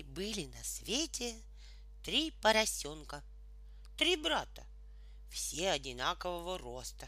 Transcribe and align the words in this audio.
Жили-были 0.00 0.46
на 0.46 0.64
свете 0.64 1.34
три 2.02 2.30
поросенка, 2.42 3.22
три 3.98 4.16
брата, 4.16 4.64
все 5.30 5.72
одинакового 5.72 6.56
роста, 6.56 7.06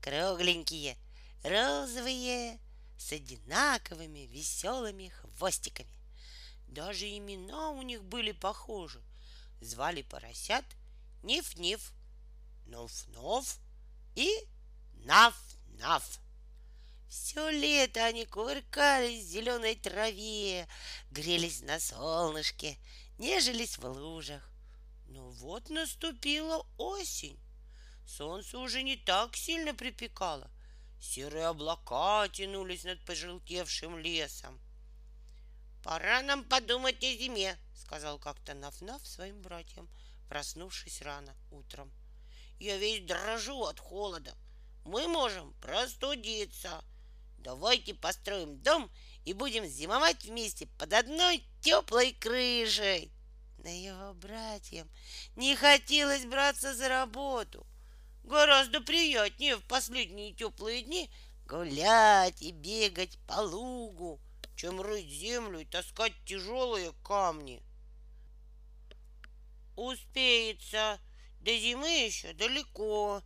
кругленькие, 0.00 0.96
розовые, 1.42 2.58
с 2.96 3.12
одинаковыми 3.12 4.20
веселыми 4.20 5.08
хвостиками. 5.08 5.92
Даже 6.66 7.06
имена 7.06 7.70
у 7.70 7.82
них 7.82 8.02
были 8.04 8.32
похожи. 8.32 9.02
Звали 9.60 10.00
поросят 10.00 10.64
Ниф-Ниф, 11.22 11.92
Нов-Нов 12.66 13.58
и 14.14 14.30
Нав-Нав. 15.04 16.20
Все 17.10 17.50
лето 17.50 18.04
они 18.04 18.24
кувыркались 18.24 19.24
в 19.24 19.28
зеленой 19.28 19.74
траве, 19.74 20.68
грелись 21.10 21.60
на 21.60 21.80
солнышке, 21.80 22.78
нежились 23.18 23.78
в 23.78 23.84
лужах. 23.84 24.48
Но 25.06 25.28
вот 25.30 25.70
наступила 25.70 26.64
осень. 26.78 27.36
Солнце 28.06 28.60
уже 28.60 28.84
не 28.84 28.96
так 28.96 29.34
сильно 29.36 29.74
припекало. 29.74 30.48
Серые 31.00 31.46
облака 31.46 32.28
тянулись 32.28 32.84
над 32.84 33.04
пожелтевшим 33.04 33.98
лесом. 33.98 34.60
«Пора 35.82 36.22
нам 36.22 36.44
подумать 36.44 37.02
о 37.02 37.16
зиме»,— 37.16 37.58
сказал 37.74 38.20
как-то 38.20 38.52
Наф-Наф 38.52 39.04
своим 39.04 39.42
братьям, 39.42 39.88
проснувшись 40.28 41.02
рано 41.02 41.34
утром. 41.50 41.90
«Я 42.60 42.76
весь 42.76 43.04
дрожу 43.04 43.64
от 43.64 43.80
холода. 43.80 44.32
Мы 44.84 45.08
можем 45.08 45.54
простудиться. 45.54 46.84
Давайте 47.40 47.94
построим 47.94 48.58
дом 48.58 48.90
и 49.24 49.32
будем 49.32 49.64
зимовать 49.66 50.24
вместе 50.24 50.66
под 50.78 50.92
одной 50.92 51.42
теплой 51.62 52.12
крышей. 52.12 53.10
Но 53.58 53.70
его 53.70 54.14
братьям 54.14 54.88
не 55.36 55.56
хотелось 55.56 56.26
браться 56.26 56.74
за 56.74 56.88
работу. 56.88 57.66
Гораздо 58.24 58.82
приятнее 58.82 59.56
в 59.56 59.64
последние 59.64 60.34
теплые 60.34 60.82
дни 60.82 61.10
гулять 61.46 62.42
и 62.42 62.52
бегать 62.52 63.18
по 63.26 63.40
лугу, 63.40 64.20
чем 64.54 64.80
рыть 64.80 65.10
землю 65.10 65.60
и 65.60 65.64
таскать 65.64 66.12
тяжелые 66.26 66.92
камни. 67.02 67.62
Успеется, 69.76 71.00
до 71.40 71.56
зимы 71.56 72.04
еще 72.04 72.34
далеко. 72.34 73.22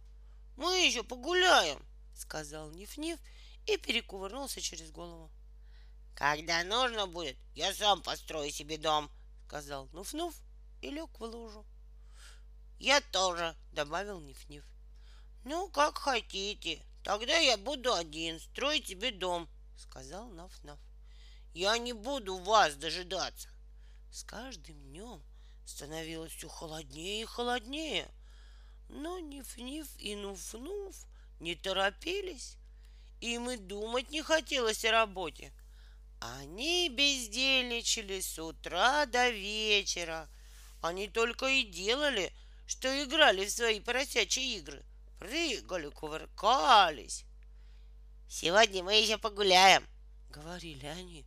Мы 0.56 0.86
еще 0.86 1.02
погуляем, 1.02 1.84
сказал 2.14 2.70
Ниф-Ниф 2.70 3.18
и 3.66 3.76
перекувырнулся 3.76 4.60
через 4.60 4.90
голову. 4.90 5.30
Когда 6.14 6.62
нужно 6.62 7.06
будет, 7.06 7.36
я 7.54 7.74
сам 7.74 8.02
построю 8.02 8.50
себе 8.50 8.78
дом, 8.78 9.10
сказал 9.46 9.86
Нуф-Нуф 9.88 10.34
и 10.80 10.90
лег 10.90 11.18
в 11.18 11.24
лужу. 11.24 11.64
Я 12.78 13.00
тоже, 13.00 13.56
добавил 13.72 14.20
Ниф-Ниф. 14.20 14.64
Ну, 15.44 15.68
как 15.68 15.98
хотите, 15.98 16.82
тогда 17.02 17.36
я 17.36 17.56
буду 17.56 17.92
один 17.92 18.38
строить 18.40 18.88
себе 18.88 19.10
дом, 19.10 19.48
сказал 19.76 20.28
Наф-Наф. 20.30 20.78
Я 21.52 21.78
не 21.78 21.92
буду 21.92 22.36
вас 22.36 22.74
дожидаться. 22.76 23.48
С 24.10 24.22
каждым 24.22 24.80
днем 24.82 25.22
становилось 25.66 26.32
все 26.32 26.48
холоднее 26.48 27.22
и 27.22 27.26
холоднее. 27.26 28.08
Но 28.88 29.18
Ниф-Ниф 29.18 29.88
и 29.98 30.14
Нуф-Нуф 30.14 30.94
не 31.40 31.54
торопились 31.54 32.56
им 33.24 33.50
и 33.50 33.56
думать 33.56 34.10
не 34.10 34.22
хотелось 34.22 34.84
о 34.84 34.90
работе. 34.90 35.52
Они 36.20 36.88
бездельничали 36.90 38.20
с 38.20 38.38
утра 38.38 39.06
до 39.06 39.30
вечера. 39.30 40.28
Они 40.82 41.08
только 41.08 41.46
и 41.46 41.64
делали, 41.64 42.32
что 42.66 42.88
играли 43.02 43.46
в 43.46 43.50
свои 43.50 43.80
поросячьи 43.80 44.56
игры. 44.56 44.84
Прыгали, 45.18 45.88
кувыркались. 45.88 47.24
«Сегодня 48.28 48.82
мы 48.82 48.94
еще 48.94 49.16
погуляем»,— 49.16 49.86
говорили 50.30 50.86
они. 50.86 51.24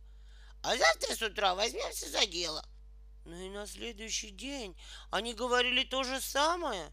«А 0.62 0.76
завтра 0.76 1.14
с 1.14 1.22
утра 1.22 1.54
возьмемся 1.54 2.08
за 2.10 2.26
дело». 2.26 2.64
Ну 3.24 3.34
и 3.44 3.48
на 3.50 3.66
следующий 3.66 4.30
день 4.30 4.76
они 5.10 5.34
говорили 5.34 5.84
то 5.84 6.02
же 6.02 6.20
самое. 6.20 6.92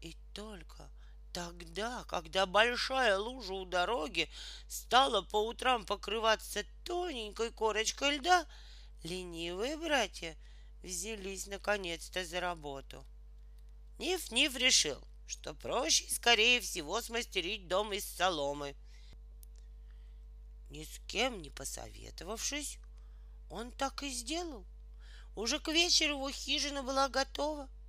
И 0.00 0.16
только 0.34 0.90
Тогда, 1.32 2.04
когда 2.04 2.44
большая 2.44 3.16
лужа 3.16 3.54
у 3.54 3.64
дороги 3.64 4.28
стала 4.68 5.22
по 5.22 5.46
утрам 5.46 5.86
покрываться 5.86 6.64
тоненькой 6.84 7.50
корочкой 7.50 8.18
льда, 8.18 8.46
ленивые 9.02 9.78
братья 9.78 10.36
взялись 10.82 11.46
наконец-то 11.46 12.22
за 12.26 12.40
работу. 12.40 13.06
Ниф-Ниф 13.98 14.54
решил, 14.56 15.02
что 15.26 15.54
проще 15.54 16.04
скорее 16.10 16.60
всего 16.60 17.00
смастерить 17.00 17.66
дом 17.66 17.94
из 17.94 18.04
соломы. 18.04 18.76
Ни 20.68 20.84
с 20.84 20.98
кем 21.06 21.40
не 21.40 21.48
посоветовавшись, 21.48 22.78
он 23.48 23.70
так 23.72 24.02
и 24.02 24.10
сделал. 24.10 24.66
Уже 25.34 25.60
к 25.60 25.68
вечеру 25.68 26.16
его 26.16 26.30
хижина 26.30 26.82
была 26.82 27.08
готова— 27.08 27.70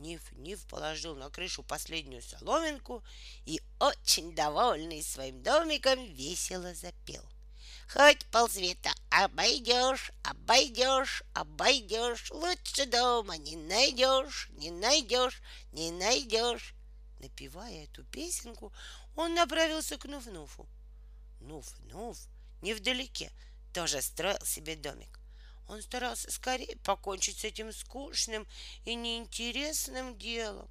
Ниф-Ниф 0.00 0.66
положил 0.66 1.14
на 1.14 1.30
крышу 1.30 1.62
последнюю 1.62 2.22
соломинку 2.22 3.04
и, 3.44 3.60
очень 3.78 4.34
довольный 4.34 5.02
своим 5.02 5.42
домиком, 5.42 6.04
весело 6.06 6.74
запел. 6.74 7.22
Хоть 7.92 8.24
полсвета 8.26 8.90
обойдешь, 9.10 10.12
обойдешь, 10.22 11.22
обойдешь, 11.34 12.30
лучше 12.30 12.86
дома 12.86 13.36
не 13.36 13.56
найдешь, 13.56 14.48
не 14.52 14.70
найдешь, 14.70 15.42
не 15.72 15.90
найдешь. 15.90 16.74
Напевая 17.18 17.84
эту 17.84 18.04
песенку, 18.04 18.72
он 19.16 19.34
направился 19.34 19.98
к 19.98 20.06
Нуф-Нуфу. 20.06 20.66
Нуф-Нуф 21.40 22.16
невдалеке 22.62 23.30
тоже 23.74 24.00
строил 24.00 24.44
себе 24.44 24.76
домик. 24.76 25.19
Он 25.70 25.80
старался 25.82 26.32
скорее 26.32 26.76
покончить 26.78 27.38
с 27.38 27.44
этим 27.44 27.72
скучным 27.72 28.44
и 28.84 28.96
неинтересным 28.96 30.18
делом. 30.18 30.68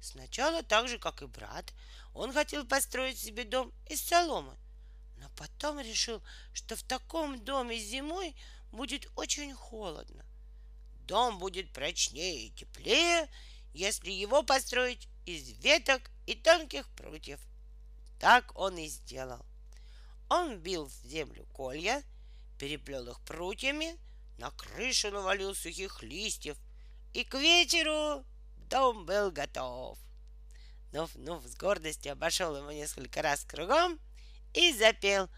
Сначала, 0.00 0.62
так 0.62 0.86
же, 0.86 1.00
как 1.00 1.20
и 1.20 1.26
брат, 1.26 1.74
он 2.14 2.32
хотел 2.32 2.64
построить 2.64 3.18
себе 3.18 3.42
дом 3.42 3.72
из 3.90 4.00
соломы, 4.00 4.56
но 5.16 5.28
потом 5.30 5.80
решил, 5.80 6.22
что 6.52 6.76
в 6.76 6.84
таком 6.84 7.44
доме 7.44 7.76
зимой 7.76 8.36
будет 8.70 9.08
очень 9.16 9.52
холодно. 9.52 10.24
Дом 11.00 11.40
будет 11.40 11.72
прочнее 11.72 12.46
и 12.46 12.50
теплее, 12.50 13.28
если 13.74 14.12
его 14.12 14.44
построить 14.44 15.08
из 15.24 15.58
веток 15.58 16.08
и 16.26 16.36
тонких 16.36 16.88
прутьев. 16.90 17.40
Так 18.20 18.56
он 18.56 18.78
и 18.78 18.86
сделал. 18.86 19.44
Он 20.30 20.60
бил 20.60 20.84
в 20.84 20.94
землю 21.04 21.46
колья, 21.46 22.04
переплел 22.60 23.08
их 23.08 23.18
прутьями, 23.22 23.98
на 24.38 24.50
крышу 24.50 25.10
навалил 25.10 25.54
сухих 25.54 26.02
листьев, 26.02 26.56
и 27.12 27.24
к 27.24 27.34
вечеру 27.34 28.24
дом 28.68 29.06
был 29.06 29.30
готов. 29.30 29.98
Нуф-Нуф 30.92 31.46
с 31.46 31.56
гордостью 31.56 32.12
обошел 32.12 32.56
его 32.56 32.72
несколько 32.72 33.22
раз 33.22 33.44
кругом 33.44 33.98
и 34.54 34.72
запел 34.72 35.28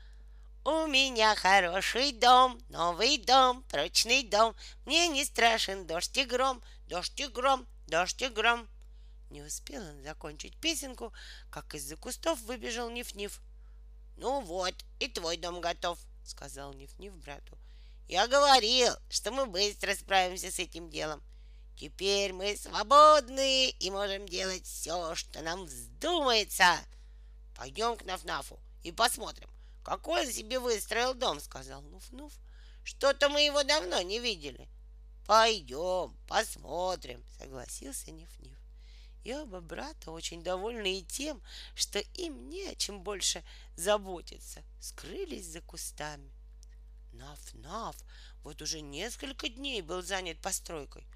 «У 0.65 0.87
меня 0.87 1.35
хороший 1.35 2.13
дом, 2.13 2.61
новый 2.69 3.19
дом, 3.19 3.63
прочный 3.65 4.23
дом, 4.23 4.55
мне 4.85 5.09
не 5.09 5.25
страшен 5.25 5.87
дождь 5.87 6.17
и 6.17 6.25
гром, 6.25 6.63
дождь 6.87 7.19
и 7.21 7.27
гром, 7.27 7.67
дождь 7.87 8.23
и 8.23 8.29
гром». 8.29 8.69
Не 9.31 9.43
успел 9.43 9.83
он 9.83 10.03
закончить 10.03 10.57
песенку, 10.59 11.13
как 11.51 11.75
из-за 11.75 11.97
кустов 11.97 12.41
выбежал 12.43 12.91
Ниф-Ниф. 12.91 13.41
«Ну 14.17 14.41
вот, 14.41 14.75
и 15.01 15.09
твой 15.09 15.37
дом 15.37 15.61
готов»,— 15.61 15.99
сказал 16.25 16.73
Ниф-Ниф 16.73 17.15
брату. 17.15 17.58
Я 18.09 18.27
говорил, 18.27 18.95
что 19.11 19.31
мы 19.33 19.45
быстро 19.45 19.95
справимся 19.95 20.51
с 20.51 20.59
этим 20.59 20.89
делом. 20.89 21.23
Теперь 21.77 22.33
мы 22.33 22.57
свободны 22.57 23.69
и 23.69 23.91
можем 23.91 24.27
делать 24.27 24.65
все, 24.65 25.15
что 25.15 25.43
нам 25.43 25.67
вздумается. 25.67 26.79
Пойдем 27.55 27.99
к 27.99 28.05
Нафнафу 28.07 28.59
и 28.83 28.93
посмотрим, 28.93 29.51
какой 29.85 30.27
он 30.27 30.33
себе 30.33 30.59
выстроил 30.59 31.13
дом, 31.13 31.39
сказал 31.39 31.83
Нуф-Нуф. 31.83 32.33
Что-то 32.83 33.29
мы 33.29 33.43
его 33.43 33.63
давно 33.63 34.01
не 34.01 34.21
видели. 34.21 34.69
Пойдем, 35.27 36.17
посмотрим, 36.27 37.23
согласился 37.39 38.11
Ниф-Ниф. 38.11 38.57
И 39.25 39.35
оба 39.35 39.61
брата, 39.61 40.13
очень 40.13 40.43
довольны 40.43 41.01
и 41.01 41.05
тем, 41.05 41.43
что 41.75 41.99
им 41.99 42.49
не 42.49 42.69
о 42.69 42.75
чем 42.75 43.03
больше 43.03 43.45
заботиться, 43.77 44.63
скрылись 44.81 45.45
за 45.45 45.61
кустами. 45.61 46.33
Наф-Наф 47.19 47.97
вот 48.43 48.63
уже 48.63 48.81
несколько 48.81 49.49
дней 49.49 49.83
был 49.83 50.03
занят 50.03 50.41
постройкой. 50.41 51.07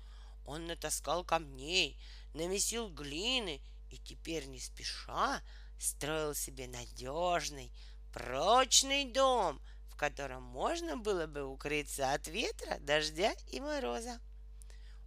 Он 0.44 0.66
натаскал 0.66 1.24
камней, 1.24 1.96
намесил 2.34 2.88
глины 2.88 3.60
и 3.90 3.98
теперь 3.98 4.46
не 4.46 4.58
спеша 4.58 5.40
строил 5.78 6.34
себе 6.34 6.66
надежный, 6.68 7.72
прочный 8.12 9.04
дом, 9.04 9.60
в 9.88 9.96
котором 9.96 10.42
можно 10.42 10.96
было 10.96 11.26
бы 11.26 11.44
укрыться 11.44 12.12
от 12.12 12.26
ветра, 12.28 12.78
дождя 12.80 13.34
и 13.50 13.60
мороза. 13.60 14.20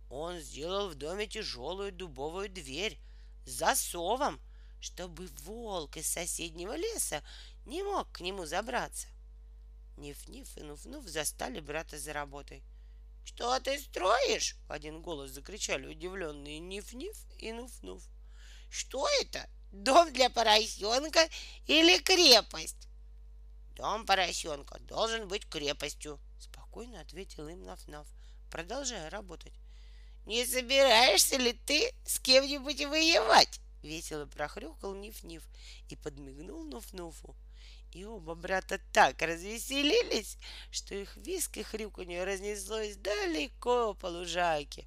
Он 0.10 0.40
сделал 0.40 0.90
в 0.90 0.96
доме 0.96 1.28
тяжелую 1.28 1.92
дубовую 1.92 2.50
дверь 2.50 3.00
с 3.46 3.52
засовом, 3.52 4.40
чтобы 4.80 5.28
волк 5.44 5.98
из 5.98 6.08
соседнего 6.08 6.76
леса 6.76 7.24
не 7.66 7.84
мог 7.84 8.12
к 8.12 8.22
нему 8.22 8.46
забраться. 8.46 9.08
Ниф-Ниф 9.98 10.58
и 10.58 10.62
Нуф-Нуф 10.62 11.08
застали 11.08 11.60
брата 11.60 11.98
за 11.98 12.14
работой. 12.14 12.64
«Что 13.24 13.60
ты 13.60 13.80
строишь?»— 13.80 14.56
в 14.68 14.72
один 14.72 15.02
голос 15.02 15.32
закричали 15.32 15.88
удивленные 15.88 16.60
Ниф-Ниф 16.60 17.18
и 17.40 17.52
Нуф-Нуф. 17.52 18.02
«Что 18.70 19.08
это? 19.22 19.50
Дом 19.72 20.14
для 20.14 20.30
поросенка 20.30 21.28
или 21.66 21.98
крепость?» 22.00 22.88
«Дом 23.76 24.06
поросенка 24.06 24.80
должен 24.82 25.28
быть 25.28 25.48
крепостью»,— 25.50 26.20
спокойно 26.40 27.02
ответил 27.02 27.48
им 27.48 27.64
Наф-Наф, 27.64 28.08
продолжая 28.52 29.10
работать. 29.10 29.54
«Не 30.26 30.46
собираешься 30.46 31.38
ли 31.38 31.54
ты 31.54 31.94
с 32.06 32.20
кем-нибудь 32.20 32.86
воевать?»— 32.86 33.60
весело 33.84 34.26
прохрюкал 34.26 34.94
Ниф-Ниф 34.96 35.44
и 35.90 35.96
подмигнул 35.96 36.66
Нуф-Нуфу. 36.66 37.36
И 37.96 38.04
оба 38.04 38.36
брата 38.36 38.78
так 38.92 39.22
развеселились, 39.22 40.38
что 40.70 40.94
их 40.94 41.16
виск 41.16 41.56
и 41.56 41.64
хрюканье 41.64 42.26
разнеслось 42.26 42.98
далеко 42.98 43.94
по 43.94 44.08
лужайке. 44.08 44.86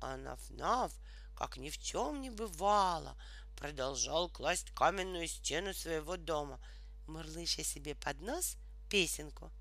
А 0.00 0.16
Наф-Наф, 0.16 0.90
как 1.36 1.58
ни 1.58 1.70
в 1.70 1.78
чем 1.78 2.20
не 2.20 2.28
бывало, 2.28 3.16
продолжал 3.56 4.28
класть 4.28 4.72
каменную 4.72 5.28
стену 5.28 5.72
своего 5.72 6.16
дома— 6.16 6.58
мурлыша 7.06 7.62
себе 7.62 7.94
под 7.94 8.20
нос 8.20 8.56
песенку. 8.88 9.52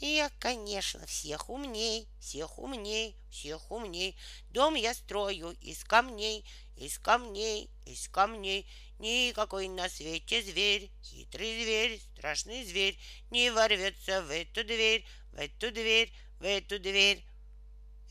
Я, 0.00 0.30
конечно, 0.38 1.04
всех 1.06 1.50
умней, 1.50 2.08
всех 2.18 2.58
умней, 2.58 3.14
всех 3.30 3.70
умней. 3.70 4.16
Дом 4.50 4.74
я 4.74 4.94
строю 4.94 5.50
из 5.60 5.84
камней, 5.84 6.44
из 6.76 6.98
камней, 6.98 7.70
из 7.84 8.08
камней. 8.08 8.66
Никакой 9.02 9.66
на 9.66 9.88
свете 9.88 10.44
зверь, 10.44 10.88
хитрый 11.02 11.60
зверь, 11.60 12.00
страшный 12.14 12.64
зверь, 12.64 12.96
не 13.32 13.50
ворвется 13.50 14.22
в 14.22 14.30
эту 14.30 14.62
дверь, 14.62 15.04
в 15.32 15.40
эту 15.40 15.72
дверь, 15.72 16.14
в 16.38 16.44
эту 16.44 16.78
дверь. 16.78 17.26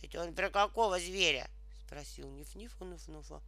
Это 0.02 0.22
он 0.22 0.36
про 0.36 0.50
какого 0.50 1.00
зверя? 1.00 1.50
Спросил 1.86 2.30
Ниф-Ниф 2.30 2.74
Нуф-Нуфа. 2.82 3.42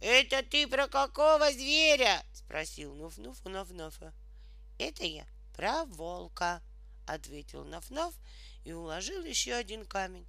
Это 0.00 0.42
ты 0.42 0.66
про 0.66 0.88
какого 0.88 1.52
зверя? 1.52 2.24
Спросил 2.32 2.94
Нуф-Нуф 2.96 3.36
у 3.44 3.50
Наф-Нафа. 3.50 4.14
Это 4.78 5.04
я 5.04 5.26
про 5.54 5.84
волка, 5.84 6.62
ответил 7.06 7.66
Наф-Наф 7.66 8.14
и 8.64 8.72
уложил 8.72 9.22
еще 9.24 9.52
один 9.52 9.84
камень. 9.84 10.26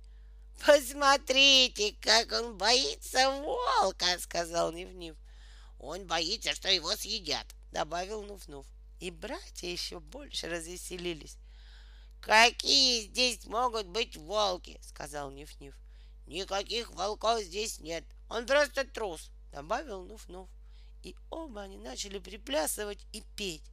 Посмотрите, 0.65 1.95
как 2.01 2.33
он 2.33 2.57
боится 2.57 3.31
волка, 3.31 4.19
сказал 4.19 4.73
Нив-Нив. 4.73 5.15
Он 5.79 6.05
боится, 6.05 6.53
что 6.53 6.69
его 6.69 6.95
съедят, 6.95 7.47
добавил 7.71 8.23
Нуф-Нуф. 8.23 8.65
И 8.99 9.11
братья 9.11 9.67
еще 9.67 9.99
больше 9.99 10.49
развеселились. 10.49 11.37
Какие 12.19 13.03
здесь 13.03 13.45
могут 13.45 13.87
быть 13.87 14.17
волки, 14.17 14.79
сказал 14.83 15.31
Ниф-Ниф. 15.31 15.73
Никаких 16.27 16.91
волков 16.91 17.41
здесь 17.41 17.79
нет. 17.79 18.03
Он 18.29 18.45
просто 18.45 18.83
трус, 18.83 19.31
добавил 19.53 20.05
Нуф-Нуф. 20.05 20.49
И 21.03 21.15
оба 21.29 21.61
они 21.61 21.77
начали 21.77 22.19
приплясывать 22.19 23.05
и 23.13 23.23
петь. 23.37 23.63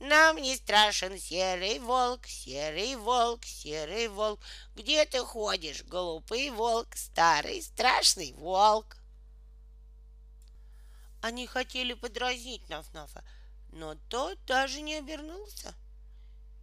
Нам 0.00 0.38
не 0.38 0.56
страшен 0.56 1.18
серый 1.18 1.78
волк, 1.78 2.26
серый 2.26 2.96
волк, 2.96 3.44
серый 3.44 4.08
волк. 4.08 4.40
Где 4.74 5.04
ты 5.04 5.20
ходишь, 5.20 5.84
глупый 5.84 6.50
волк, 6.50 6.96
старый 6.96 7.62
страшный 7.62 8.32
волк? 8.32 8.96
Они 11.22 11.46
хотели 11.46 11.94
подразнить 11.94 12.68
Наф-Нафа, 12.68 13.22
но 13.70 13.94
тот 14.08 14.44
даже 14.44 14.80
не 14.80 14.96
обернулся. 14.96 15.72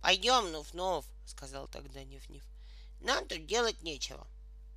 «Пойдем, 0.01 0.51
Нуф-Нуф»,— 0.51 1.06
сказал 1.25 1.69
тогда 1.69 2.03
Ниф-Ниф. 2.03 2.44
«Нам 3.00 3.25
тут 3.25 3.45
делать 3.45 3.81
нечего». 3.83 4.27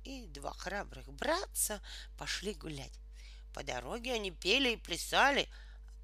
И 0.05 0.25
два 0.27 0.53
храбрых 0.53 1.11
братца 1.11 1.81
пошли 2.17 2.53
гулять. 2.53 2.97
По 3.53 3.61
дороге 3.61 4.13
они 4.13 4.31
пели 4.31 4.71
и 4.71 4.77
плясали, 4.77 5.49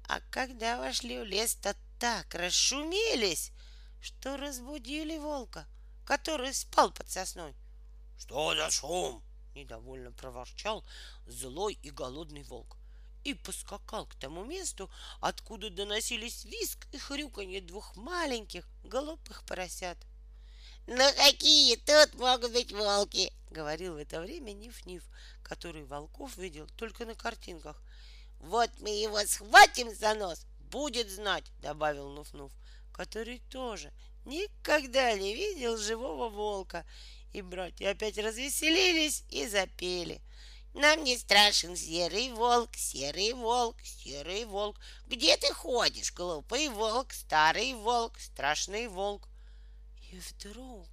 а 0.08 0.20
когда 0.30 0.78
вошли 0.78 1.18
в 1.18 1.24
лес, 1.24 1.54
то 1.54 1.74
так 1.98 2.34
расшумелись, 2.34 3.50
что 4.02 4.36
разбудили 4.36 5.16
волка, 5.16 5.66
который 6.04 6.52
спал 6.52 6.92
под 6.92 7.10
сосной.— 7.10 7.54
Что 8.18 8.54
за 8.54 8.70
шум?— 8.70 9.22
недовольно 9.54 10.12
проворчал 10.12 10.84
злой 11.26 11.78
и 11.82 11.88
голодный 11.88 12.42
волк 12.42 12.76
и 13.24 13.34
поскакал 13.34 14.06
к 14.06 14.14
тому 14.14 14.44
месту, 14.44 14.90
откуда 15.20 15.70
доносились 15.70 16.44
виск 16.44 16.86
и 16.92 16.98
хрюканье 16.98 17.60
двух 17.60 17.96
маленьких 17.96 18.66
голубых 18.84 19.44
поросят. 19.44 19.98
«Ну 20.86 21.04
какие 21.16 21.76
тут 21.76 22.14
могут 22.14 22.52
быть 22.52 22.72
волки?»— 22.72 23.32
говорил 23.50 23.94
в 23.94 23.98
это 23.98 24.20
время 24.20 24.52
Ниф-Ниф, 24.52 25.04
который 25.42 25.84
волков 25.84 26.36
видел 26.36 26.66
только 26.76 27.04
на 27.04 27.14
картинках. 27.14 27.82
«Вот 28.40 28.70
мы 28.80 28.90
его 28.90 29.20
схватим 29.26 29.94
за 29.94 30.14
нос, 30.14 30.46
будет 30.70 31.10
знать, 31.10 31.44
добавил 31.60 32.08
Нуф-Нуф, 32.10 32.52
который 32.92 33.40
тоже 33.50 33.92
никогда 34.24 35.12
не 35.14 35.34
видел 35.34 35.76
живого 35.76 36.28
волка. 36.28 36.84
И 37.32 37.42
братья 37.42 37.90
опять 37.90 38.18
развеселились 38.18 39.24
и 39.30 39.46
запели. 39.46 40.20
Нам 40.74 41.02
не 41.02 41.18
страшен 41.18 41.76
серый 41.76 42.32
волк, 42.32 42.76
серый 42.76 43.32
волк, 43.32 43.76
серый 43.82 44.44
волк. 44.44 44.78
Где 45.06 45.36
ты 45.36 45.52
ходишь, 45.52 46.12
глупый 46.12 46.68
волк, 46.68 47.12
старый 47.12 47.74
волк, 47.74 48.18
страшный 48.18 48.86
волк? 48.86 49.28
И 50.12 50.18
вдруг 50.18 50.88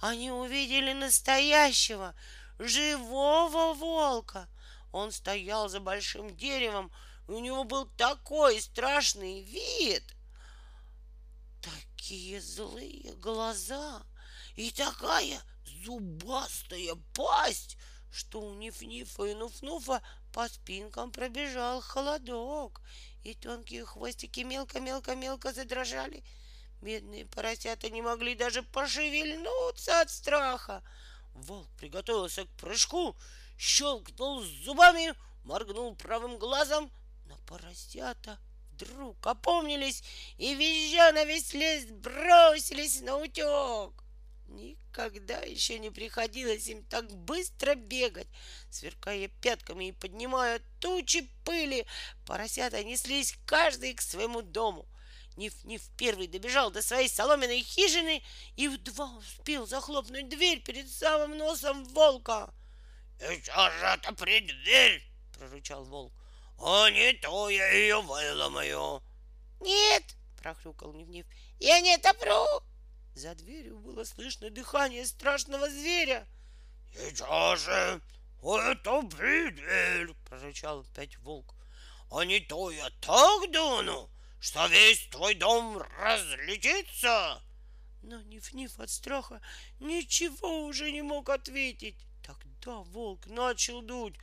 они 0.00 0.30
увидели 0.30 0.92
настоящего, 0.92 2.14
живого 2.58 3.74
волка. 3.74 4.48
Он 4.90 5.12
стоял 5.12 5.68
за 5.68 5.80
большим 5.80 6.36
деревом, 6.36 6.92
у 7.26 7.38
него 7.38 7.64
был 7.64 7.86
такой 7.96 8.60
страшный 8.60 9.42
вид, 9.42 10.04
такие 11.60 12.40
злые 12.40 13.14
глаза 13.14 14.02
и 14.56 14.70
такая 14.70 15.40
зубастая 15.84 16.96
пасть, 17.14 17.76
что 18.14 18.40
у 18.40 18.54
Ниф-Нифа 18.54 19.24
и 19.24 19.34
Нуф-Нуфа 19.34 20.00
по 20.32 20.48
спинкам 20.48 21.10
пробежал 21.10 21.80
холодок, 21.80 22.80
и 23.24 23.34
тонкие 23.34 23.84
хвостики 23.84 24.40
мелко-мелко-мелко 24.40 25.52
задрожали. 25.52 26.22
Бедные 26.80 27.26
поросята 27.26 27.90
не 27.90 28.02
могли 28.02 28.36
даже 28.36 28.62
пошевельнуться 28.62 30.00
от 30.00 30.10
страха. 30.10 30.84
Волк 31.34 31.66
приготовился 31.76 32.44
к 32.44 32.50
прыжку, 32.50 33.16
щелкнул 33.58 34.42
зубами, 34.42 35.14
моргнул 35.44 35.96
правым 35.96 36.38
глазом, 36.38 36.92
но 37.26 37.36
поросята 37.46 38.38
вдруг 38.72 39.26
опомнились 39.26 40.04
и, 40.38 40.54
визжа 40.54 41.10
на 41.12 41.24
весь 41.24 41.52
лес, 41.52 41.86
бросились 41.86 43.00
на 43.00 43.16
утек. 43.16 44.03
Никогда 44.46 45.40
еще 45.40 45.78
не 45.78 45.90
приходилось 45.90 46.66
им 46.68 46.84
так 46.84 47.10
быстро 47.10 47.74
бегать, 47.74 48.28
сверкая 48.70 49.28
пятками 49.28 49.88
и 49.88 49.92
поднимая 49.92 50.60
тучи 50.80 51.28
пыли. 51.44 51.86
Поросята 52.26 52.84
неслись 52.84 53.36
каждый 53.46 53.94
к 53.94 54.02
своему 54.02 54.42
дому. 54.42 54.86
Ниф-Ниф 55.36 55.82
первый 55.96 56.28
добежал 56.28 56.70
до 56.70 56.80
своей 56.80 57.08
соломенной 57.08 57.62
хижины 57.62 58.22
и 58.56 58.64
едва 58.64 59.16
успел 59.16 59.66
захлопнуть 59.66 60.28
дверь 60.28 60.62
перед 60.62 60.88
самым 60.88 61.36
носом 61.36 61.84
волка.— 61.86 62.54
И 63.20 63.42
что 63.42 63.70
же 63.70 63.86
это 63.86 64.12
при 64.14 64.40
дверь?— 64.40 65.02
прорычал 65.32 65.84
волк 65.84 66.12
а 66.58 66.90
не 66.90 67.12
то 67.14 67.50
я 67.50 67.68
ее 67.72 68.00
выломаю. 68.00 69.02
Нет, 69.60 70.02
прохрюкал 70.38 70.92
Нив-Нив, 70.92 71.26
я 71.58 71.80
не 71.80 71.94
отопру. 71.94 72.44
За 73.14 73.34
дверью 73.36 73.78
было 73.78 74.02
слышно 74.02 74.50
дыхание 74.50 75.06
страшного 75.06 75.70
зверя. 75.70 76.26
Сейчас 76.92 77.60
же, 77.60 78.02
это 78.42 79.02
дверь, 79.02 80.12
прорычал 80.28 80.80
опять 80.80 81.16
волк. 81.18 81.54
А 82.10 82.24
не 82.24 82.40
то 82.40 82.72
я 82.72 82.90
так 83.00 83.50
дуну, 83.52 84.10
что 84.40 84.66
весь 84.66 85.06
твой 85.12 85.34
дом 85.34 85.78
разлетится. 85.78 87.40
Но 88.02 88.20
Ниф-Ниф 88.22 88.80
от 88.80 88.90
страха 88.90 89.40
ничего 89.78 90.66
уже 90.66 90.90
не 90.90 91.02
мог 91.02 91.30
ответить. 91.30 91.96
Тогда 92.22 92.78
волк 92.78 93.26
начал 93.28 93.80
дуть. 93.80 94.16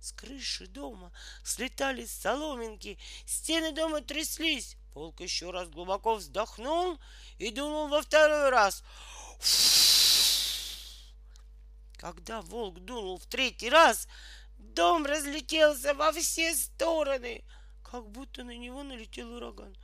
С 0.00 0.12
крыши 0.16 0.66
дома 0.66 1.12
слетали 1.44 2.06
соломинки, 2.06 2.98
стены 3.26 3.72
дома 3.72 4.00
тряслись, 4.00 4.76
Волк 4.94 5.20
еще 5.20 5.50
раз 5.50 5.68
глубоко 5.68 6.16
вздохнул 6.16 6.98
и 7.38 7.50
дунул 7.50 7.88
во 7.88 8.02
второй 8.02 8.50
раз. 8.50 8.82
Когда 11.96 12.42
волк 12.42 12.80
дунул 12.80 13.18
в 13.18 13.26
третий 13.26 13.70
раз, 13.70 14.08
дом 14.58 15.06
разлетелся 15.06 15.94
во 15.94 16.12
все 16.12 16.54
стороны, 16.54 17.44
как 17.82 18.08
будто 18.08 18.42
на 18.42 18.56
него 18.56 18.82
налетел 18.82 19.32
ураган. 19.34 19.76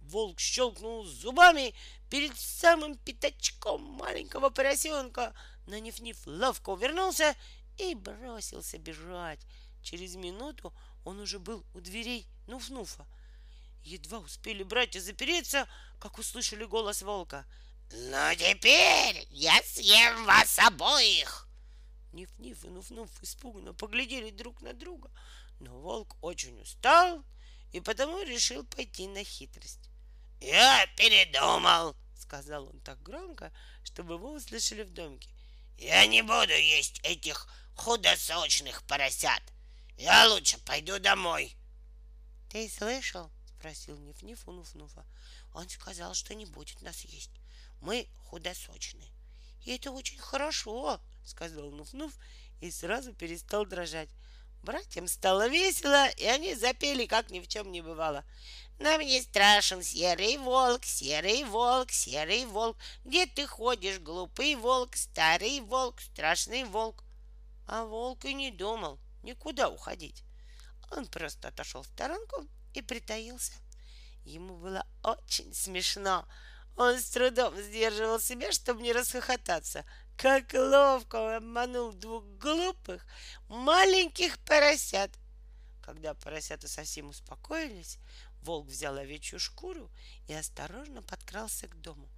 Волк 0.00 0.38
щелкнул 0.40 1.04
зубами 1.04 1.74
перед 2.10 2.36
самым 2.38 2.96
пятачком 2.96 3.82
маленького 3.82 4.50
поросенка. 4.50 5.34
На 5.66 5.80
ниф-ниф 5.80 6.26
ловко 6.26 6.70
увернулся 6.70 7.34
и 7.78 7.94
бросился 7.94 8.78
бежать. 8.78 9.40
Через 9.82 10.14
минуту 10.16 10.72
он 11.04 11.20
уже 11.20 11.38
был 11.38 11.64
у 11.74 11.80
дверей 11.80 12.26
Нуф-Нуфа. 12.46 13.04
Едва 13.84 14.18
успели 14.18 14.62
братья 14.62 14.98
запереться, 14.98 15.68
как 16.00 16.18
услышали 16.18 16.64
голос 16.64 17.02
волка. 17.02 17.46
«Ну 17.92 18.34
теперь 18.34 19.26
я 19.30 19.60
съем 19.62 20.24
вас 20.24 20.58
обоих!» 20.58 21.46
Ниф-Ниф 22.12 22.64
и 22.64 22.68
Нуф-Нуф 22.68 23.10
испуганно 23.22 23.74
поглядели 23.74 24.30
друг 24.30 24.62
на 24.62 24.72
друга, 24.72 25.10
но 25.60 25.78
волк 25.80 26.16
очень 26.22 26.60
устал 26.60 27.24
и 27.72 27.80
потому 27.80 28.22
решил 28.22 28.64
пойти 28.64 29.06
на 29.06 29.22
хитрость. 29.22 29.90
«Я 30.40 30.86
передумал!»— 30.96 31.94
сказал 32.16 32.68
он 32.68 32.80
так 32.80 33.02
громко, 33.02 33.52
чтобы 33.82 34.14
его 34.14 34.32
услышали 34.32 34.82
в 34.82 34.92
домике. 34.92 35.28
«Я 35.76 36.06
не 36.06 36.22
буду 36.22 36.52
есть 36.52 37.00
этих 37.02 37.48
худосочных 37.76 38.82
поросят. 38.84 39.42
Я 39.98 40.28
лучше 40.28 40.58
пойду 40.64 40.98
домой». 40.98 41.54
«Ты 42.48 42.68
слышал?»— 42.68 43.30
спросил 43.64 43.96
Ниф-Ниф 43.96 44.46
у 44.46 44.52
Нуф-Нуфа. 44.52 45.06
«Он 45.54 45.66
сказал, 45.70 46.12
что 46.12 46.34
не 46.34 46.44
будет 46.44 46.82
нас 46.82 47.00
есть. 47.06 47.30
Мы 47.80 48.06
худосочные. 48.24 49.10
И 49.62 49.74
это 49.74 49.90
очень 49.90 50.18
хорошо,— 50.18 51.00
сказал 51.24 51.70
Нуф-Нуф 51.72 52.12
и 52.60 52.70
сразу 52.70 53.14
перестал 53.14 53.64
дрожать. 53.64 54.10
Братьям 54.62 55.08
стало 55.08 55.48
весело, 55.48 56.08
и 56.08 56.26
они 56.26 56.54
запели, 56.54 57.06
как 57.06 57.30
ни 57.30 57.40
в 57.40 57.48
чем 57.48 57.72
не 57.72 57.80
бывало. 57.80 58.22
Нам 58.80 59.00
не 59.00 59.22
страшен 59.22 59.82
серый 59.82 60.36
волк, 60.36 60.84
серый 60.84 61.44
волк, 61.44 61.90
серый 61.90 62.44
волк. 62.44 62.76
Где 63.06 63.24
ты 63.24 63.46
ходишь, 63.46 63.98
глупый 63.98 64.56
волк, 64.56 64.94
старый 64.94 65.60
волк, 65.60 66.02
страшный 66.02 66.64
волк? 66.64 67.02
А 67.66 67.86
волк 67.86 68.26
и 68.26 68.34
не 68.34 68.50
думал 68.50 68.98
никуда 69.22 69.70
уходить. 69.70 70.22
Он 70.90 71.06
просто 71.06 71.48
отошел 71.48 71.82
в 71.82 71.86
сторонку 71.86 72.46
и 72.74 72.82
притаился. 72.82 73.52
Ему 74.24 74.56
было 74.56 74.86
очень 75.02 75.52
смешно. 75.54 76.26
Он 76.76 76.98
с 76.98 77.10
трудом 77.10 77.56
сдерживал 77.60 78.20
себя, 78.20 78.50
чтобы 78.52 78.82
не 78.82 78.92
расхохотаться. 78.92 79.84
Как 80.16 80.52
ловко 80.54 81.16
он 81.16 81.34
обманул 81.34 81.92
двух 81.92 82.24
глупых 82.38 83.04
маленьких 83.48 84.38
поросят. 84.40 85.10
Когда 85.82 86.14
поросята 86.14 86.66
совсем 86.68 87.10
успокоились, 87.10 87.98
волк 88.42 88.68
взял 88.68 88.96
овечью 88.96 89.38
шкуру 89.38 89.90
и 90.28 90.32
осторожно 90.32 91.02
подкрался 91.02 91.68
к 91.68 91.80
дому. 91.80 92.08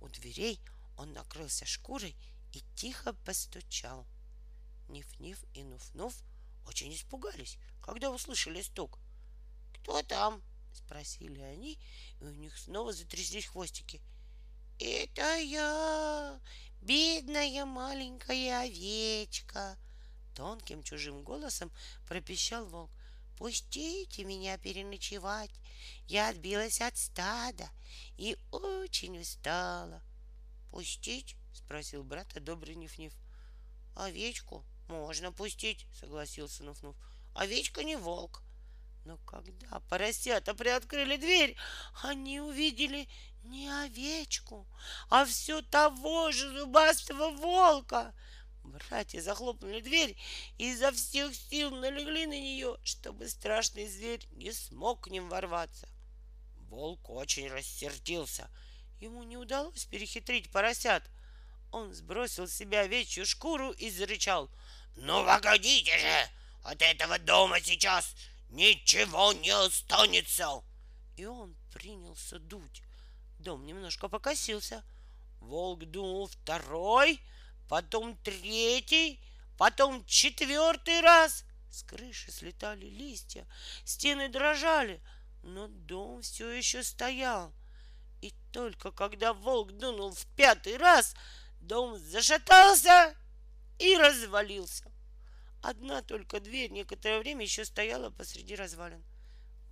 У 0.00 0.08
дверей 0.08 0.60
он 0.96 1.12
накрылся 1.12 1.66
шкурой 1.66 2.16
и 2.52 2.62
тихо 2.74 3.12
постучал. 3.12 4.06
Ниф-ниф 4.88 5.44
и 5.54 5.62
Нуф-нуф 5.62 6.14
очень 6.66 6.94
испугались, 6.94 7.58
когда 7.82 8.10
услышали 8.10 8.62
стук. 8.62 8.98
«Кто 9.82 10.02
там?»— 10.02 10.42
спросили 10.72 11.40
они, 11.40 11.78
и 12.20 12.24
у 12.24 12.30
них 12.30 12.56
снова 12.58 12.92
затряслись 12.92 13.46
хвостики. 13.46 14.00
«Это 14.78 15.36
я, 15.36 16.40
бедная 16.80 17.64
маленькая 17.64 18.60
овечка!» 18.60 19.78
Тонким 20.34 20.82
чужим 20.82 21.22
голосом 21.22 21.72
пропищал 22.06 22.66
волк. 22.66 22.90
«Пустите 23.36 24.24
меня 24.24 24.58
переночевать. 24.58 25.50
Я 26.06 26.28
отбилась 26.28 26.80
от 26.80 26.96
стада 26.96 27.70
и 28.16 28.36
очень 28.50 29.18
устала». 29.18 30.02
«Пустить?»— 30.70 31.36
спросил 31.52 32.04
брат, 32.04 32.28
добрый 32.42 32.74
Ниф-Ниф. 32.74 33.14
«Овечку 33.96 34.64
можно 34.88 35.32
пустить»,— 35.32 35.86
согласился 35.94 36.62
Нуф-Нуф. 36.64 36.96
«Овечка 37.34 37.82
не 37.82 37.96
волк». 37.96 38.42
Но 39.04 39.16
когда 39.18 39.80
поросята 39.88 40.54
приоткрыли 40.54 41.16
дверь, 41.16 41.56
они 42.02 42.40
увидели 42.40 43.08
не 43.42 43.68
овечку, 43.68 44.68
а 45.08 45.24
все 45.24 45.62
того 45.62 46.30
же 46.32 46.58
зубастого 46.58 47.30
волка. 47.30 48.14
Братья 48.62 49.20
захлопнули 49.20 49.80
дверь 49.80 50.16
и 50.58 50.70
изо 50.72 50.92
всех 50.92 51.34
сил 51.34 51.70
налегли 51.70 52.26
на 52.26 52.38
нее, 52.38 52.76
чтобы 52.84 53.28
страшный 53.28 53.88
зверь 53.88 54.26
не 54.32 54.52
смог 54.52 55.04
к 55.04 55.08
ним 55.08 55.28
ворваться. 55.28 55.88
Волк 56.68 57.08
очень 57.08 57.48
рассердился. 57.48 58.50
Ему 59.00 59.22
не 59.22 59.38
удалось 59.38 59.86
перехитрить 59.86 60.50
поросят. 60.52 61.02
Он 61.72 61.92
сбросил 61.94 62.46
с 62.46 62.54
себя 62.54 62.82
овечью 62.82 63.24
шкуру 63.24 63.70
и 63.72 63.90
зарычал. 63.90 64.50
«Ну, 64.96 65.24
погодите 65.24 65.96
же! 65.98 66.28
От 66.62 66.82
этого 66.82 67.18
дома 67.18 67.60
сейчас 67.60 68.14
ничего 68.50 69.32
не 69.32 69.50
останется!» 69.50 70.62
И 71.16 71.24
он 71.24 71.54
принялся 71.72 72.38
дуть. 72.38 72.82
Дом 73.38 73.64
немножко 73.64 74.08
покосился. 74.08 74.84
Волк 75.40 75.84
дунул 75.84 76.28
второй, 76.28 77.20
потом 77.68 78.16
третий, 78.18 79.20
потом 79.56 80.04
четвертый 80.04 81.00
раз. 81.00 81.44
С 81.70 81.82
крыши 81.82 82.30
слетали 82.30 82.86
листья, 82.86 83.46
стены 83.84 84.28
дрожали, 84.28 85.00
но 85.42 85.68
дом 85.68 86.22
все 86.22 86.50
еще 86.50 86.82
стоял. 86.82 87.52
И 88.20 88.34
только 88.52 88.90
когда 88.90 89.32
волк 89.32 89.72
дунул 89.72 90.12
в 90.12 90.26
пятый 90.36 90.76
раз, 90.76 91.14
дом 91.60 91.96
зашатался 91.98 93.16
и 93.78 93.96
развалился. 93.96 94.89
Одна 95.62 96.00
только 96.02 96.40
дверь 96.40 96.70
некоторое 96.70 97.18
время 97.18 97.44
еще 97.44 97.64
стояла 97.64 98.10
посреди 98.10 98.54
развалин. 98.54 99.04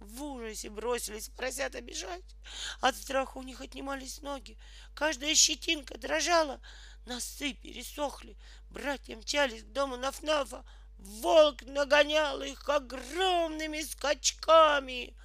В 0.01 0.23
ужасе 0.23 0.71
бросились 0.71 1.29
поросята 1.31 1.81
бежать. 1.81 2.37
От 2.81 2.95
страха 2.95 3.39
у 3.39 3.43
них 3.43 3.61
отнимались 3.61 4.23
ноги. 4.23 4.57
Каждая 4.95 5.35
щетинка 5.35 5.99
дрожала. 5.99 6.61
Носы 7.07 7.55
пересохли. 7.55 8.37
Братья 8.71 9.17
мчались 9.17 9.65
к 9.65 9.73
дому 9.73 9.97
Нафнафа. 9.97 10.65
Волк 10.99 11.63
нагонял 11.63 12.43
их 12.43 12.69
огромными 12.69 13.81
скачками. 13.81 15.17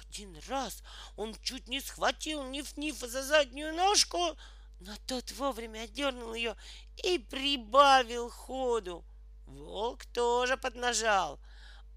Один 0.00 0.38
раз 0.48 0.82
он 1.16 1.34
чуть 1.42 1.68
не 1.68 1.80
схватил 1.80 2.44
Ниф-Нифа 2.44 3.08
за 3.08 3.22
заднюю 3.22 3.74
ножку, 3.74 4.36
но 4.80 4.94
тот 5.06 5.32
вовремя 5.32 5.82
отдернул 5.82 6.34
ее 6.34 6.56
и 7.02 7.18
прибавил 7.18 8.30
ходу. 8.30 9.04
Волк 9.54 10.04
тоже 10.06 10.56
поднажал. 10.56 11.40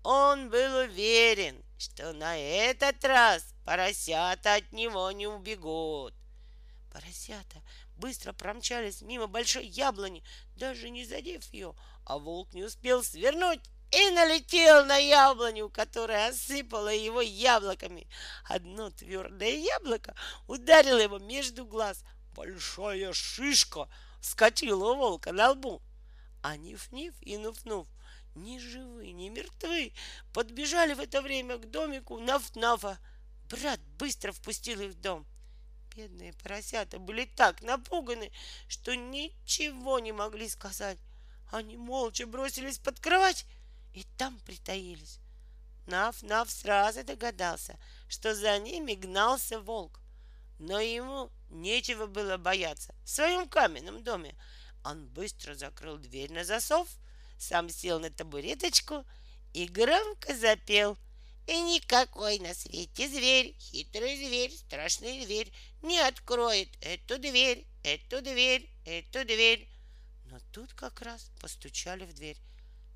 Он 0.04 0.50
был 0.50 0.78
уверен, 0.84 1.64
что 1.78 2.14
на 2.14 2.38
этот 2.38 3.04
раз 3.04 3.54
поросята 3.66 4.56
от 4.56 4.72
него 4.72 5.12
не 5.12 5.28
убегут. 5.28 6.14
Поросята 6.92 7.62
быстро 7.96 8.32
промчались 8.34 9.02
мимо 9.02 9.28
большой 9.28 9.66
яблони, 9.66 10.24
даже 10.56 10.90
не 10.90 11.04
задев 11.04 11.44
ее, 11.52 11.76
а 12.06 12.20
волк 12.20 12.54
не 12.54 12.64
успел 12.64 13.04
свернуть 13.04 13.62
и 13.92 14.10
налетел 14.12 14.86
на 14.86 14.98
яблоню, 14.98 15.70
которая 15.70 16.30
осыпала 16.30 16.94
его 16.94 17.22
яблоками. 17.22 18.08
Одно 18.46 18.92
твердое 18.92 19.56
яблоко 19.56 20.16
ударило 20.48 21.00
его 21.00 21.18
между 21.18 21.66
глаз. 21.66 22.04
Большая 22.36 23.14
шишка 23.14 23.90
скатила 24.22 24.92
у 24.92 24.96
волка 24.96 25.32
на 25.32 25.52
лбу. 25.52 25.82
А 26.48 26.56
Ниф-Ниф 26.56 27.14
и 27.20 27.36
Нуф-Нуф 27.36 27.88
ни 28.36 28.58
живы, 28.58 29.12
ни 29.12 29.28
мертвы, 29.28 29.92
подбежали 30.34 30.94
в 30.94 31.02
это 31.02 31.22
время 31.22 31.58
к 31.58 31.70
домику 31.70 32.22
Наф-Нафа. 32.22 33.00
Брат 33.50 33.82
быстро 34.00 34.32
впустил 34.32 34.80
их 34.80 34.92
в 34.92 35.02
дом. 35.02 35.26
Бедные 35.94 36.32
поросята 36.32 37.00
были 37.00 37.26
так 37.26 37.62
напуганы, 37.64 38.32
что 38.70 38.96
ничего 38.96 40.00
не 40.00 40.14
могли 40.14 40.48
сказать. 40.48 40.98
Они 41.52 41.76
молча 41.76 42.26
бросились 42.26 42.78
под 42.78 42.98
кровать 43.02 43.46
и 43.94 44.06
там 44.18 44.40
притаились. 44.46 45.20
Наф-Наф 45.86 46.50
сразу 46.50 47.04
догадался, 47.04 47.78
что 48.08 48.34
за 48.34 48.58
ними 48.58 48.94
гнался 48.94 49.60
волк. 49.60 50.00
Но 50.60 50.80
ему 50.80 51.30
нечего 51.50 52.06
было 52.06 52.38
бояться. 52.38 52.96
В 53.04 53.10
своем 53.10 53.50
каменном 53.50 54.02
доме 54.02 54.34
он 54.90 55.06
быстро 55.08 55.54
закрыл 55.54 55.98
дверь 55.98 56.32
на 56.32 56.46
засов, 56.46 56.88
сам 57.38 57.70
сел 57.70 58.00
на 58.00 58.10
табуреточку 58.10 59.06
и 59.54 59.66
громко 59.68 60.36
запел. 60.36 60.98
И 61.46 61.62
никакой 61.62 62.40
на 62.40 62.54
свете 62.54 63.08
зверь, 63.08 63.56
хитрый 63.60 64.18
зверь, 64.18 64.52
страшный 64.52 65.24
зверь 65.24 65.52
не 65.82 66.00
откроет 66.00 66.70
эту 66.82 67.18
дверь, 67.20 67.66
эту 67.84 68.22
дверь, 68.22 68.70
эту 68.86 69.24
дверь. 69.26 69.70
Но 70.26 70.40
тут 70.52 70.74
как 70.74 71.02
раз 71.02 71.32
постучали 71.40 72.06
в 72.06 72.14
дверь. 72.14 72.38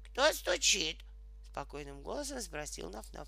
Кто 0.06 0.32
стучит? 0.34 0.98
Спокойным 1.50 2.02
голосом 2.02 2.42
спросил 2.42 2.90
Наф-Наф. 2.90 3.28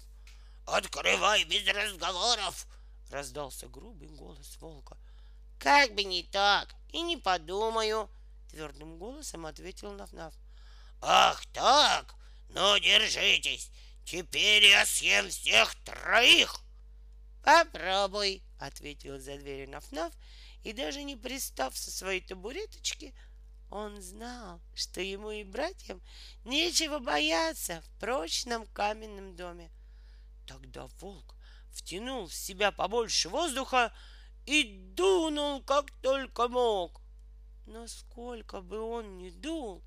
Открывай 0.65 1.43
без 1.45 1.65
разговоров! 1.67 2.67
Раздался 3.09 3.67
грубый 3.67 4.09
голос 4.09 4.57
волка. 4.57 4.97
Как 5.57 5.93
бы 5.95 6.03
не 6.03 6.23
так, 6.23 6.75
и 6.91 7.01
не 7.01 7.15
подумаю, 7.15 8.09
твердым 8.53 8.99
голосом 8.99 9.47
ответил 9.47 9.93
Наф-Наф. 9.93 10.33
Ах 11.01 11.43
так? 11.47 12.15
Ну, 12.49 12.77
держитесь, 12.77 13.71
теперь 14.05 14.65
я 14.65 14.85
съем 14.85 15.27
всех 15.29 15.73
троих. 15.83 16.61
Попробуй, 17.43 18.43
ответил 18.59 19.19
за 19.19 19.37
дверью 19.37 19.69
Наф-Наф, 19.69 20.13
и 20.63 20.71
даже 20.71 21.03
не 21.03 21.15
пристав 21.15 21.75
со 21.75 21.89
своей 21.89 22.21
табуреточки, 22.21 23.15
он 23.71 23.99
знал, 24.01 24.61
что 24.75 25.01
ему 25.01 25.31
и 25.31 25.43
братьям 25.43 25.99
нечего 26.45 26.99
бояться 26.99 27.81
в 27.81 27.99
прочном 27.99 28.67
каменном 28.67 29.35
доме. 29.35 29.71
Тогда 30.45 30.85
волк 31.01 31.35
втянул 31.71 32.27
в 32.27 32.35
себя 32.35 32.71
побольше 32.71 33.29
воздуха 33.29 33.91
и 34.45 34.77
дунул, 34.93 35.63
как 35.63 35.89
только 36.01 36.47
мог. 36.47 37.02
Но 37.65 37.87
сколько 37.87 38.61
бы 38.61 38.79
он 38.79 39.17
ни 39.17 39.29
дул, 39.29 39.81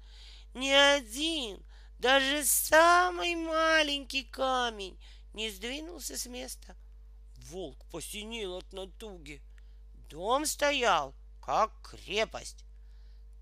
ни 0.54 0.70
один, 0.70 1.62
даже 1.98 2.44
самый 2.44 3.34
маленький 3.34 4.24
камень 4.24 4.98
не 5.34 5.50
сдвинулся 5.50 6.16
с 6.16 6.26
места. 6.26 6.76
Волк 7.36 7.84
посинел 7.90 8.56
от 8.56 8.72
натуги. 8.72 9.42
Дом 10.08 10.46
стоял, 10.46 11.14
как 11.40 11.72
крепость. 11.82 12.64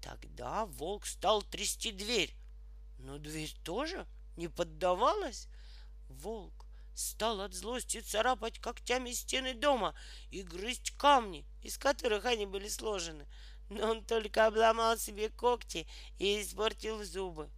Тогда 0.02 0.66
волк 0.66 1.06
стал 1.06 1.42
трясти 1.42 1.92
дверь, 1.92 2.34
но 2.98 3.18
дверь 3.18 3.54
тоже 3.64 4.06
не 4.36 4.48
поддавалась. 4.48 5.48
Волк 6.08 6.66
стал 6.94 7.40
от 7.40 7.54
злости 7.54 8.00
царапать 8.00 8.58
когтями 8.58 9.12
стены 9.12 9.54
дома 9.54 9.94
и 10.30 10.42
грызть 10.42 10.92
камни, 10.96 11.46
из 11.62 11.78
которых 11.78 12.24
они 12.24 12.46
были 12.46 12.68
сложены. 12.68 13.26
Но 13.74 13.90
он 13.90 14.04
только 14.04 14.46
обломал 14.46 14.96
себе 14.96 15.30
когти 15.30 15.88
и 16.18 16.40
испортил 16.40 17.02
зубы. 17.02 17.50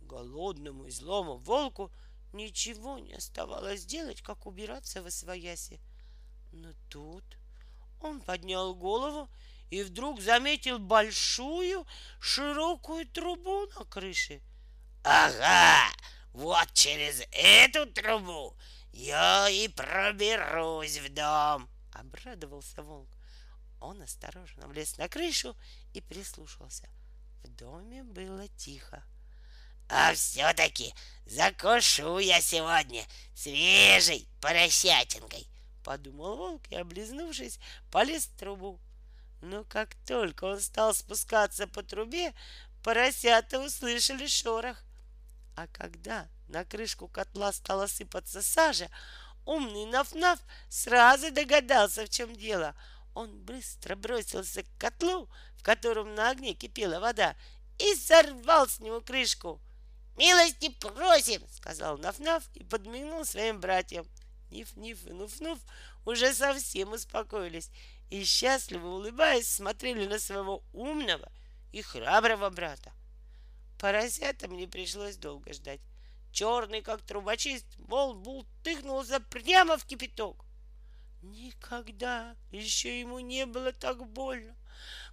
Голодному 0.00 0.86
и 0.86 0.90
злому 0.90 1.36
волку 1.36 1.92
ничего 2.32 2.98
не 2.98 3.12
оставалось 3.12 3.84
делать, 3.84 4.22
как 4.22 4.46
убираться 4.46 5.02
во 5.02 5.10
свояси. 5.10 5.78
Но 6.52 6.72
тут 6.88 7.24
он 8.00 8.22
поднял 8.22 8.74
голову 8.74 9.28
и 9.68 9.82
вдруг 9.82 10.22
заметил 10.22 10.78
большую 10.78 11.86
широкую 12.18 13.06
трубу 13.06 13.66
на 13.66 13.84
крыше. 13.84 14.40
Ага, 15.04 15.92
вот 16.32 16.72
через 16.72 17.22
эту 17.30 17.84
трубу 17.92 18.56
я 18.92 19.50
и 19.50 19.68
проберусь 19.68 20.96
в 20.96 21.12
дом, 21.12 21.68
обрадовался 21.92 22.82
волк. 22.82 23.17
Он 23.80 24.02
осторожно 24.02 24.66
влез 24.66 24.98
на 24.98 25.08
крышу 25.08 25.56
и 25.94 26.00
прислушался. 26.00 26.88
В 27.44 27.48
доме 27.48 28.02
было 28.02 28.48
тихо. 28.48 29.04
А 29.88 30.12
все-таки 30.14 30.94
закушу 31.24 32.18
я 32.18 32.40
сегодня 32.40 33.06
свежей 33.34 34.28
поросятинкой, 34.40 35.48
подумал 35.82 36.36
волк 36.36 36.62
и, 36.68 36.74
облизнувшись, 36.74 37.58
полез 37.90 38.26
в 38.26 38.36
трубу. 38.36 38.78
Но 39.40 39.64
как 39.64 39.94
только 40.06 40.44
он 40.44 40.60
стал 40.60 40.94
спускаться 40.94 41.66
по 41.66 41.82
трубе, 41.82 42.34
поросята 42.82 43.60
услышали 43.60 44.26
шорох. 44.26 44.76
А 45.56 45.66
когда 45.68 46.28
на 46.48 46.64
крышку 46.64 47.08
котла 47.08 47.52
стала 47.52 47.86
сыпаться 47.86 48.42
сажа, 48.42 48.88
умный 49.46 49.86
Наф-Наф 49.86 50.38
сразу 50.68 51.30
догадался, 51.30 52.04
в 52.04 52.10
чем 52.10 52.36
дело. 52.36 52.74
Он 53.18 53.36
быстро 53.36 53.96
бросился 53.96 54.62
к 54.62 54.78
котлу, 54.78 55.28
в 55.56 55.64
котором 55.64 56.14
на 56.14 56.30
огне 56.30 56.54
кипела 56.54 57.00
вода, 57.00 57.34
и 57.76 57.96
сорвал 57.96 58.68
с 58.68 58.78
него 58.78 59.00
крышку. 59.00 59.60
«Милости 60.16 60.68
просим!»— 60.68 61.42
сказал 61.50 61.98
Наф-Наф 61.98 62.44
и 62.54 62.62
подмигнул 62.62 63.24
своим 63.24 63.58
братьям. 63.58 64.06
Ниф-Ниф 64.52 65.04
и 65.04 65.10
Нуф-Нуф 65.10 65.58
уже 66.04 66.32
совсем 66.32 66.92
успокоились 66.92 67.72
и 68.08 68.22
счастливо 68.22 68.86
улыбаясь 68.86 69.52
смотрели 69.52 70.06
на 70.06 70.20
своего 70.20 70.62
умного 70.72 71.28
и 71.72 71.82
храброго 71.82 72.50
брата. 72.50 72.92
Поросятам 73.80 74.56
не 74.56 74.68
пришлось 74.68 75.16
долго 75.16 75.52
ждать. 75.52 75.80
Черный, 76.30 76.82
как 76.82 77.02
трубочист, 77.02 77.66
Волбул 77.78 78.46
тыкнулся 78.62 79.18
прямо 79.18 79.76
в 79.76 79.84
кипяток. 79.84 80.44
Никогда 81.22 82.36
еще 82.50 83.00
ему 83.00 83.18
не 83.18 83.44
было 83.46 83.72
так 83.72 84.06
больно. 84.06 84.56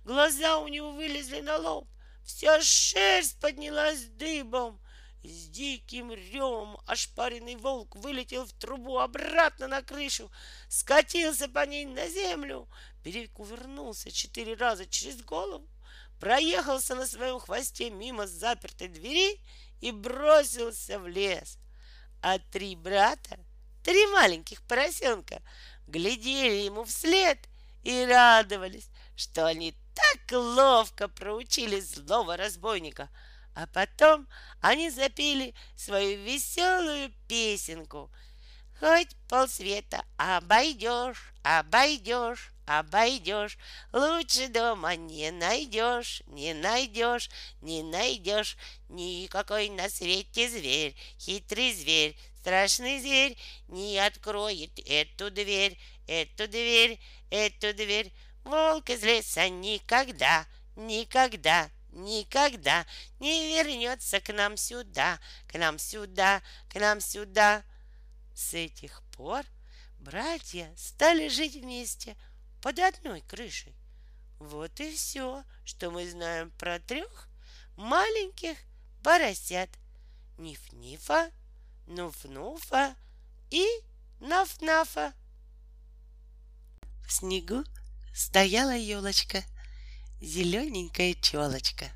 Глаза 0.04 0.60
у 0.60 0.68
него 0.68 0.92
вылезли 0.92 1.42
на 1.42 1.58
лоб, 1.58 1.88
вся 2.24 2.62
шерсть 2.62 3.40
поднялась 3.40 4.06
дыбом. 4.06 4.80
С 5.24 5.48
диким 5.48 6.12
ревом 6.12 6.78
ошпаренный 6.86 7.56
волк 7.56 7.96
вылетел 7.96 8.46
в 8.46 8.54
трубу 8.54 9.00
обратно 9.00 9.68
на 9.68 9.82
крышу, 9.82 10.32
скатился 10.70 11.48
по 11.48 11.66
ней 11.66 11.86
на 11.86 12.08
землю, 12.08 12.70
перекувернулся 13.04 14.12
четыре 14.12 14.54
раза 14.54 14.86
через 14.86 15.24
голову, 15.24 15.68
проехался 16.20 16.94
на 16.94 17.08
своем 17.08 17.40
хвосте 17.40 17.90
мимо 17.90 18.28
запертой 18.28 18.88
двери 18.88 19.42
и 19.82 19.92
бросился 19.92 21.00
в 21.00 21.08
лес. 21.08 21.58
А 22.22 22.38
три 22.38 22.76
брата, 22.76 23.40
три 23.84 24.06
маленьких 24.08 24.62
поросенка, 24.68 25.42
глядели 25.88 26.64
ему 26.64 26.84
вслед 26.84 27.40
и 27.84 28.06
радовались, 28.06 28.90
что 29.16 29.46
они 29.46 29.76
так 29.94 30.32
ловко 30.32 31.08
проучили 31.08 31.80
злого 31.80 32.38
разбойника— 32.38 33.10
а 33.56 33.68
потом 33.68 34.28
они 34.62 34.90
запели 34.90 35.56
свою 35.76 36.20
веселую 36.20 37.12
песенку. 37.28 38.12
Хоть 38.80 39.16
полсвета 39.30 40.04
обойдешь, 40.18 41.34
обойдешь, 41.44 42.52
обойдешь, 42.66 43.58
лучше 43.94 44.50
дома 44.50 44.98
не 44.98 45.32
найдешь, 45.32 46.22
не 46.28 46.54
найдешь, 46.54 47.30
не 47.62 47.82
найдешь 47.82 48.58
никакой 48.90 49.70
на 49.70 49.88
свете 49.88 50.50
зверь, 50.50 50.94
хитрый 51.18 51.74
зверь, 51.74 52.18
страшный 52.46 53.00
зверь 53.00 53.36
не 53.70 53.98
откроет 53.98 54.78
эту 54.86 55.32
дверь, 55.32 55.80
эту 56.06 56.48
дверь, 56.48 57.00
эту 57.32 57.74
дверь. 57.74 58.14
Волк 58.44 58.92
из 58.92 59.02
леса 59.02 59.50
никогда, 59.50 60.46
никогда 60.76 61.72
никогда 61.92 62.86
не 63.20 63.56
вернется 63.56 64.20
к 64.20 64.32
нам 64.32 64.58
сюда, 64.58 65.18
к 65.48 65.58
нам 65.58 65.80
сюда, 65.80 66.44
к 66.70 66.76
нам 66.76 67.02
сюда. 67.02 67.64
С 68.36 68.54
этих 68.54 69.02
пор 69.18 69.44
братья 69.98 70.72
стали 70.78 71.30
жить 71.30 71.56
вместе 71.56 72.16
под 72.62 72.78
одной 72.78 73.22
крышей. 73.22 73.74
Вот 74.38 74.80
и 74.82 74.94
все, 74.94 75.44
что 75.64 75.90
мы 75.90 76.08
знаем 76.08 76.52
про 76.60 76.80
трех 76.80 77.28
маленьких 77.76 78.58
поросят. 79.02 79.70
Ниф-нифа, 80.38 81.32
Нуф-нуфа 81.88 82.96
и 83.50 83.66
Наф-нафа. 84.20 85.14
В 87.06 87.12
снегу 87.12 87.64
стояла 88.14 88.76
елочка— 88.76 89.44
зелененькая 90.22 91.14
челочка, 91.14 91.92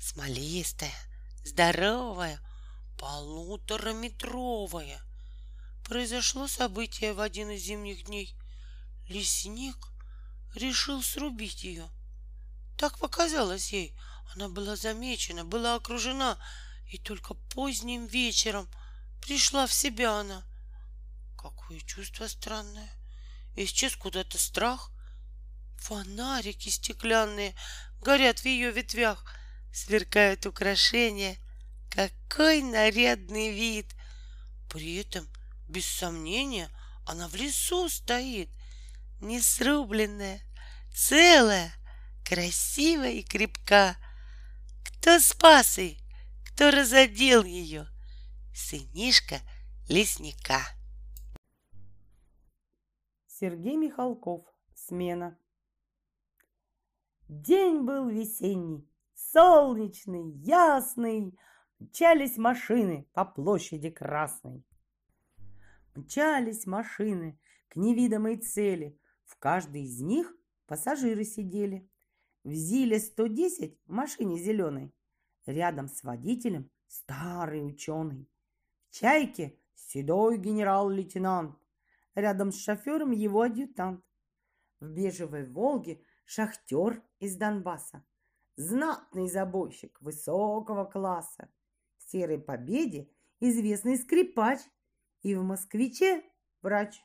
смолистая, 0.00 0.94
здоровая, 1.44 2.40
полутораметровая. 2.98 5.00
Произошло 5.84 6.48
событие 6.48 7.12
в 7.12 7.20
один 7.20 7.50
из 7.50 7.62
зимних 7.62 8.06
дней. 8.06 8.34
Лесник 9.08 9.76
решил 10.54 11.02
срубить 11.02 11.64
ее. 11.64 11.90
Так 12.78 12.98
показалось 12.98 13.72
ей. 13.72 13.94
Она 14.34 14.48
была 14.48 14.76
замечена, 14.76 15.44
была 15.44 15.74
окружена, 15.74 16.38
и 16.86 16.96
только 16.98 17.34
поздним 17.34 18.06
вечером 18.06 18.66
пришла 19.22 19.66
в 19.66 19.72
себя 19.72 20.18
она. 20.18 20.44
Какое 21.38 21.80
чувство 21.80 22.26
странное. 22.26 22.90
Исчез 23.56 23.96
куда-то 23.96 24.38
страх, 24.38 24.90
Фонарики 25.78 26.68
стеклянные 26.68 27.56
горят 28.00 28.40
в 28.40 28.46
ее 28.46 28.70
ветвях, 28.70 29.24
сверкают 29.72 30.46
украшения. 30.46 31.36
Какой 31.90 32.62
нарядный 32.62 33.50
вид! 33.50 33.94
При 34.68 34.96
этом 34.96 35.28
Без 35.68 35.86
сомнения, 35.86 36.70
она 37.06 37.28
в 37.28 37.34
лесу 37.34 37.88
стоит, 37.88 38.48
не 39.20 39.40
срубленная, 39.40 40.40
целая, 40.94 41.72
красивая 42.24 43.12
и 43.12 43.22
крепка. 43.22 43.96
Кто 44.84 45.18
спас 45.18 45.78
ее, 45.78 45.98
кто 46.44 46.70
разодел 46.70 47.42
ее? 47.44 47.91
Сынишка 48.54 49.36
лесника. 49.88 50.60
Сергей 53.26 53.76
Михалков. 53.76 54.44
Смена. 54.74 55.38
День 57.28 57.82
был 57.82 58.08
весенний, 58.10 58.86
солнечный, 59.14 60.32
ясный. 60.32 61.38
Мчались 61.78 62.36
машины 62.36 63.08
по 63.14 63.24
площади 63.24 63.88
Красной. 63.88 64.62
Мчались 65.94 66.66
машины 66.66 67.40
к 67.68 67.76
невидимой 67.76 68.36
цели. 68.36 68.98
В 69.24 69.38
каждой 69.38 69.84
из 69.84 70.00
них 70.02 70.36
пассажиры 70.66 71.24
сидели. 71.24 71.88
В 72.44 72.52
ЗИЛе-110 72.52 73.78
в 73.86 73.92
машине 73.92 74.38
зеленой. 74.38 74.92
Рядом 75.46 75.88
с 75.88 76.02
водителем 76.02 76.70
старый 76.86 77.66
ученый. 77.66 78.28
В 78.92 78.94
«Чайке» 78.94 79.58
седой 79.74 80.36
генерал-лейтенант. 80.36 81.56
Рядом 82.14 82.52
с 82.52 82.62
шофером 82.62 83.12
его 83.12 83.40
адъютант. 83.40 84.04
В 84.80 84.86
бежевой 84.90 85.48
«Волге» 85.48 86.02
шахтер 86.26 87.02
из 87.18 87.36
Донбасса. 87.36 88.04
Знатный 88.56 89.30
забойщик 89.30 89.98
высокого 90.02 90.84
класса. 90.84 91.48
В 91.96 92.02
«Серой 92.02 92.38
победе» 92.38 93.08
известный 93.40 93.96
скрипач. 93.96 94.60
И 95.22 95.34
в 95.34 95.42
«Москвиче» 95.42 96.22
врач. 96.60 97.02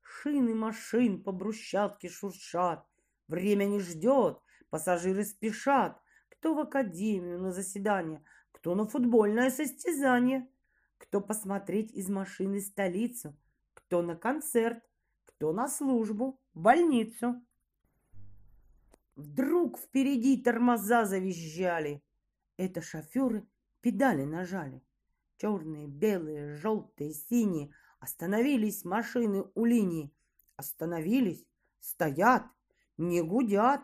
Шины 0.00 0.54
машин 0.54 1.24
по 1.24 1.32
брусчатке 1.32 2.08
шуршат. 2.08 2.86
Время 3.26 3.64
не 3.64 3.80
ждет, 3.80 4.38
пассажиры 4.70 5.24
спешат. 5.24 6.00
Кто 6.28 6.54
в 6.54 6.60
академию 6.60 7.40
на 7.40 7.50
заседание, 7.50 8.22
кто 8.66 8.74
на 8.74 8.84
футбольное 8.84 9.48
состязание, 9.48 10.50
кто 10.98 11.20
посмотреть 11.20 11.92
из 11.92 12.08
машины 12.08 12.60
столицу, 12.60 13.38
кто 13.74 14.02
на 14.02 14.16
концерт, 14.16 14.82
кто 15.24 15.52
на 15.52 15.68
службу, 15.68 16.40
больницу. 16.52 17.40
Вдруг 19.14 19.78
впереди 19.78 20.42
тормоза 20.42 21.04
завизжали. 21.04 22.02
Это 22.56 22.82
шоферы 22.82 23.46
педали 23.82 24.24
нажали. 24.24 24.82
Черные, 25.36 25.86
белые, 25.86 26.56
желтые, 26.56 27.14
синие. 27.14 27.70
Остановились 28.00 28.84
машины 28.84 29.44
у 29.54 29.64
линии. 29.64 30.12
Остановились, 30.56 31.46
стоят, 31.78 32.42
не 32.96 33.22
гудят. 33.22 33.82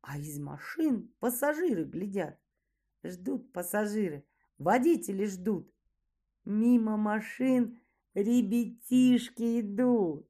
А 0.00 0.16
из 0.16 0.38
машин 0.38 1.12
пассажиры 1.18 1.84
глядят. 1.84 2.38
Ждут 3.04 3.52
пассажиры, 3.52 4.24
водители 4.56 5.26
ждут. 5.26 5.70
Мимо 6.46 6.96
машин 6.96 7.78
ребятишки 8.14 9.60
идут. 9.60 10.26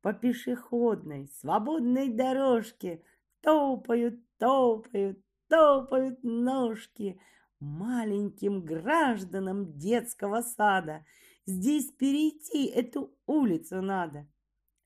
По 0.00 0.14
пешеходной, 0.14 1.28
свободной 1.28 2.08
дорожке 2.08 3.02
топают, 3.42 4.18
топают, 4.38 5.18
топают 5.48 6.22
ножки 6.22 7.20
маленьким 7.60 8.64
гражданам 8.64 9.76
детского 9.76 10.40
сада. 10.40 11.04
Здесь 11.44 11.90
перейти 11.92 12.66
эту 12.66 13.14
улицу 13.26 13.82
надо. 13.82 14.26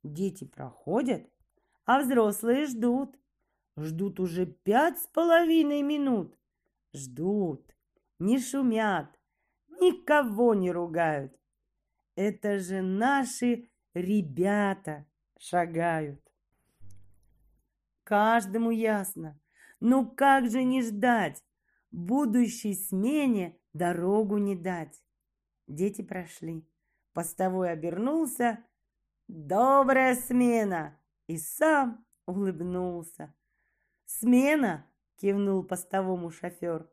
Дети 0.02 0.44
проходят, 0.44 1.30
а 1.84 2.00
взрослые 2.00 2.66
ждут. 2.66 3.16
Ждут 3.76 4.18
уже 4.20 4.46
пять 4.46 4.98
с 4.98 5.06
половиной 5.06 5.82
минут. 5.82 6.36
Ждут, 6.92 7.74
не 8.18 8.38
шумят, 8.38 9.18
никого 9.68 10.54
не 10.54 10.72
ругают. 10.72 11.36
Это 12.16 12.58
же 12.58 12.82
наши 12.82 13.68
ребята 13.94 15.06
шагают. 15.38 16.20
Каждому 18.02 18.70
ясно, 18.70 19.40
ну 19.78 20.10
как 20.10 20.50
же 20.50 20.64
не 20.64 20.82
ждать, 20.82 21.44
будущей 21.90 22.74
смене 22.74 23.58
дорогу 23.72 24.38
не 24.38 24.56
дать. 24.56 25.02
Дети 25.66 26.02
прошли. 26.02 26.66
Постовой 27.12 27.70
обернулся. 27.70 28.64
Добрая 29.28 30.16
смена! 30.16 30.98
И 31.28 31.38
сам 31.38 32.04
улыбнулся. 32.26 33.32
Смена! 34.04 34.89
Кивнул 35.20 35.62
постовому 35.62 36.30
шофер. 36.30 36.90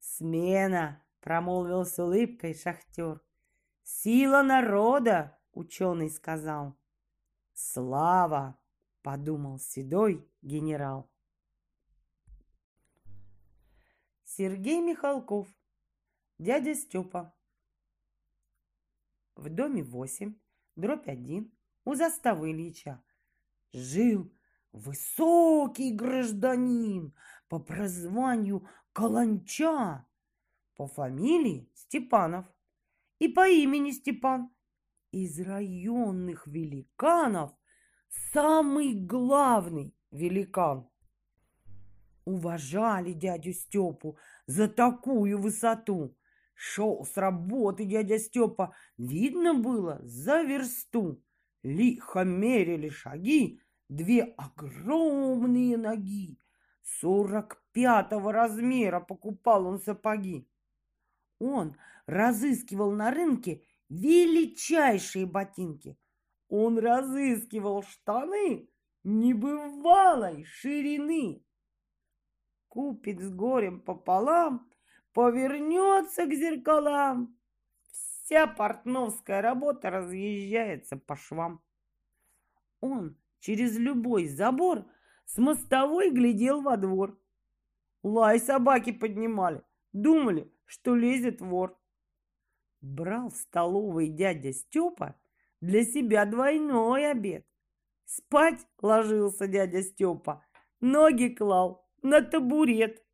Смена! 0.00 1.02
промолвил 1.20 1.84
с 1.84 1.98
улыбкой 1.98 2.54
шахтер. 2.54 3.20
Сила 3.82 4.42
народа, 4.42 5.38
ученый 5.52 6.10
сказал. 6.10 6.76
Слава! 7.52 8.58
подумал 9.02 9.58
седой 9.58 10.28
генерал. 10.42 11.10
Сергей 14.24 14.80
Михалков. 14.80 15.48
Дядя 16.38 16.74
Степа. 16.74 17.34
В 19.36 19.48
доме 19.48 19.82
8, 19.82 20.34
дробь 20.76 21.08
1, 21.08 21.50
у 21.84 21.94
заставы 21.94 22.50
Ильича, 22.50 23.02
жил 23.72 24.30
высокий 24.72 25.94
гражданин 25.94 27.14
по 27.50 27.58
прозванию 27.58 28.64
Каланча, 28.92 30.06
по 30.76 30.86
фамилии 30.86 31.68
Степанов 31.74 32.46
и 33.18 33.28
по 33.28 33.46
имени 33.48 33.90
Степан. 33.90 34.50
Из 35.10 35.40
районных 35.40 36.46
великанов 36.46 37.50
самый 38.32 38.94
главный 38.94 39.92
великан 40.12 40.88
уважали 42.24 43.12
дядю 43.12 43.52
Степу 43.52 44.16
за 44.46 44.68
такую 44.68 45.36
высоту. 45.40 46.16
Шел 46.54 47.04
с 47.04 47.16
работы 47.16 47.84
дядя 47.84 48.20
Степа, 48.20 48.72
видно 48.96 49.54
было, 49.54 49.98
за 50.04 50.42
версту. 50.42 51.20
Лихо 51.64 52.22
мерили 52.22 52.90
шаги, 52.90 53.60
две 53.88 54.22
огромные 54.22 55.76
ноги. 55.76 56.39
Сорок 56.98 57.62
пятого 57.72 58.32
размера 58.32 59.00
покупал 59.00 59.66
он 59.66 59.80
сапоги. 59.80 60.48
Он 61.38 61.76
разыскивал 62.06 62.92
на 62.92 63.10
рынке 63.10 63.62
величайшие 63.88 65.26
ботинки. 65.26 65.98
Он 66.48 66.78
разыскивал 66.78 67.82
штаны 67.82 68.68
небывалой 69.04 70.44
ширины 70.44 71.44
купит 72.70 73.20
с 73.20 73.30
горем 73.30 73.80
пополам, 73.80 74.70
повернется 75.12 76.24
к 76.24 76.32
зеркалам. 76.32 77.36
Вся 77.90 78.46
портновская 78.46 79.42
работа 79.42 79.90
разъезжается 79.90 80.96
по 80.96 81.16
швам. 81.16 81.60
Он 82.80 83.18
через 83.40 83.76
любой 83.76 84.28
забор 84.28 84.86
с 85.32 85.38
мостовой 85.38 86.10
глядел 86.10 86.60
во 86.60 86.76
двор. 86.76 87.16
Лай 88.02 88.40
собаки 88.40 88.90
поднимали, 88.90 89.62
думали, 89.92 90.52
что 90.64 90.96
лезет 90.96 91.40
вор. 91.40 91.78
Брал 92.80 93.30
столовый 93.30 94.08
дядя 94.08 94.52
Степа 94.52 95.14
для 95.60 95.84
себя 95.84 96.24
двойной 96.24 97.08
обед. 97.08 97.46
Спать 98.06 98.66
ложился 98.82 99.46
дядя 99.46 99.82
Степа, 99.82 100.44
ноги 100.80 101.28
клал 101.28 101.88
на 102.02 102.22
табурет. 102.22 103.04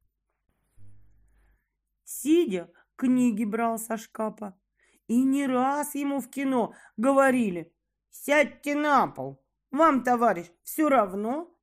Сидя, 2.04 2.72
книги 2.94 3.44
брал 3.44 3.78
со 3.78 3.98
шкафа. 3.98 4.58
И 5.06 5.22
не 5.22 5.46
раз 5.46 5.94
ему 5.94 6.20
в 6.20 6.30
кино 6.30 6.74
говорили 6.96 7.74
«Сядьте 8.10 8.74
на 8.74 9.06
пол, 9.06 9.44
вам, 9.70 10.02
товарищ, 10.02 10.50
все 10.62 10.88
равно». 10.88 11.55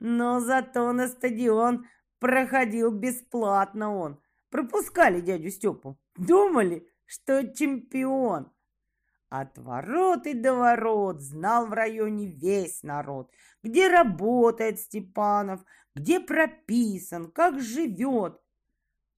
Но 0.00 0.40
зато 0.40 0.92
на 0.92 1.08
стадион 1.08 1.86
проходил 2.18 2.90
бесплатно 2.90 3.96
он. 3.96 4.20
Пропускали 4.50 5.20
дядю 5.20 5.50
Степу. 5.50 5.98
Думали, 6.16 6.88
что 7.04 7.46
чемпион. 7.52 8.50
От 9.28 9.58
ворот 9.58 10.26
и 10.26 10.34
до 10.34 10.54
ворот 10.54 11.20
знал 11.20 11.66
в 11.66 11.72
районе 11.72 12.26
весь 12.26 12.82
народ, 12.82 13.30
где 13.62 13.88
работает 13.88 14.80
Степанов, 14.80 15.64
где 15.94 16.18
прописан, 16.18 17.30
как 17.30 17.60
живет. 17.60 18.40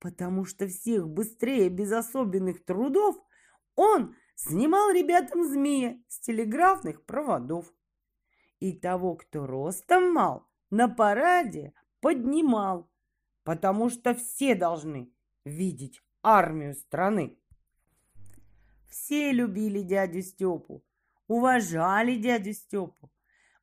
Потому 0.01 0.45
что 0.45 0.67
всех 0.67 1.09
быстрее, 1.09 1.71
без 1.71 1.93
особенных 1.93 2.65
трудов, 2.65 3.17
Он 3.75 4.15
снимал 4.35 4.91
ребятам 4.91 5.45
змея 5.45 5.97
с 6.09 6.21
телеграфных 6.21 7.07
проводов. 7.07 7.73
И 8.59 8.73
того, 8.79 9.17
кто 9.17 9.47
ростом 9.47 10.13
мал, 10.13 10.47
на 10.73 10.89
параде 10.89 11.75
поднимал, 12.01 12.91
потому 13.45 13.91
что 13.91 14.15
все 14.15 14.55
должны 14.55 15.13
видеть 15.45 16.03
армию 16.23 16.75
страны. 16.75 17.39
Все 18.89 19.33
любили 19.33 19.83
дядю 19.83 20.23
Степу, 20.23 20.83
уважали 21.29 22.17
дядю 22.17 22.55
Степу. 22.55 23.13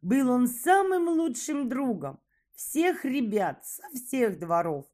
Был 0.01 0.29
он 0.29 0.47
самым 0.47 1.07
лучшим 1.09 1.67
другом 1.67 2.19
всех 2.51 3.05
ребят 3.05 3.65
со 3.65 3.89
всех 3.89 4.37
дворов. 4.37 4.85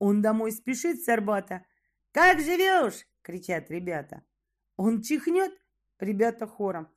Он 0.00 0.22
домой 0.22 0.50
спешит 0.50 1.04
с 1.04 1.08
Арбата. 1.08 1.64
«Как 2.10 2.40
живешь?»— 2.40 3.06
кричат 3.22 3.70
ребята. 3.70 4.24
Он 4.76 5.00
чихнет, 5.00 5.52
ребята 6.00 6.48
хором. 6.48 6.88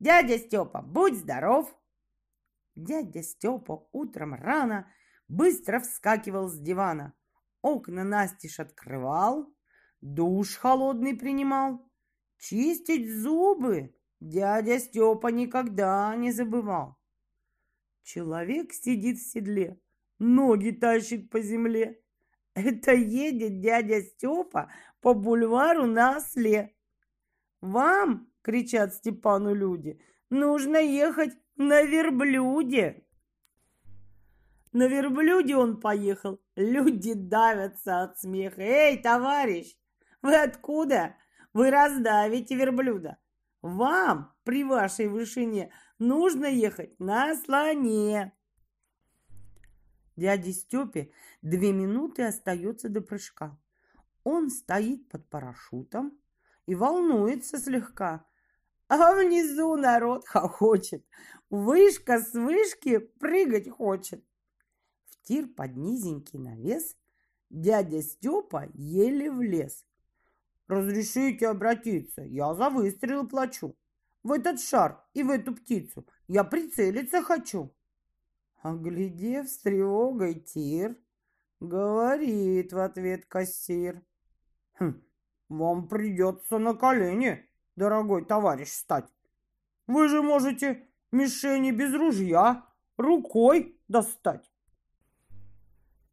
«Дядя 0.00 0.38
Степа, 0.38 0.80
будь 0.80 1.18
здоров!» 1.18 1.77
Дядя 2.78 3.24
Степа 3.24 3.88
утром 3.90 4.34
рано 4.34 4.88
быстро 5.26 5.80
вскакивал 5.80 6.48
с 6.48 6.56
дивана. 6.60 7.12
Окна 7.60 8.04
настежь 8.04 8.60
открывал, 8.60 9.52
душ 10.00 10.54
холодный 10.54 11.16
принимал. 11.16 11.90
Чистить 12.38 13.10
зубы 13.10 13.96
дядя 14.20 14.78
Степа 14.78 15.26
никогда 15.26 16.14
не 16.14 16.30
забывал. 16.30 16.96
Человек 18.04 18.72
сидит 18.72 19.18
в 19.18 19.28
седле, 19.28 19.80
ноги 20.20 20.70
тащит 20.70 21.30
по 21.30 21.40
земле. 21.40 22.00
Это 22.54 22.92
едет 22.92 23.60
дядя 23.60 24.02
Степа 24.02 24.70
по 25.00 25.14
бульвару 25.14 25.86
на 25.86 26.18
осле. 26.18 26.76
«Вам,— 27.60 28.30
кричат 28.42 28.94
Степану 28.94 29.52
люди,— 29.52 30.00
нужно 30.30 30.76
ехать 30.76 31.34
на 31.58 31.82
верблюде!» 31.82 33.04
На 34.72 34.86
верблюде 34.86 35.56
он 35.56 35.80
поехал. 35.80 36.40
Люди 36.56 37.14
давятся 37.14 38.02
от 38.02 38.18
смеха. 38.18 38.62
«Эй, 38.62 38.98
товарищ, 39.02 39.76
вы 40.22 40.36
откуда? 40.36 41.16
Вы 41.52 41.70
раздавите 41.70 42.54
верблюда. 42.54 43.18
Вам 43.62 44.32
при 44.44 44.64
вашей 44.64 45.08
вышине 45.08 45.72
нужно 45.98 46.46
ехать 46.46 46.98
на 47.00 47.34
слоне!» 47.34 48.32
Дяде 50.16 50.52
Степе 50.52 51.12
две 51.42 51.72
минуты 51.72 52.24
остается 52.24 52.88
до 52.88 53.00
прыжка. 53.00 53.56
Он 54.24 54.50
стоит 54.50 55.08
под 55.08 55.28
парашютом 55.28 56.18
и 56.66 56.74
волнуется 56.74 57.58
слегка. 57.58 58.26
А 58.88 59.14
внизу 59.14 59.76
народ 59.76 60.26
хохочет. 60.26 61.04
Вышка 61.50 62.20
с 62.20 62.32
вышки 62.32 62.98
прыгать 62.98 63.68
хочет. 63.68 64.24
В 65.10 65.22
тир 65.22 65.46
под 65.46 65.76
низенький 65.76 66.38
навес 66.38 66.96
дядя 67.50 68.02
Степа 68.02 68.68
еле 68.74 69.30
влез. 69.30 69.84
«Разрешите 70.68 71.48
обратиться, 71.48 72.22
я 72.22 72.54
за 72.54 72.68
выстрел 72.68 73.26
плачу. 73.26 73.74
В 74.22 74.32
этот 74.32 74.60
шар 74.60 75.02
и 75.14 75.22
в 75.22 75.30
эту 75.30 75.54
птицу 75.54 76.06
я 76.26 76.44
прицелиться 76.44 77.22
хочу». 77.22 77.74
Оглядев 78.60 79.48
с 79.48 79.58
тревогой 79.58 80.34
тир, 80.34 80.96
говорит 81.60 82.72
в 82.72 82.78
ответ 82.78 83.24
кассир. 83.26 84.02
«Хм, 84.78 85.02
вам 85.48 85.88
придется 85.88 86.58
на 86.58 86.74
колени, 86.74 87.47
дорогой 87.78 88.24
товарищ, 88.24 88.68
стать. 88.68 89.08
Вы 89.86 90.08
же 90.08 90.20
можете 90.20 90.86
мишени 91.12 91.70
без 91.70 91.94
ружья 91.94 92.66
рукой 92.96 93.80
достать». 93.88 94.50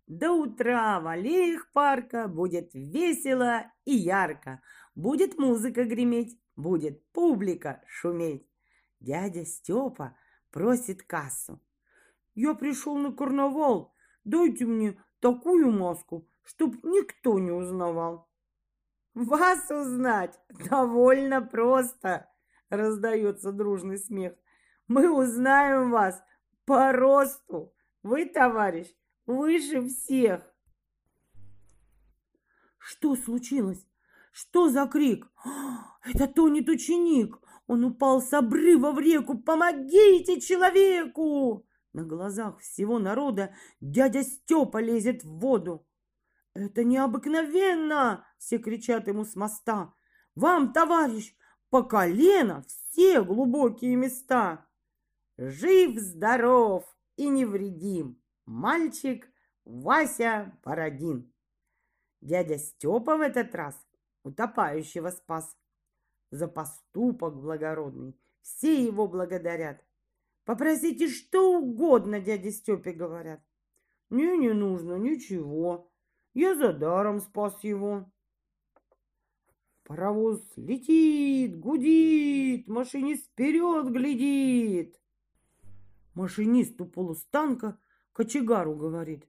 До 0.08 0.34
утра 0.34 1.00
в 1.00 1.08
аллеях 1.08 1.72
парка 1.74 2.28
будет 2.28 2.76
весело 2.76 3.72
и 3.86 3.96
ярко. 3.96 4.62
Будет 4.94 5.40
музыка 5.40 5.84
греметь, 5.84 6.40
будет 6.56 7.04
публика 7.12 7.82
шуметь. 7.88 8.48
Дядя 9.00 9.46
Степа 9.46 10.16
просит 10.52 11.02
кассу. 11.02 11.60
Я 12.36 12.54
пришел 12.54 12.96
на 12.98 13.12
карнавал. 13.12 13.96
Дайте 14.26 14.66
мне 14.66 15.04
такую 15.20 15.72
маску, 15.72 16.30
чтоб 16.44 16.76
никто 16.84 17.40
не 17.40 17.52
узнавал. 17.52 18.30
Вас 19.16 19.72
узнать 19.72 20.38
довольно 20.70 21.42
просто, 21.42 22.30
раздается 22.70 23.54
дружный 23.54 23.98
смех. 23.98 24.34
Мы 24.90 25.10
узнаем 25.10 25.90
вас 25.90 26.22
по 26.66 26.92
росту. 26.92 27.74
Вы, 28.04 28.26
товарищ, 28.26 28.94
выше 29.26 29.88
всех. 29.88 30.42
Что 32.78 33.16
случилось? 33.16 33.88
Что 34.34 34.68
за 34.68 34.86
крик? 34.86 35.32
Это 36.04 36.28
тонет 36.28 36.68
ученик. 36.68 37.40
Он 37.68 37.86
упал 37.86 38.22
с 38.22 38.34
обрыва 38.34 38.92
в 38.92 39.00
реку. 39.00 39.38
Помогите 39.38 40.42
человеку! 40.42 41.66
На 41.94 42.04
глазах 42.04 42.60
всего 42.60 43.00
народа 43.00 43.56
дядя 43.80 44.24
Степа 44.24 44.80
лезет 44.80 45.24
в 45.24 45.40
воду. 45.40 45.88
«Это 46.56 46.86
необыкновенно!»— 46.86 48.26
все 48.38 48.58
кричат 48.58 49.08
ему 49.08 49.26
с 49.26 49.36
моста. 49.36 49.94
«Вам, 50.36 50.72
товарищ, 50.72 51.36
по 51.70 51.84
колено 51.84 52.64
все 52.68 53.22
глубокие 53.24 53.96
места!» 53.98 54.66
Жив-здоров 55.38 56.86
и 57.18 57.28
невредим 57.28 58.22
мальчик 58.46 59.30
Вася 59.66 60.58
Бородин. 60.64 61.30
Дядя 62.22 62.58
Степа 62.58 63.18
в 63.18 63.22
этот 63.22 63.54
раз 63.54 63.76
утопающего 64.24 65.10
спас. 65.10 65.58
За 66.32 66.48
поступок 66.48 67.36
благородный 67.36 68.18
все 68.42 68.82
его 68.82 69.08
благодарят. 69.10 69.84
Попросите 70.46 71.10
что 71.10 71.60
угодно, 71.60 72.22
дяде 72.22 72.52
Степе 72.52 72.94
говорят. 72.94 73.42
Мне 74.10 74.38
не 74.38 74.54
нужно 74.54 74.96
ничего. 74.96 75.92
Я 76.36 76.54
за 76.54 76.74
даром 76.74 77.22
спас 77.22 77.64
его. 77.64 78.12
Паровоз 79.86 80.42
летит, 80.58 81.58
гудит, 81.58 82.68
машинист 82.68 83.28
вперед 83.28 83.90
глядит. 83.90 85.00
Машинисту 86.14 86.86
полустанка 86.86 87.80
кочегару 88.12 88.76
говорит. 88.76 89.26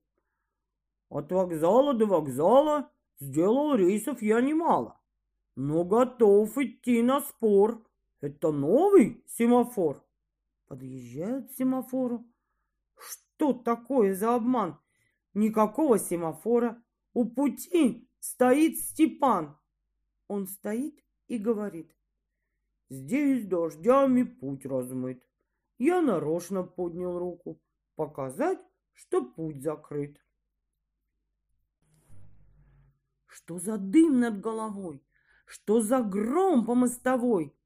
От 1.09 1.31
вокзала 1.31 1.95
до 1.95 2.07
вокзала 2.07 2.90
сделал 3.21 3.77
рейсов 3.77 4.21
я 4.21 4.40
немало, 4.40 5.01
но 5.55 5.85
готов 5.85 6.59
идти 6.59 7.03
на 7.03 7.21
спор. 7.21 7.87
Это 8.21 8.51
новый 8.51 9.23
семафор. 9.29 10.05
Подъезжают 10.66 11.51
к 11.51 11.55
семафору. 11.55 12.27
Что 12.99 13.53
такое 13.53 14.12
за 14.12 14.35
обман? 14.35 14.81
Никакого 15.35 16.01
семафора. 16.01 16.83
У 17.16 17.24
пути 17.24 18.07
стоит 18.20 18.79
Степан. 18.79 19.57
Он 20.29 20.46
стоит 20.46 21.02
и 21.29 21.38
говорит. 21.38 21.96
Здесь 22.90 23.46
дождями 23.46 24.24
путь 24.24 24.66
размыт. 24.66 25.26
Я 25.79 26.02
нарочно 26.02 26.62
поднял 26.62 27.18
руку. 27.18 27.59
Показать, 27.94 28.59
что 28.92 29.24
путь 29.24 29.62
закрыт. 29.62 30.22
Что 33.24 33.59
за 33.59 33.79
дым 33.79 34.20
над 34.20 34.42
головой? 34.42 35.02
Что 35.46 35.81
за 35.81 36.02
гром 36.02 36.66
по 36.66 36.74
мостовой? 36.74 37.57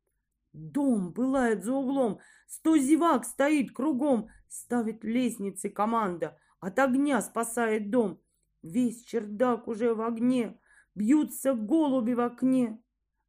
Дом 0.52 1.12
пылает 1.12 1.64
за 1.64 1.72
углом, 1.74 2.20
сто 2.46 2.76
зевак 2.76 3.24
стоит 3.24 3.72
кругом, 3.72 4.30
ставит 4.48 5.02
лестницы 5.02 5.70
команда, 5.70 6.38
от 6.60 6.78
огня 6.78 7.20
спасает 7.20 7.90
дом. 7.90 8.20
Весь 8.62 9.04
чердак 9.04 9.68
уже 9.68 9.94
в 9.94 10.02
огне, 10.02 10.60
бьются 10.94 11.54
голуби 11.54 12.12
в 12.12 12.20
окне. 12.20 12.82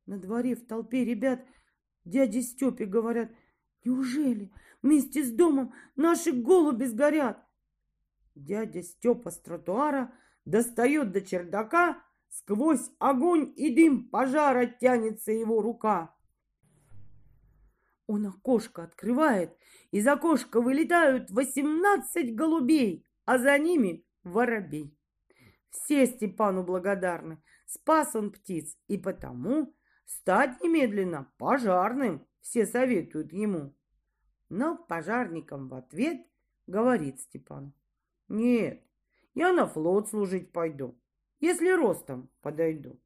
На 0.05 0.17
дворе 0.17 0.55
в 0.55 0.65
толпе 0.65 1.05
ребят 1.05 1.45
дяде 2.03 2.41
Степе 2.41 2.85
говорят, 2.85 3.31
неужели 3.83 4.51
вместе 4.81 5.23
с 5.23 5.31
домом 5.31 5.73
наши 5.95 6.31
голуби 6.31 6.85
сгорят? 6.85 7.37
Дядя 8.35 8.81
Степа 8.81 9.31
с 9.31 9.39
тротуара 9.39 10.13
достает 10.45 11.11
до 11.11 11.21
чердака, 11.21 12.03
сквозь 12.29 12.89
огонь 12.99 13.53
и 13.55 13.73
дым 13.73 14.09
пожара 14.09 14.65
тянется 14.65 15.31
его 15.31 15.61
рука. 15.61 16.15
Он 18.07 18.25
окошко 18.25 18.83
открывает, 18.83 19.55
из 19.91 20.05
окошка 20.07 20.59
вылетают 20.59 21.31
восемнадцать 21.31 22.35
голубей, 22.35 23.05
а 23.25 23.37
за 23.37 23.57
ними 23.57 24.05
воробей. 24.23 24.97
Все 25.71 26.05
Степану 26.05 26.63
благодарны, 26.63 27.41
спас 27.65 28.15
он 28.15 28.31
птиц, 28.31 28.77
и 28.87 28.97
потому 28.97 29.73
Стать 30.11 30.61
немедленно 30.61 31.31
пожарным, 31.37 32.27
все 32.41 32.65
советуют 32.65 33.31
ему. 33.31 33.73
Но 34.49 34.75
пожарникам 34.75 35.69
в 35.69 35.73
ответ 35.73 36.27
говорит 36.67 37.21
Степан. 37.21 37.73
Нет, 38.27 38.83
я 39.33 39.53
на 39.53 39.65
флот 39.67 40.09
служить 40.09 40.51
пойду, 40.51 40.99
если 41.39 41.69
ростом 41.69 42.29
подойду. 42.41 42.99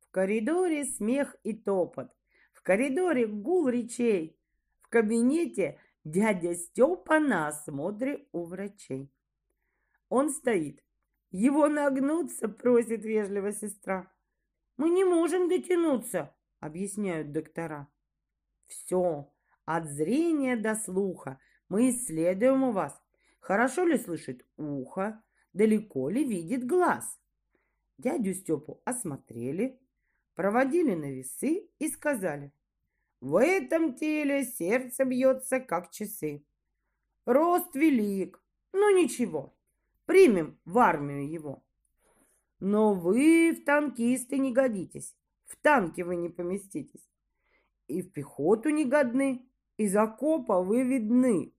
В 0.00 0.10
коридоре 0.10 0.84
смех 0.84 1.36
и 1.44 1.52
топот, 1.52 2.10
в 2.52 2.62
коридоре 2.62 3.28
гул 3.28 3.68
речей, 3.68 4.36
в 4.80 4.88
кабинете 4.88 5.80
дядя 6.02 6.54
Степа 6.54 7.20
на 7.20 7.46
осмотре 7.46 8.26
у 8.32 8.44
врачей. 8.44 9.12
Он 10.08 10.30
стоит, 10.30 10.82
его 11.30 11.68
нагнуться 11.68 12.48
просит 12.48 13.04
вежливо 13.04 13.52
сестра. 13.52 14.10
Мы 14.76 14.90
не 14.90 15.04
можем 15.04 15.48
дотянуться, 15.48 16.34
объясняют 16.60 17.32
доктора. 17.32 17.88
Все, 18.66 19.32
от 19.64 19.86
зрения 19.86 20.56
до 20.56 20.74
слуха 20.74 21.38
мы 21.68 21.90
исследуем 21.90 22.64
у 22.64 22.72
вас. 22.72 22.98
Хорошо 23.40 23.84
ли 23.84 23.98
слышит 23.98 24.46
ухо, 24.56 25.22
далеко 25.52 26.08
ли 26.08 26.24
видит 26.24 26.66
глаз. 26.66 27.18
Дядю 27.98 28.32
Степу 28.32 28.80
осмотрели, 28.84 29.80
проводили 30.34 30.94
на 30.94 31.10
весы 31.10 31.68
и 31.78 31.88
сказали, 31.88 32.52
в 33.20 33.40
этом 33.42 33.94
теле 33.94 34.44
сердце 34.44 35.04
бьется, 35.04 35.58
как 35.58 35.90
часы. 35.90 36.44
Рост 37.24 37.74
велик, 37.74 38.40
но 38.72 38.90
ничего, 38.90 39.57
примем 40.08 40.58
в 40.64 40.78
армию 40.78 41.30
его. 41.30 41.62
Но 42.60 42.94
вы 42.94 43.52
в 43.52 43.64
танкисты 43.64 44.38
не 44.38 44.52
годитесь, 44.54 45.14
в 45.44 45.56
танки 45.56 46.00
вы 46.00 46.16
не 46.16 46.30
поместитесь. 46.30 47.06
И 47.88 48.00
в 48.00 48.10
пехоту 48.12 48.70
не 48.70 48.86
годны, 48.86 49.46
из 49.76 49.94
окопа 49.94 50.62
вы 50.62 50.82
видны. 50.82 51.54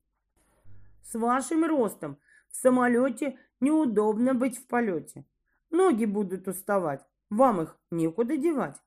С 1.04 1.14
вашим 1.14 1.64
ростом 1.64 2.18
в 2.50 2.56
самолете 2.56 3.38
неудобно 3.60 4.34
быть 4.34 4.58
в 4.58 4.66
полете. 4.66 5.26
Ноги 5.70 6.06
будут 6.06 6.48
уставать, 6.48 7.06
вам 7.30 7.62
их 7.62 7.80
некуда 7.92 8.36
девать. 8.36 8.82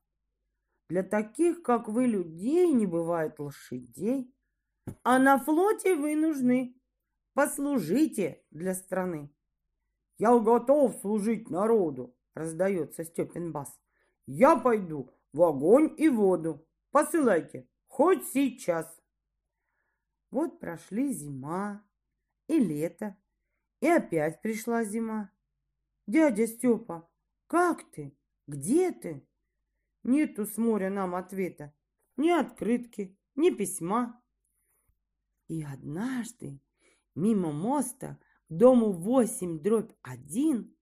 Для 0.89 1.03
таких, 1.03 1.63
как 1.63 1.87
вы, 1.87 2.07
людей 2.07 2.69
не 2.73 2.85
бывает 2.85 3.39
лошадей, 3.39 4.29
а 5.03 5.19
на 5.19 5.39
флоте 5.39 5.95
вы 5.95 6.17
нужны. 6.17 6.75
Послужите 7.33 8.43
для 8.51 8.75
страны. 8.75 9.32
Я 10.23 10.39
готов 10.39 10.95
служить 11.01 11.49
народу, 11.49 12.15
раздается 12.33 13.03
Степин 13.03 13.51
бас. 13.51 13.77
Я 14.25 14.55
пойду 14.55 15.11
в 15.33 15.43
огонь 15.43 15.93
и 15.97 16.07
воду. 16.07 16.65
Посылайте, 16.91 17.67
хоть 17.87 18.25
сейчас. 18.27 18.87
Вот 20.31 20.61
прошли 20.61 21.11
зима 21.11 21.85
и 22.47 22.57
лето, 22.57 23.17
и 23.81 23.89
опять 23.89 24.41
пришла 24.41 24.85
зима. 24.85 25.29
Дядя 26.07 26.47
Степа, 26.47 27.11
как 27.47 27.83
ты? 27.91 28.17
Где 28.47 28.93
ты? 28.93 29.27
Нету 30.03 30.45
с 30.45 30.55
моря 30.55 30.89
нам 30.89 31.15
ответа, 31.15 31.75
ни 32.15 32.29
открытки, 32.29 33.19
ни 33.35 33.49
письма. 33.49 34.23
И 35.49 35.63
однажды 35.63 36.61
мимо 37.13 37.51
моста 37.51 38.17
дому 38.57 38.91
восемь 38.91 39.59
дробь 39.59 39.91
один 40.01 40.75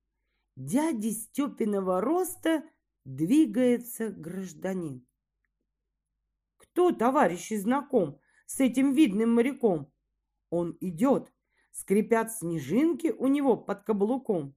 дяди 0.55 1.09
Степиного 1.09 2.01
роста 2.01 2.63
двигается 3.05 4.09
гражданин. 4.09 5.05
Кто, 6.57 6.91
товарищи, 6.91 7.55
знаком 7.57 8.19
с 8.45 8.59
этим 8.59 8.93
видным 8.93 9.35
моряком? 9.35 9.91
Он 10.49 10.77
идет, 10.81 11.31
скрипят 11.71 12.31
снежинки 12.31 13.07
у 13.07 13.27
него 13.27 13.57
под 13.57 13.83
каблуком. 13.83 14.55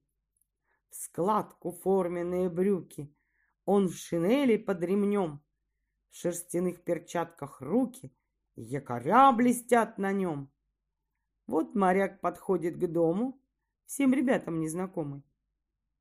В 0.90 0.96
складку 0.96 1.72
форменные 1.72 2.48
брюки, 2.48 3.12
он 3.64 3.88
в 3.88 3.94
шинели 3.94 4.56
под 4.56 4.82
ремнем, 4.82 5.42
в 6.10 6.16
шерстяных 6.16 6.84
перчатках 6.84 7.60
руки, 7.60 8.14
якоря 8.54 9.32
блестят 9.32 9.98
на 9.98 10.12
нем. 10.12 10.53
Вот 11.46 11.74
моряк 11.74 12.20
подходит 12.20 12.76
к 12.76 12.86
дому, 12.86 13.40
всем 13.86 14.12
ребятам 14.12 14.60
незнакомый. 14.60 15.22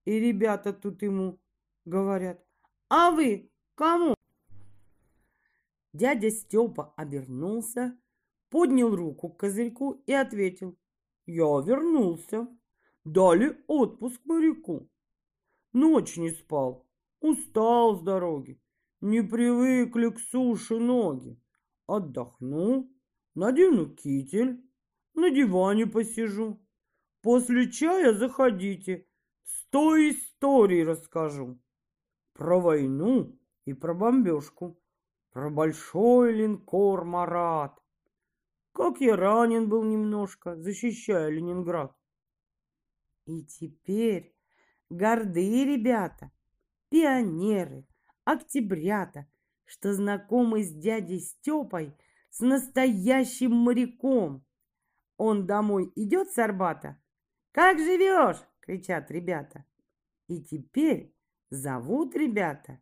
И 0.05 0.19
ребята 0.19 0.73
тут 0.73 1.01
ему 1.01 1.39
говорят, 1.85 2.43
а 2.89 3.11
вы 3.11 3.51
кому? 3.75 4.15
Дядя 5.93 6.31
Степа 6.31 6.93
обернулся, 6.95 7.97
поднял 8.49 8.95
руку 8.95 9.29
к 9.29 9.37
козырьку 9.37 10.01
и 10.05 10.13
ответил, 10.13 10.77
я 11.25 11.59
вернулся, 11.61 12.47
дали 13.03 13.63
отпуск 13.67 14.21
моряку. 14.25 14.89
Ночь 15.71 16.17
не 16.17 16.31
спал, 16.31 16.85
Устал 17.23 17.95
с 17.95 18.01
дороги, 18.01 18.59
не 18.99 19.21
привыкли 19.21 20.09
к 20.09 20.19
суше 20.19 20.77
ноги. 20.77 21.39
Отдохну, 21.87 22.91
надену 23.33 23.89
китель, 23.95 24.61
на 25.15 25.29
диване 25.29 25.87
посижу. 25.87 26.59
После 27.21 27.71
чая 27.71 28.13
заходите, 28.13 29.07
сто 29.43 29.95
историй 29.97 30.83
расскажу. 30.83 31.59
Про 32.33 32.59
войну 32.59 33.39
и 33.65 33.73
про 33.73 33.93
бомбежку, 33.93 34.79
про 35.31 35.49
большой 35.49 36.33
линкор 36.33 37.05
«Марат». 37.05 37.79
Как 38.73 39.01
я 39.01 39.15
ранен 39.15 39.69
был 39.69 39.83
немножко, 39.83 40.55
защищая 40.55 41.29
Ленинград. 41.29 41.95
И 43.25 43.43
теперь 43.43 44.35
горды 44.89 45.63
ребята, 45.63 46.31
пионеры, 46.89 47.87
октябрята, 48.25 49.27
что 49.65 49.93
знакомы 49.93 50.63
с 50.63 50.71
дядей 50.71 51.19
Степой, 51.19 51.95
с 52.29 52.39
настоящим 52.39 53.51
моряком. 53.51 54.43
Он 55.17 55.45
домой 55.45 55.91
идет 55.95 56.31
с 56.31 56.37
Арбата. 56.37 57.01
«Как 57.51 57.77
живешь?»— 57.77 58.43
кричат 58.59 59.11
ребята. 59.11 59.65
И 60.27 60.41
теперь 60.43 61.13
зовут 61.49 62.15
ребята 62.15 62.81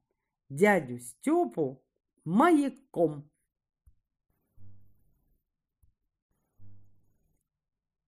дядю 0.49 0.99
Степу 0.99 1.83
маяком. 2.23 3.29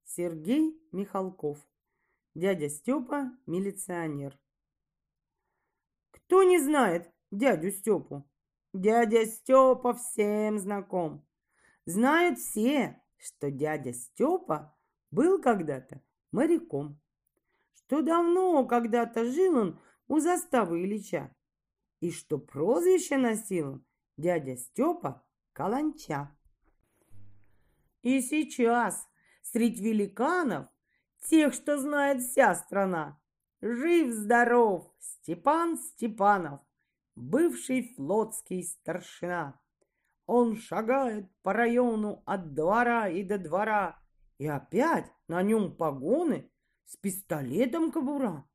Сергей 0.05 0.79
Михалков. 0.91 1.57
Дядя 2.35 2.69
Степа– 2.69 3.31
милиционер. 3.45 4.39
Кто 6.11 6.43
не 6.43 6.59
знает 6.59 7.11
дядю 7.31 7.71
Степу? 7.71 8.29
Дядя 8.73 9.25
Степа 9.25 9.93
всем 9.93 10.59
знаком. 10.59 11.25
Знают 11.85 12.39
все, 12.39 13.02
что 13.23 13.49
дядя 13.49 13.93
Степа 13.93 14.75
был 15.11 15.41
когда-то 15.41 16.01
моряком, 16.31 16.99
что 17.73 18.01
давно 18.01 18.65
когда-то 18.65 19.25
жил 19.25 19.57
он 19.57 19.79
у 20.07 20.19
заставы 20.19 20.83
Ильича, 20.83 21.33
и 22.01 22.11
что 22.11 22.37
прозвище 22.37 23.17
носил 23.17 23.83
дядя 24.17 24.57
Степа 24.57 25.23
Каланча. 25.53 26.35
И 28.01 28.21
сейчас 28.21 29.07
среди 29.41 29.83
великанов, 29.83 30.67
тех, 31.21 31.53
что 31.53 31.77
знает 31.77 32.21
вся 32.21 32.53
страна, 32.55 33.19
Жив-здоров 33.61 34.93
Степан 34.99 35.77
Степанов, 35.77 36.59
бывший 37.15 37.93
флотский 37.95 38.63
старшина. 38.63 39.62
Он 40.25 40.55
шагает 40.55 41.29
по 41.41 41.53
району 41.53 42.23
от 42.25 42.53
двора 42.53 43.09
и 43.09 43.23
до 43.23 43.37
двора, 43.37 43.99
и 44.37 44.47
опять 44.47 45.11
на 45.27 45.43
нем 45.43 45.75
погоны 45.75 46.49
с 46.85 46.95
пистолетом 46.95 47.91
кобура. 47.91 48.47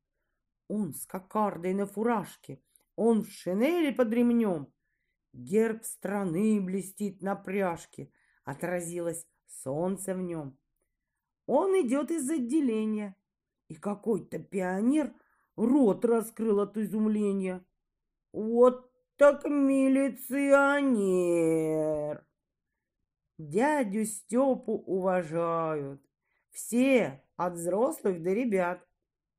Он 0.69 0.95
с 0.95 1.05
кокардой 1.07 1.75
на 1.75 1.87
фуражке, 1.87 2.62
он 2.97 3.25
в 3.25 3.31
шинели 3.31 3.93
под 3.93 4.12
ремнем. 4.12 4.73
Герб 5.33 5.85
страны 5.85 6.61
блестит 6.61 7.23
на 7.23 7.37
пряжке, 7.37 8.11
отразилось 8.45 9.27
солнце 9.47 10.14
в 10.14 10.21
нем. 10.21 10.59
Он 11.47 11.73
идет 11.81 12.11
из 12.11 12.29
отделения, 12.31 13.16
и 13.69 13.75
какой-то 13.75 14.39
пионер 14.39 15.14
рот 15.57 16.05
раскрыл 16.05 16.61
от 16.61 16.77
изумления. 16.77 17.64
Вот 18.33 18.88
так 19.19 19.45
милиционер! 19.45 20.59
Дядю 23.37 24.05
Степу 24.05 24.73
уважают. 24.73 26.01
Все, 26.51 27.23
от 27.37 27.53
взрослых 27.55 28.23
до 28.23 28.33
ребят. 28.33 28.87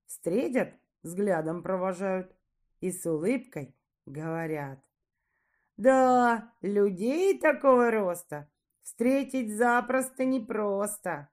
Встретят, 0.05 0.73
взглядом 1.01 1.63
провожают 1.63 2.35
и 2.81 2.91
с 2.91 3.05
улыбкой 3.05 3.75
говорят. 4.05 4.79
Да, 5.77 6.53
людей 6.61 7.39
такого 7.39 7.89
роста 7.89 8.49
встретить 8.83 9.55
запросто 9.55 10.25
непросто. 10.25 11.29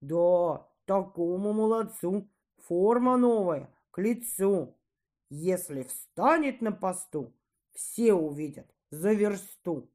Да, 0.00 0.66
такому 0.86 1.52
молодцу 1.52 2.28
форма 2.58 3.16
новая, 3.16 3.68
к 3.90 3.98
лицу. 3.98 4.78
Если 5.28 5.82
встанет 5.82 6.60
на 6.60 6.72
посту, 6.72 7.34
все 7.76 8.14
увидят 8.14 8.74
за 8.90 9.12
версту. 9.12 9.90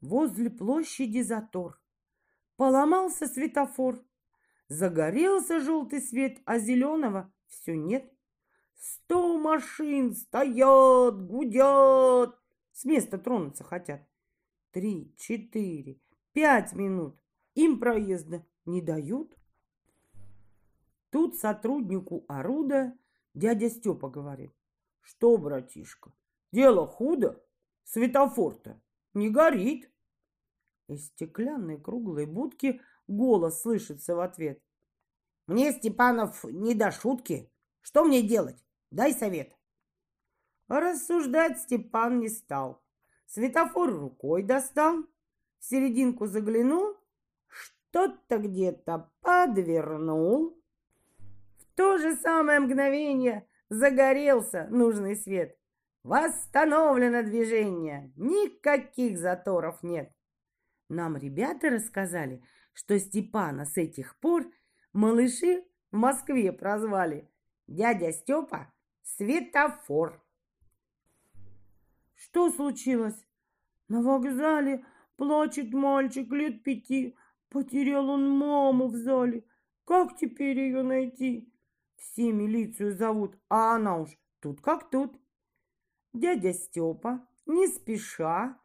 Возле 0.00 0.50
площади 0.50 1.22
затор. 1.22 1.80
Поломался 2.56 3.26
светофор. 3.28 4.02
Загорелся 4.68 5.60
желтый 5.60 6.00
свет, 6.00 6.40
а 6.44 6.58
зеленого 6.58 7.32
все 7.46 7.76
нет. 7.76 8.10
Сто 8.74 9.38
машин 9.38 10.14
стоят, 10.14 11.24
гудят, 11.26 12.36
с 12.72 12.84
места 12.84 13.18
тронуться 13.18 13.62
хотят. 13.62 14.02
Три, 14.72 15.14
четыре, 15.18 16.00
пять 16.32 16.72
минут. 16.72 17.20
Им 17.54 17.78
проезда 17.78 18.44
не 18.64 18.80
дают. 18.80 19.36
Тут 21.10 21.36
сотруднику 21.36 22.24
Оруда 22.26 22.96
дядя 23.34 23.68
Степа 23.68 24.08
говорит. 24.08 24.52
Что, 25.02 25.36
братишка, 25.36 26.12
дело 26.52 26.86
худо? 26.86 27.42
Светофор-то 27.84 28.80
не 29.14 29.30
горит. 29.30 29.90
Из 30.88 31.06
стеклянной 31.06 31.80
круглой 31.80 32.26
будки 32.26 32.80
голос 33.08 33.62
слышится 33.62 34.14
в 34.14 34.20
ответ. 34.20 34.62
Мне, 35.46 35.72
Степанов, 35.72 36.44
не 36.44 36.74
до 36.74 36.90
шутки. 36.90 37.50
Что 37.80 38.04
мне 38.04 38.22
делать? 38.22 38.64
Дай 38.90 39.12
совет. 39.12 39.56
Рассуждать 40.68 41.60
Степан 41.60 42.20
не 42.20 42.28
стал. 42.28 42.82
Светофор 43.26 43.90
рукой 43.90 44.42
достал, 44.42 45.04
в 45.58 45.64
серединку 45.64 46.26
заглянул, 46.26 46.96
что-то 47.48 48.38
где-то 48.38 49.10
подвернул. 49.20 50.58
В 51.58 51.76
то 51.76 51.98
же 51.98 52.14
самое 52.16 52.60
мгновение 52.60 53.46
загорелся 53.68 54.66
нужный 54.70 55.16
свет. 55.16 55.58
Восстановлено 56.02 57.22
движение, 57.22 58.12
никаких 58.16 59.18
заторов 59.18 59.82
нет. 59.82 60.12
Нам 60.88 61.16
ребята 61.16 61.70
рассказали, 61.70 62.42
что 62.72 62.98
Степана 62.98 63.64
с 63.64 63.76
этих 63.76 64.16
пор 64.16 64.50
малыши 64.92 65.64
в 65.92 65.96
Москве 65.96 66.52
прозвали 66.52 67.30
дядя 67.68 68.12
Степа 68.12 68.72
Светофор. 69.02 70.20
Что 72.14 72.50
случилось? 72.50 73.24
На 73.88 74.02
вокзале 74.02 74.84
плачет 75.16 75.72
мальчик 75.72 76.32
лет 76.32 76.64
пяти. 76.64 77.16
Потерял 77.48 78.08
он 78.08 78.28
маму 78.28 78.88
в 78.88 78.96
зале. 78.96 79.44
Как 79.84 80.16
теперь 80.16 80.58
ее 80.58 80.82
найти? 80.82 81.52
Все 81.96 82.32
милицию 82.32 82.96
зовут, 82.96 83.38
а 83.48 83.76
она 83.76 83.98
уж 83.98 84.10
тут 84.40 84.60
как 84.60 84.90
тут. 84.90 85.21
Дядя 86.12 86.52
Степа 86.52 87.26
не 87.46 87.66
спеша 87.68 88.58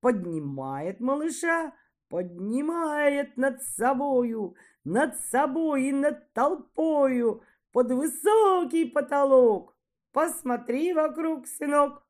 поднимает 0.00 1.00
малыша, 1.00 1.72
поднимает 2.08 3.36
над 3.36 3.62
собою, 3.62 4.54
над 4.84 5.18
собой 5.18 5.84
и 5.84 5.92
над 5.92 6.32
толпою 6.32 7.42
под 7.72 7.90
высокий 7.92 8.84
потолок. 8.84 9.76
Посмотри 10.12 10.92
вокруг, 10.92 11.46
сынок. 11.46 12.06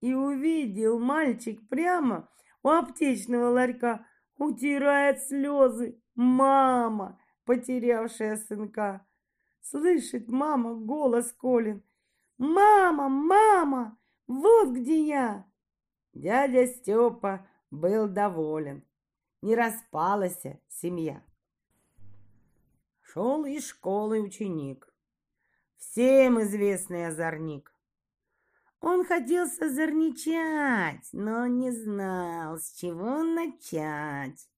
И 0.00 0.14
увидел 0.14 0.98
мальчик 0.98 1.68
прямо 1.68 2.28
у 2.62 2.68
аптечного 2.68 3.50
ларька, 3.50 4.06
утирает 4.38 5.22
слезы. 5.22 6.00
Мама, 6.14 7.20
потерявшая 7.44 8.36
сынка. 8.36 9.06
Слышит 9.60 10.28
мама 10.28 10.74
голос 10.74 11.32
Колин. 11.32 11.82
«Мама, 12.38 13.10
мама, 13.10 13.98
вот 14.38 14.70
где 14.70 15.06
я!» 15.06 15.44
Дядя 16.12 16.66
Степа 16.66 17.46
был 17.70 18.08
доволен. 18.08 18.84
Не 19.42 19.56
распалась 19.56 20.42
семья. 20.68 21.22
Шел 23.00 23.44
из 23.44 23.66
школы 23.66 24.20
ученик, 24.20 24.92
всем 25.76 26.40
известный 26.42 27.08
озорник. 27.08 27.74
Он 28.80 29.04
хотел 29.04 29.48
созорничать, 29.48 31.08
но 31.12 31.46
не 31.46 31.72
знал, 31.72 32.58
с 32.58 32.72
чего 32.72 33.22
начать. 33.22 34.48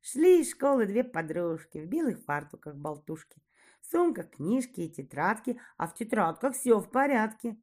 Шли 0.00 0.40
из 0.40 0.50
школы 0.50 0.86
две 0.86 1.04
подружки 1.04 1.78
в 1.78 1.86
белых 1.86 2.24
фартуках 2.24 2.74
болтушки, 2.74 3.42
в 3.80 3.86
сумках 3.86 4.30
книжки 4.30 4.80
и 4.80 4.90
тетрадки, 4.90 5.60
а 5.76 5.86
в 5.86 5.94
тетрадках 5.94 6.54
все 6.54 6.78
в 6.78 6.90
порядке. 6.90 7.56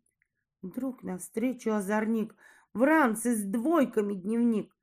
Вдруг 0.62 1.04
навстречу 1.04 1.72
озорник 1.72 2.36
в 2.74 2.84
ранце 2.84 3.36
с 3.36 3.44
двойками 3.44 4.14
дневник. 4.14 4.76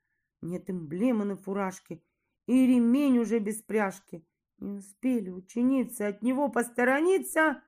Нет 0.43 0.71
эмблемы 0.71 1.25
на 1.25 1.37
фуражке, 1.37 2.03
и 2.47 2.67
ремень 2.67 3.19
уже 3.19 3.39
без 3.39 3.63
пряжки. 3.63 4.25
Не 4.59 4.73
успели 4.73 5.31
ученицы 5.31 6.03
от 6.03 6.23
него 6.23 6.49
посторониться, 6.49 7.63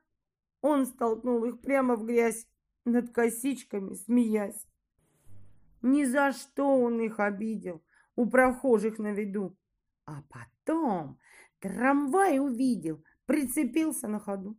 он 0.61 0.87
столкнул 0.87 1.45
их 1.45 1.61
прямо 1.61 1.97
в 1.97 2.05
грязь, 2.05 2.49
над 2.85 3.11
косичками 3.11 3.95
смеясь. 3.95 4.67
Ни 5.83 6.05
за 6.05 6.33
что 6.33 6.79
он 6.79 7.01
их 7.01 7.21
обидел, 7.21 7.83
у 8.17 8.29
прохожих 8.29 8.99
на 8.99 9.13
виду. 9.13 9.57
А 10.05 10.23
потом 10.29 11.19
трамвай 11.61 12.39
увидел, 12.39 13.03
прицепился 13.27 14.09
на 14.09 14.19
ходу. 14.19 14.59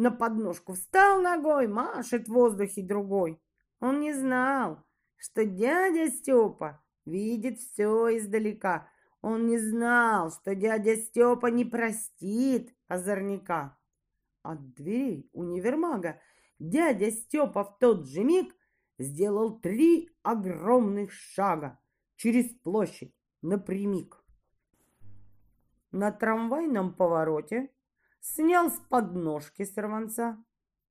На 0.00 0.10
подножку 0.10 0.72
встал 0.72 1.20
ногой, 1.20 1.68
машет 1.68 2.26
в 2.26 2.32
воздухе 2.32 2.82
другой. 2.82 3.38
Он 3.80 4.00
не 4.00 4.14
знал, 4.14 4.82
что 5.18 5.44
дядя 5.44 6.10
Степа 6.10 6.82
видит 7.04 7.58
все 7.58 8.16
издалека. 8.16 8.88
Он 9.20 9.46
не 9.46 9.58
знал, 9.58 10.30
что 10.30 10.54
дядя 10.54 10.96
Степа 10.96 11.48
не 11.48 11.66
простит 11.66 12.74
озорника. 12.88 13.76
От 14.42 14.72
дверей 14.72 15.28
универмага 15.34 16.18
дядя 16.58 17.10
Степа 17.10 17.62
в 17.64 17.78
тот 17.78 18.08
же 18.08 18.24
миг 18.24 18.56
сделал 18.98 19.60
три 19.60 20.08
огромных 20.22 21.12
шага 21.12 21.78
через 22.16 22.46
площадь 22.54 23.14
напрямик. 23.42 24.24
На 25.92 26.10
трамвайном 26.10 26.94
повороте 26.94 27.68
снял 28.20 28.70
с 28.70 28.78
подножки 28.88 29.64
сорванца. 29.64 30.42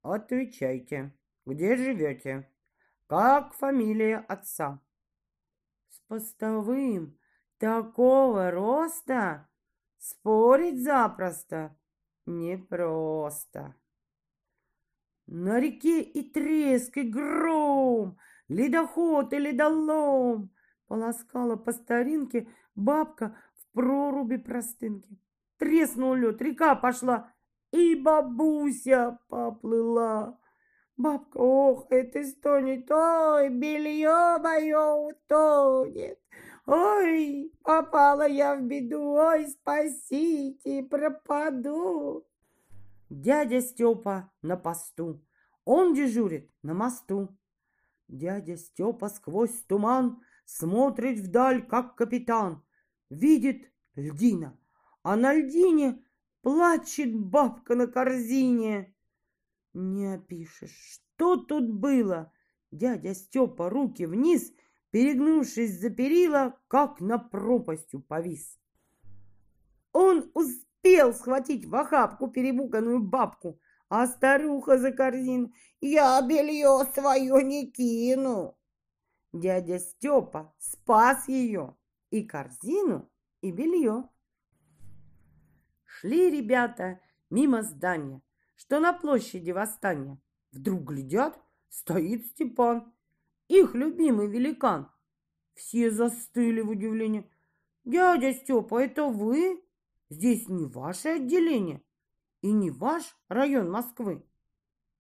«Отвечайте, 0.02 1.14
где 1.46 1.76
живете? 1.76 2.50
Как 3.08 3.54
фамилия 3.54 4.18
отца?» 4.18 4.82
С 5.90 6.00
постовым 6.08 7.18
такого 7.58 8.52
роста 8.52 9.50
спорить 9.98 10.84
запросто 10.84 11.76
непросто. 12.26 13.76
На 15.28 15.60
реке 15.60 16.02
и 16.02 16.28
треск, 16.32 16.98
и 16.98 17.04
гром, 17.04 18.18
ледоход 18.48 19.34
и 19.34 19.38
ледолом. 19.38 20.52
Полоскала 20.88 21.56
по 21.56 21.72
старинке 21.72 22.48
бабка 22.74 23.38
в 23.54 23.74
проруби 23.74 24.38
простынки. 24.38 25.20
Треснул 25.60 26.16
лед, 26.16 26.42
река 26.42 26.74
пошла, 26.76 27.34
и 27.72 27.94
бабуся 27.96 29.20
поплыла. 29.28 30.40
Бабка 30.96 31.40
охает 31.40 32.16
и 32.16 32.24
стонет, 32.24 32.90
ой, 32.90 33.50
белье 33.50 34.38
мое 34.40 34.94
утонет. 34.94 36.20
Ой, 36.66 37.52
попала 37.64 38.28
я 38.28 38.56
в 38.56 38.62
беду, 38.64 39.02
ой, 39.02 39.48
спасите, 39.48 40.84
пропаду. 40.84 42.26
Дядя 43.10 43.62
Степа 43.62 44.32
на 44.42 44.56
посту, 44.56 45.22
он 45.66 45.94
дежурит 45.94 46.50
на 46.64 46.74
мосту. 46.74 47.38
Дядя 48.08 48.56
Степа 48.56 49.10
сквозь 49.10 49.62
туман 49.68 50.22
смотрит 50.46 51.20
вдаль, 51.20 51.66
как 51.66 51.96
капитан. 51.96 52.64
Видит 53.10 53.72
льдина, 53.96 54.58
а 55.04 55.16
на 55.16 55.34
льдине 55.34 56.04
плачет 56.42 57.16
бабка 57.16 57.76
на 57.76 57.88
корзине. 57.88 58.96
Не 59.74 60.16
опишешь, 60.16 61.02
что 61.18 61.38
тут 61.38 61.72
было. 61.72 62.32
Дядя 62.72 63.14
Степа 63.14 63.70
руки 63.70 64.06
вниз, 64.06 64.52
перегнувшись 64.92 65.80
за 65.80 65.90
перила, 65.90 66.60
как 66.68 67.00
на 67.02 67.18
пропастью 67.18 68.02
повис. 68.02 68.60
Он 69.92 70.30
успел 70.34 71.14
схватить 71.14 71.66
в 71.66 71.76
охапку 71.76 72.28
перебуканную 72.28 73.02
бабку, 73.02 73.60
А 73.90 74.06
старуха 74.06 74.78
за 74.78 74.92
корзину 74.92 75.52
«Я 75.82 76.22
белье 76.22 76.86
свое 76.94 77.44
не 77.44 77.72
кину». 77.72 78.56
Дядя 79.34 79.80
Степа 79.80 80.54
спас 80.60 81.28
ее 81.28 81.76
и 82.12 82.24
корзину, 82.24 83.10
и 83.42 83.52
белье. 83.52 84.10
Шли 86.00 86.32
ребята 86.32 87.02
мимо 87.30 87.62
здания, 87.62 88.22
что 88.56 88.80
на 88.80 88.94
площади 88.94 89.52
восстания. 89.52 90.18
Вдруг 90.54 90.84
глядят, 90.84 91.38
стоит 91.68 92.26
Степан, 92.28 92.94
их 93.50 93.76
любимый 93.76 94.28
великан. 94.28 94.90
Все 95.56 95.92
застыли 95.92 96.62
в 96.62 96.70
удивлении. 96.70 97.30
«Дядя 97.84 98.34
Степа, 98.34 98.82
это 98.82 99.08
вы? 99.08 99.62
Здесь 100.10 100.48
не 100.48 100.66
ваше 100.68 101.10
отделение 101.10 101.84
и 102.42 102.54
не 102.54 102.72
ваш 102.72 103.04
район 103.28 103.70
Москвы». 103.70 104.26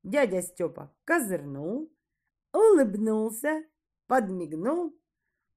Дядя 0.03 0.41
Степа 0.41 0.93
козырнул, 1.05 1.89
улыбнулся, 2.51 3.63
подмигнул. 4.07 4.99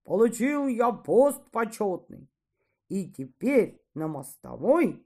«Получил 0.04 0.68
я 0.68 0.92
пост 0.92 1.42
почетный, 1.50 2.30
и 2.88 3.10
теперь 3.10 3.82
на 3.94 4.06
мостовой, 4.06 5.04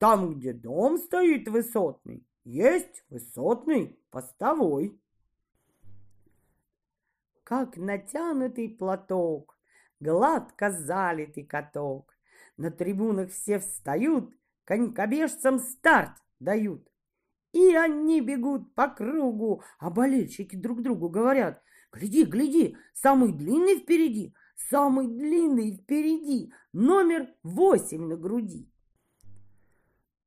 там, 0.00 0.34
где 0.34 0.54
дом 0.54 0.96
стоит 0.96 1.46
высотный, 1.46 2.26
есть 2.42 3.04
высотный 3.10 4.00
постовой» 4.10 4.98
как 7.44 7.76
натянутый 7.76 8.68
платок, 8.68 9.58
гладко 9.98 10.70
залитый 10.70 11.44
каток. 11.44 12.16
На 12.56 12.70
трибунах 12.70 13.30
все 13.30 13.58
встают, 13.58 14.32
конькобежцам 14.62 15.58
старт 15.58 16.12
дают. 16.38 16.88
И 17.52 17.74
они 17.74 18.20
бегут 18.20 18.72
по 18.76 18.86
кругу, 18.86 19.64
а 19.80 19.90
болельщики 19.90 20.54
друг 20.54 20.80
другу 20.80 21.08
говорят, 21.08 21.60
«Гляди, 21.92 22.24
гляди, 22.24 22.76
самый 22.94 23.32
длинный 23.32 23.80
впереди, 23.80 24.32
самый 24.54 25.08
длинный 25.08 25.76
впереди, 25.76 26.52
номер 26.72 27.34
восемь 27.42 28.06
на 28.06 28.16
груди». 28.16 28.69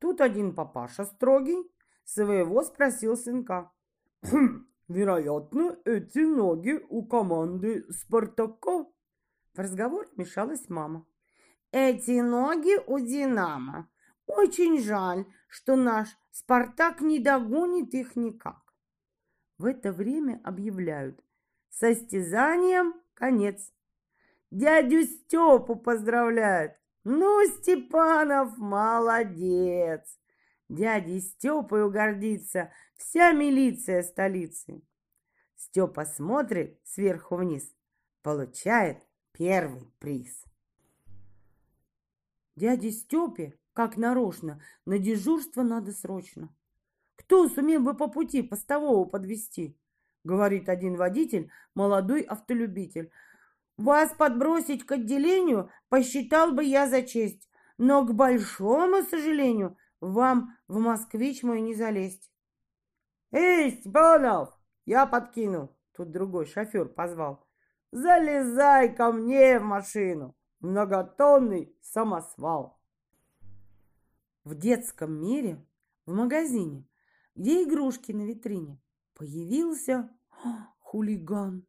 Тут 0.03 0.19
один 0.19 0.53
папаша 0.53 1.05
строгий 1.05 1.71
своего 2.03 2.61
спросил 2.63 3.15
сынка, 3.15 3.71
«Хм, 4.21 4.67
Вероятно, 4.89 5.77
эти 5.85 6.25
ноги 6.25 6.85
у 6.89 7.05
команды 7.05 7.85
«Спартака». 7.89 8.85
В 9.53 9.59
разговор 9.59 10.09
вмешалась 10.13 10.67
мама. 10.67 11.05
Эти 11.71 12.19
ноги 12.19 12.75
у 12.85 12.99
«Динамо». 12.99 13.89
Очень 14.25 14.81
жаль, 14.81 15.25
что 15.47 15.77
наш 15.77 16.09
«Спартак» 16.31 16.99
не 16.99 17.19
догонит 17.19 17.93
их 17.93 18.17
никак. 18.17 18.61
В 19.57 19.63
это 19.63 19.93
время 19.93 20.41
объявляют. 20.43 21.23
Состязанием 21.69 22.93
конец. 23.13 23.71
Дядю 24.51 25.03
Степу 25.03 25.77
поздравляют. 25.77 26.73
Ну, 27.03 27.45
Степанов, 27.47 28.57
молодец. 28.57 30.19
Дядей 30.69 31.19
Степой 31.19 31.91
гордится 31.91 32.71
вся 32.95 33.33
милиция 33.33 34.03
столицы. 34.03 34.81
Степа 35.55 36.05
смотрит 36.05 36.79
сверху 36.85 37.35
вниз, 37.35 37.75
получает 38.21 39.05
первый 39.33 39.91
приз. 39.99 40.45
Дяде 42.55 42.91
Степе, 42.91 43.59
как 43.73 43.97
нарочно, 43.97 44.61
на 44.85 44.97
дежурство 44.97 45.63
надо 45.63 45.91
срочно. 45.91 46.55
Кто 47.15 47.49
сумел 47.49 47.81
бы 47.81 47.95
по 47.95 48.07
пути 48.07 48.43
постового 48.43 49.05
подвести? 49.05 49.77
Говорит 50.23 50.69
один 50.69 50.95
водитель, 50.95 51.51
молодой 51.75 52.21
автолюбитель. 52.21 53.11
Вас 53.78 54.13
подбросить 54.13 54.86
к 54.86 54.91
отделению 54.91 55.71
посчитал 55.89 56.51
бы 56.51 56.63
я 56.63 56.88
за 56.88 57.01
честь, 57.01 57.49
но, 57.78 58.05
к 58.05 58.13
большому 58.13 59.03
сожалению, 59.03 59.78
вам 59.99 60.55
в 60.67 60.80
москвич 60.80 61.43
мой 61.43 61.61
не 61.61 61.74
залезть. 61.74 62.32
Эй, 63.32 63.71
Степанов, 63.71 64.49
я 64.86 65.05
подкину. 65.07 65.76
Тут 65.95 66.11
другой 66.11 66.45
шофер 66.45 66.88
позвал. 66.88 67.47
Залезай 67.91 68.93
ко 68.95 69.11
мне 69.11 69.59
в 69.59 69.63
машину. 69.63 70.36
Многотонный 70.59 71.76
самосвал. 71.82 72.80
В 74.43 74.55
детском 74.55 75.13
мире, 75.19 75.65
в 76.05 76.13
магазине, 76.13 76.88
где 77.36 77.63
игрушки 77.63 78.11
на 78.11 78.26
витрине, 78.26 78.82
появился 79.13 80.09
хулиган. 80.80 81.65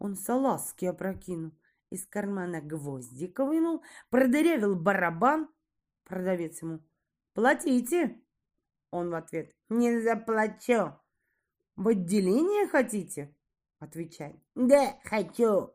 Он 0.00 0.16
салазки 0.16 0.86
опрокинул, 0.86 1.52
из 1.90 2.06
кармана 2.06 2.62
гвоздик 2.62 3.38
вынул, 3.38 3.82
продырявил 4.08 4.74
барабан. 4.74 5.48
Продавец 6.04 6.62
ему 6.62 6.80
Платите. 7.34 8.18
Он 8.90 9.10
в 9.10 9.14
ответ. 9.14 9.54
Не 9.68 10.00
заплачу. 10.00 10.98
В 11.76 11.88
отделение 11.88 12.66
хотите? 12.66 13.34
Отвечай. 13.78 14.42
Да, 14.54 14.98
хочу. 15.04 15.74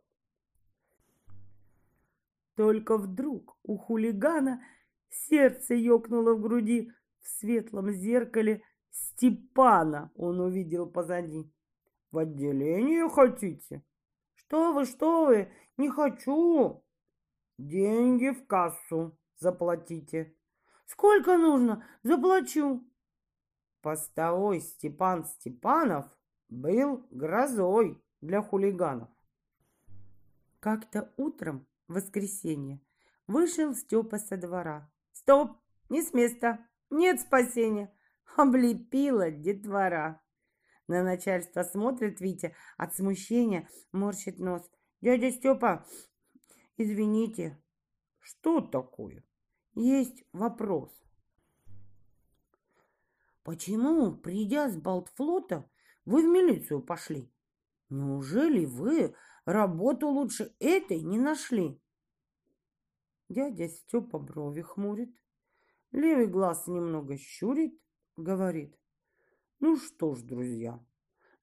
Только 2.56 2.98
вдруг 2.98 3.58
у 3.64 3.78
хулигана 3.78 4.62
сердце 5.10 5.76
ёкнуло 5.76 6.34
в 6.34 6.42
груди. 6.42 6.92
В 7.22 7.28
светлом 7.28 7.92
зеркале 7.92 8.64
Степана 8.90 10.12
он 10.16 10.40
увидел 10.40 10.88
позади. 10.88 11.52
В 12.12 12.18
отделение 12.18 13.08
хотите? 13.08 13.84
Что 14.48 14.74
вы, 14.74 14.86
что 14.86 15.26
вы, 15.26 15.52
не 15.78 15.90
хочу. 15.90 16.84
Деньги 17.58 18.30
в 18.30 18.46
кассу 18.46 19.18
заплатите. 19.38 20.36
Сколько 20.86 21.38
нужно? 21.38 21.84
Заплачу. 22.04 22.88
Постовой 23.82 24.62
Степан 24.62 25.26
Степанов 25.26 26.06
был 26.50 27.08
грозой 27.10 28.04
для 28.22 28.42
хулиганов. 28.42 29.10
Как-то 30.60 31.12
утром, 31.18 31.66
в 31.88 31.96
воскресенье, 31.96 32.82
вышел 33.28 33.74
Степа 33.74 34.20
со 34.20 34.38
двора. 34.38 34.92
Стоп! 35.12 35.58
Не 35.90 36.02
с 36.02 36.14
места! 36.14 36.60
Нет 36.90 37.20
спасения! 37.22 37.92
Облепила 38.36 39.32
детвора. 39.32 40.22
На 40.88 41.04
начальство 41.04 41.64
смотрит 41.64 42.20
Витя, 42.22 42.56
от 42.78 42.96
смущения 42.96 43.70
морщит 43.92 44.40
нос. 44.40 44.70
Дядя 45.02 45.32
Степа, 45.32 45.86
извините. 46.78 47.62
Что 48.20 48.62
такое? 48.62 49.24
есть 49.76 50.24
вопрос. 50.32 50.92
Почему, 53.44 54.16
придя 54.16 54.70
с 54.70 54.76
Балтфлота, 54.76 55.70
вы 56.06 56.24
в 56.24 56.26
милицию 56.26 56.82
пошли? 56.82 57.32
Неужели 57.90 58.66
вы 58.66 59.16
работу 59.46 60.08
лучше 60.08 60.56
этой 60.60 61.02
не 61.02 61.20
нашли? 61.20 61.80
Дядя 63.30 63.68
Степа 63.68 64.18
брови 64.18 64.62
хмурит, 64.62 65.16
левый 65.92 66.28
глаз 66.28 66.66
немного 66.68 67.18
щурит, 67.18 67.80
говорит. 68.16 68.76
Ну 69.68 69.78
что 69.78 70.14
ж, 70.14 70.22
друзья, 70.22 70.80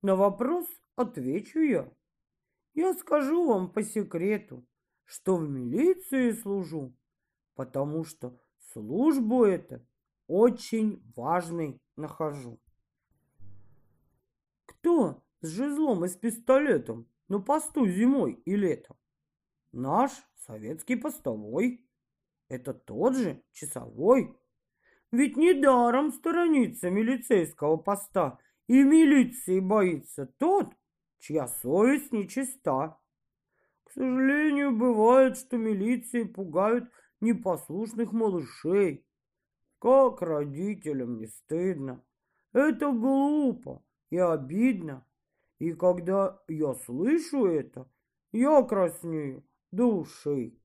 на 0.01 0.15
вопрос 0.15 0.69
отвечу 0.95 1.59
я. 1.59 1.93
Я 2.73 2.95
скажу 2.95 3.45
вам 3.49 3.69
по 3.73 3.83
секрету, 3.83 4.65
что 5.05 5.35
в 5.35 5.51
милиции 5.51 6.31
служу 6.31 6.97
потому 7.57 8.05
что 8.05 8.39
службу 8.73 9.43
это 9.43 9.85
очень 10.29 11.03
важной 11.17 11.83
нахожу. 11.97 12.61
Кто 14.67 15.25
с 15.41 15.49
жезлом 15.49 16.05
и 16.05 16.09
с 16.09 16.15
пистолетом 16.15 17.09
на 17.27 17.41
посту 17.41 17.89
зимой 17.89 18.35
и 18.45 18.55
летом? 18.55 18.97
Наш 19.73 20.13
советский 20.37 20.95
постовой. 20.95 21.85
Это 22.47 22.73
тот 22.73 23.17
же 23.17 23.43
часовой. 23.51 24.39
Ведь 25.13 25.37
недаром 25.37 26.11
сторонится 26.11 26.89
милицейского 26.89 27.77
поста 27.77 28.39
и 28.67 28.83
милиции 28.83 29.61
боится 29.61 30.25
тот, 30.39 30.73
чья 31.19 31.47
совесть 31.47 32.13
нечиста. 32.13 32.99
К 33.85 33.91
сожалению, 33.91 34.75
бывает, 34.75 35.37
что 35.37 35.59
милиции 35.59 36.23
пугают 36.25 36.91
непослушных 37.21 38.13
малышей. 38.13 39.05
Как 39.79 40.23
родителям 40.23 41.19
не 41.19 41.27
стыдно. 41.27 42.03
Это 42.55 42.91
глупо 42.91 43.83
и 44.09 44.17
обидно. 44.17 45.05
И 45.59 45.73
когда 45.73 46.41
я 46.49 46.73
слышу 46.73 47.45
это, 47.45 47.87
я 48.33 48.63
краснею 48.63 49.45
души. 49.73 50.57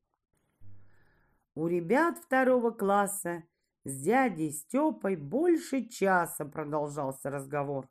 У 1.53 1.67
ребят 1.67 2.17
второго 2.19 2.71
класса 2.71 3.43
С 3.88 4.01
дядей 4.01 4.51
Степой 4.51 5.15
больше 5.15 5.88
часа 5.88 6.43
продолжался 6.43 7.29
разговор. 7.29 7.89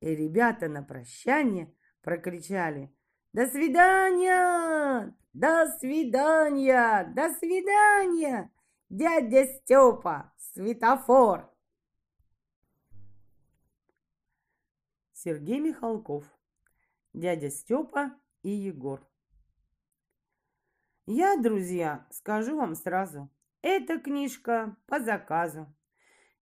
И 0.00 0.14
ребята 0.14 0.68
на 0.68 0.82
прощание 0.82 1.74
прокричали 2.02 2.94
«До 3.32 3.46
свидания! 3.46 5.16
До 5.32 5.74
свидания! 5.80 7.10
До 7.14 7.32
свидания! 7.36 8.52
Дядя 8.90 9.46
Степа! 9.46 10.34
Светофор!» 10.36 11.50
Сергей 15.14 15.60
Михалков 15.60 16.26
Дядя 17.14 17.48
Степа 17.48 18.20
и 18.42 18.50
Егор 18.50 19.00
Я, 21.06 21.38
друзья, 21.38 22.06
скажу 22.10 22.58
вам 22.58 22.74
сразу, 22.74 23.30
эта 23.62 23.98
книжка 23.98 24.76
по 24.86 25.00
заказу. 25.00 25.72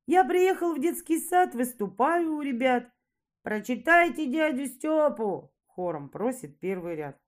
Я 0.06 0.24
приехал 0.24 0.74
в 0.74 0.80
детский 0.80 1.20
сад, 1.20 1.54
выступаю 1.54 2.34
у 2.34 2.40
ребят. 2.40 2.90
Прочитайте 3.42 4.26
дядю 4.26 4.66
Степу, 4.66 5.54
хором 5.66 6.08
просит 6.08 6.58
первый 6.58 6.96
ряд. 6.96 7.20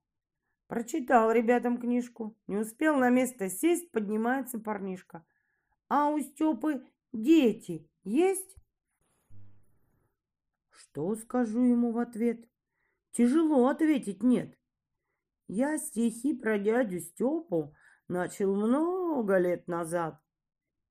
Прочитал 0.67 1.31
ребятам 1.31 1.77
книжку. 1.77 2.37
Не 2.47 2.57
успел 2.57 2.97
на 2.97 3.09
место 3.09 3.49
сесть, 3.49 3.91
поднимается 3.91 4.59
парнишка. 4.59 5.25
А 5.87 6.09
у 6.09 6.19
Степы 6.19 6.85
дети 7.11 7.89
есть? 8.03 8.55
Что 10.69 11.15
скажу 11.15 11.63
ему 11.63 11.91
в 11.91 11.99
ответ? 11.99 12.47
Тяжело 13.11 13.67
ответить 13.67 14.23
нет. 14.23 14.57
Я 15.47 15.77
стихи 15.77 16.33
про 16.33 16.57
дядю 16.57 16.99
Степу 16.99 17.75
начал 18.13 18.55
много 18.55 19.37
лет 19.39 19.67
назад. 19.67 20.21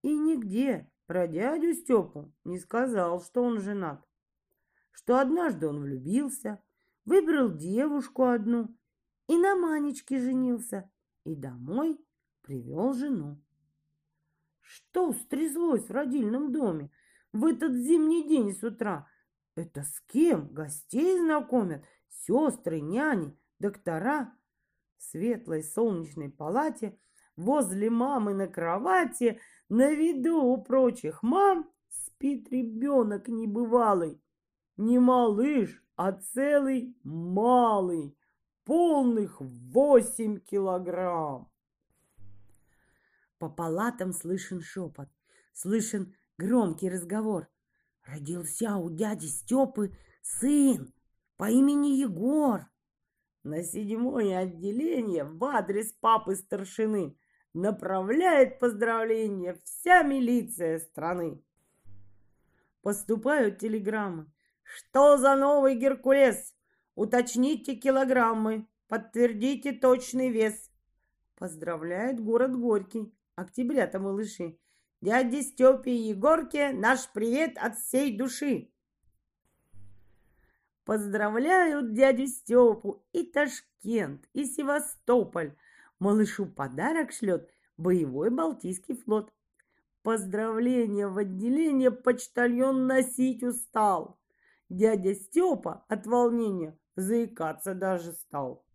И 0.02 0.14
нигде 0.18 0.90
про 1.06 1.28
дядю 1.28 1.72
Степу 1.72 2.32
не 2.44 2.58
сказал, 2.58 3.22
что 3.22 3.42
он 3.42 3.60
женат. 3.60 4.04
Что 4.90 5.18
однажды 5.18 5.68
он 5.68 5.80
влюбился, 5.80 6.60
выбрал 7.04 7.50
девушку 7.50 8.24
одну 8.24 8.76
и 9.28 9.36
на 9.38 9.54
Манечке 9.54 10.18
женился, 10.20 10.90
и 11.24 11.36
домой 11.36 11.98
привел 12.42 12.92
жену. 12.92 13.40
Что 14.60 15.12
стряслось 15.12 15.88
в 15.88 15.92
родильном 15.92 16.52
доме 16.52 16.90
в 17.32 17.46
этот 17.46 17.72
зимний 17.72 18.28
день 18.28 18.52
с 18.52 18.62
утра? 18.64 19.08
Это 19.54 19.84
с 19.84 20.00
кем 20.08 20.52
гостей 20.52 21.18
знакомят? 21.18 21.84
Сестры, 22.08 22.80
няни, 22.80 23.36
доктора? 23.58 24.34
В 24.98 25.02
светлой 25.04 25.62
солнечной 25.62 26.30
палате 26.30 26.98
возле 27.36 27.90
мамы 27.90 28.34
на 28.34 28.46
кровати 28.46 29.40
на 29.68 29.92
виду 29.92 30.42
у 30.42 30.62
прочих 30.62 31.22
мам 31.22 31.70
спит 31.88 32.48
ребенок 32.50 33.28
небывалый. 33.28 34.20
Не 34.76 34.98
малыш, 34.98 35.82
а 35.96 36.12
целый 36.12 36.96
малый, 37.04 38.16
полных 38.64 39.40
восемь 39.40 40.38
килограмм. 40.40 41.50
По 43.38 43.48
палатам 43.48 44.12
слышен 44.12 44.60
шепот, 44.60 45.08
слышен 45.52 46.14
громкий 46.38 46.88
разговор. 46.88 47.48
Родился 48.04 48.76
у 48.76 48.90
дяди 48.90 49.26
Степы 49.26 49.96
сын 50.22 50.92
по 51.36 51.50
имени 51.50 51.96
Егор. 51.98 52.66
На 53.42 53.62
седьмое 53.62 54.38
отделение 54.38 55.24
в 55.24 55.44
адрес 55.44 55.92
папы 55.92 56.36
старшины 56.36 57.16
направляет 57.54 58.58
поздравления 58.58 59.58
вся 59.64 60.02
милиция 60.02 60.78
страны. 60.78 61.42
Поступают 62.82 63.58
телеграммы. 63.58 64.26
Что 64.62 65.16
за 65.16 65.36
новый 65.36 65.76
Геркулес? 65.76 66.54
Уточните 66.94 67.74
килограммы, 67.74 68.66
подтвердите 68.88 69.72
точный 69.72 70.30
вес. 70.30 70.70
Поздравляет 71.36 72.20
город 72.20 72.56
Горький. 72.58 73.14
Октября-то 73.34 73.98
малыши. 73.98 74.58
Дяде 75.00 75.42
Степе 75.42 75.92
и 75.92 76.08
Егорке 76.10 76.72
наш 76.72 77.10
привет 77.12 77.56
от 77.56 77.76
всей 77.76 78.16
души. 78.16 78.70
Поздравляют 80.84 81.92
дядю 81.92 82.26
Степу 82.26 83.04
и 83.12 83.24
Ташкент, 83.24 84.28
и 84.32 84.44
Севастополь. 84.44 85.56
Малышу 86.02 86.46
подарок 86.46 87.12
шлет 87.12 87.48
боевой 87.76 88.28
Балтийский 88.30 88.96
флот. 88.96 89.32
Поздравления 90.02 91.06
в 91.06 91.16
отделение 91.16 91.92
почтальон 91.92 92.88
носить 92.88 93.44
устал. 93.44 94.18
Дядя 94.68 95.14
Степа 95.14 95.84
от 95.86 96.08
волнения 96.08 96.76
заикаться 96.96 97.76
даже 97.76 98.14
стал. 98.14 98.66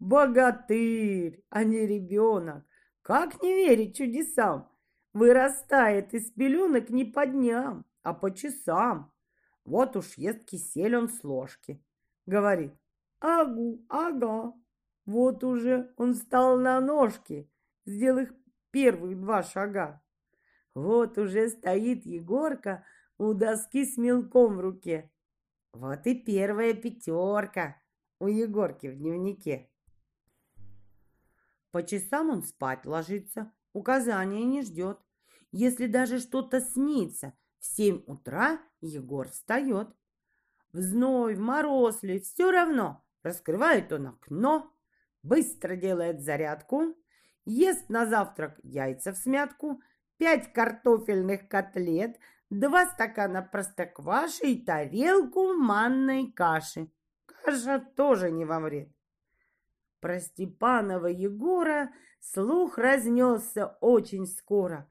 Богатырь, 0.00 1.42
а 1.48 1.64
не 1.64 1.86
ребенок. 1.86 2.66
Как 3.00 3.42
не 3.42 3.54
верить 3.54 3.96
чудесам? 3.96 4.68
Вырастает 5.14 6.12
из 6.12 6.30
пеленок 6.30 6.90
не 6.90 7.06
по 7.06 7.24
дням, 7.24 7.86
а 8.02 8.12
по 8.12 8.30
часам. 8.34 9.10
Вот 9.64 9.96
уж 9.96 10.18
ест 10.18 10.44
кисель 10.44 10.94
он 10.94 11.08
с 11.08 11.24
ложки. 11.24 11.82
Говорит, 12.26 12.74
агу, 13.18 13.82
ага. 13.88 14.52
Вот 15.06 15.44
уже 15.44 15.92
он 15.96 16.14
встал 16.14 16.58
на 16.58 16.80
ножки, 16.80 17.50
сделал 17.84 18.18
их 18.18 18.34
первых 18.70 19.18
два 19.18 19.42
шага. 19.42 20.02
Вот 20.74 21.16
уже 21.16 21.48
стоит 21.48 22.04
Егорка 22.04 22.84
у 23.16 23.32
доски 23.32 23.84
с 23.84 23.96
мелком 23.96 24.56
в 24.56 24.60
руке. 24.60 25.10
Вот 25.72 26.06
и 26.06 26.14
первая 26.14 26.74
пятерка 26.74 27.80
у 28.18 28.26
Егорки 28.26 28.88
в 28.88 28.98
дневнике. 28.98 29.70
По 31.70 31.82
часам 31.82 32.30
он 32.30 32.42
спать 32.42 32.84
ложится, 32.84 33.52
указания 33.72 34.44
не 34.44 34.62
ждет. 34.62 34.98
Если 35.52 35.86
даже 35.86 36.18
что-то 36.18 36.60
снится– 36.60 37.32
в 37.58 37.66
семь 37.66 38.02
утра 38.06 38.60
Егор 38.80 39.28
встает. 39.28 39.88
В 40.72 40.80
зной, 40.80 41.34
в 41.34 41.40
мороз 41.40 42.02
ли, 42.02 42.20
все 42.20 42.50
равно. 42.50 43.04
Раскрывает 43.22 43.92
он 43.92 44.08
окно, 44.08 44.72
быстро 45.26 45.76
делает 45.76 46.20
зарядку, 46.20 46.94
ест 47.44 47.88
на 47.88 48.06
завтрак 48.06 48.58
яйца 48.62 49.12
в 49.12 49.16
смятку, 49.16 49.80
пять 50.16 50.52
картофельных 50.52 51.48
котлет, 51.48 52.18
два 52.50 52.86
стакана 52.86 53.42
простокваши 53.42 54.46
и 54.46 54.64
тарелку 54.64 55.54
манной 55.54 56.32
каши. 56.32 56.90
Каша 57.26 57.78
тоже 57.96 58.30
не 58.30 58.44
во 58.44 58.60
вред. 58.60 58.90
Про 60.00 60.20
Степанова 60.20 61.06
Егора 61.06 61.92
слух 62.20 62.78
разнесся 62.78 63.76
очень 63.80 64.26
скоро. 64.26 64.90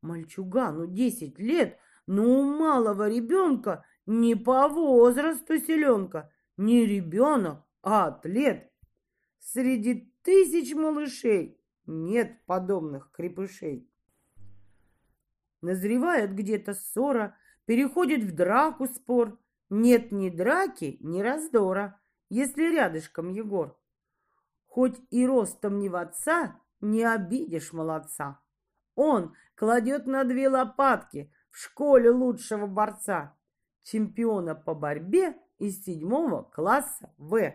Мальчугану 0.00 0.86
десять 0.86 1.38
лет– 1.38 1.78
но 2.06 2.24
у 2.24 2.42
малого 2.42 3.08
ребенка 3.08 3.84
не 4.06 4.34
по 4.34 4.68
возрасту 4.68 5.58
селенка, 5.58 6.30
не 6.56 6.84
ребенок, 6.86 7.64
а 7.82 8.06
атлет. 8.06 8.71
Среди 9.42 10.12
тысяч 10.22 10.74
малышей 10.74 11.60
нет 11.86 12.42
подобных 12.46 13.10
крепышей. 13.12 13.86
Назревает 15.60 16.34
где-то 16.34 16.72
ссора, 16.74 17.36
переходит 17.66 18.22
в 18.22 18.34
драку 18.34 18.86
спор. 18.86 19.38
Нет 19.68 20.12
ни 20.12 20.30
драки, 20.30 20.96
ни 21.00 21.20
раздора, 21.20 22.00
если 22.30 22.72
рядышком 22.72 23.28
Егор. 23.28 23.78
Хоть 24.66 24.98
и 25.10 25.26
ростом 25.26 25.78
не 25.78 25.88
в 25.88 25.96
отца, 25.96 26.60
не 26.80 27.04
обидишь 27.04 27.72
молодца. 27.72 28.40
Он 28.94 29.34
кладет 29.54 30.06
на 30.06 30.24
две 30.24 30.48
лопатки– 30.48 31.30
в 31.52 31.58
школе 31.58 32.10
лучшего 32.10 32.66
борца, 32.66 33.36
чемпиона 33.82 34.54
по 34.54 34.74
борьбе 34.74 35.36
из 35.58 35.84
седьмого 35.84 36.42
класса 36.42 37.12
В. 37.18 37.52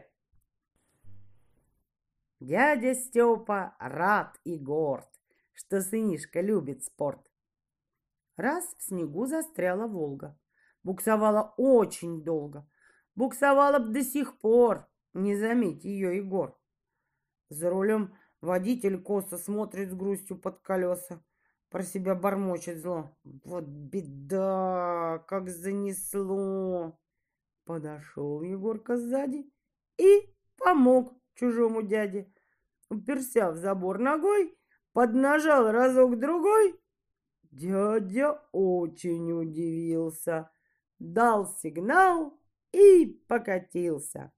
Дядя 2.40 2.94
Степа 2.94 3.76
рад 3.80 4.40
и 4.44 4.58
горд, 4.60 5.10
что 5.54 5.82
сынишка 5.82 6.42
любит 6.42 6.84
спорт. 6.84 7.22
Раз 8.36 8.76
в 8.78 8.84
снегу 8.84 9.26
застряла 9.26 9.88
Волга. 9.88 10.38
Буксовала 10.84 11.56
очень 11.58 12.24
долго. 12.24 12.70
Буксовала 13.16 13.80
б 13.80 13.92
до 13.92 14.04
сих 14.04 14.38
пор, 14.38 14.88
не 15.16 15.36
заметь 15.36 15.84
ее 15.84 16.18
Егор. 16.18 16.56
За 17.50 17.72
рулем 17.72 18.16
водитель 18.40 19.02
косо 19.02 19.40
смотрит 19.40 19.90
с 19.90 19.96
грустью 19.96 20.38
под 20.38 20.60
колеса. 20.60 21.24
Про 21.70 21.82
себя 21.82 22.14
бормочет 22.14 22.78
зло. 22.78 23.18
Вот 23.24 23.66
беда, 23.66 25.26
как 25.28 25.50
занесло. 25.50 27.00
Подошел 27.66 28.44
Егорка 28.44 28.96
сзади 28.96 29.52
и 29.98 30.34
помог 30.58 31.17
чужому 31.38 31.82
дяде. 31.82 32.32
Уперся 32.90 33.52
в 33.52 33.58
забор 33.58 34.00
ногой, 34.00 34.58
поднажал 34.94 35.72
разок-другой. 35.72 36.80
Дядя 37.52 38.42
очень 38.52 39.32
удивился, 39.32 40.50
дал 41.00 41.48
сигнал 41.48 42.40
и 42.72 43.06
покатился. 43.28 44.32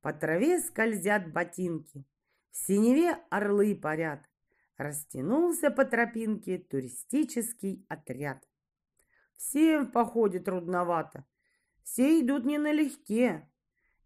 По 0.00 0.12
траве 0.12 0.58
скользят 0.60 1.32
ботинки, 1.32 2.04
в 2.50 2.56
синеве 2.56 3.18
орлы 3.30 3.74
парят. 3.76 4.28
Растянулся 4.76 5.70
по 5.70 5.84
тропинке 5.84 6.58
туристический 6.58 7.86
отряд. 7.88 8.42
Всем 9.36 9.86
в 9.86 9.92
походе 9.92 10.40
трудновато, 10.40 11.24
все 11.82 12.20
идут 12.20 12.44
не 12.44 12.58
налегке 12.58 13.48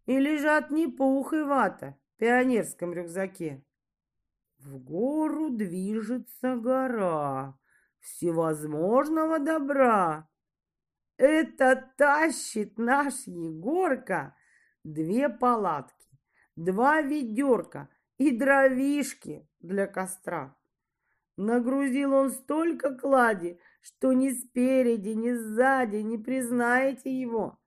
и 0.07 0.19
лежат 0.19 0.71
не 0.71 0.87
пух 0.87 1.33
и 1.33 1.43
вата 1.43 1.95
в 2.15 2.19
пионерском 2.19 2.93
рюкзаке. 2.93 3.63
В 4.57 4.79
гору 4.79 5.49
движется 5.51 6.55
гора 6.55 7.59
всевозможного 7.99 9.37
добра. 9.39 10.27
Это 11.17 11.93
тащит 11.97 12.79
наш 12.79 13.27
Егорка 13.27 14.35
две 14.83 15.29
палатки, 15.29 16.09
два 16.55 17.01
ведерка 17.01 17.89
и 18.17 18.31
дровишки 18.31 19.47
для 19.59 19.87
костра. 19.87 20.55
Нагрузил 21.35 22.13
он 22.13 22.31
столько 22.31 22.95
клади, 22.95 23.59
что 23.81 24.13
ни 24.13 24.29
спереди, 24.29 25.09
ни 25.09 25.33
сзади 25.33 25.97
не 25.97 26.17
признаете 26.17 27.11
его. 27.11 27.59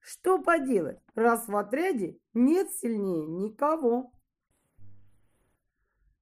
Что 0.00 0.42
поделать, 0.42 1.01
раз 1.14 1.48
в 1.48 1.56
отряде 1.56 2.18
нет 2.34 2.70
сильнее 2.72 3.26
никого. 3.26 4.12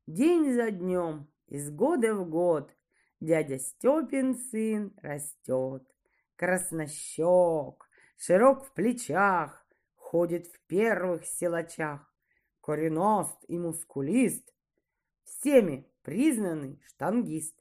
День 0.07 0.53
за 0.53 0.71
днем, 0.71 1.29
из 1.47 1.71
года 1.71 2.15
в 2.15 2.29
год, 2.29 2.75
дядя 3.21 3.59
Степин 3.59 4.37
сын 4.37 4.93
растет. 5.03 5.87
Краснощек, 6.37 7.89
широк 8.17 8.65
в 8.65 8.73
плечах, 8.73 9.67
ходит 9.95 10.47
в 10.47 10.59
первых 10.67 11.27
силачах, 11.27 12.13
кореност 12.61 13.45
и 13.47 13.59
мускулист, 13.59 14.53
всеми 15.25 15.87
признанный 16.03 16.81
штангист. 16.87 17.55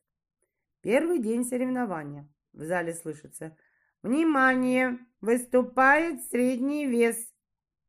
Первый 0.82 1.20
день 1.20 1.44
соревнования. 1.44 2.28
В 2.54 2.64
зале 2.64 2.94
слышится 2.94 3.56
«Внимание! 4.02 4.98
Выступает 5.20 6.24
средний 6.30 6.86
вес!» 6.86 7.18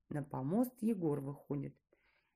На 0.08 0.24
помост 0.24 0.74
Егор 0.80 1.20
выходит. 1.20 1.76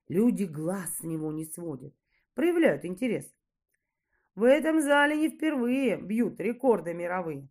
Люди 0.06 0.44
глаз 0.44 0.98
с 0.98 1.02
него 1.02 1.32
не 1.32 1.44
сводят, 1.44 1.92
проявляют 2.34 2.84
интерес. 2.84 3.26
В 4.36 4.44
этом 4.44 4.80
зале 4.80 5.16
не 5.16 5.28
впервые 5.28 5.96
бьют 5.96 6.38
рекорды 6.38 6.94
мировые. 6.94 7.48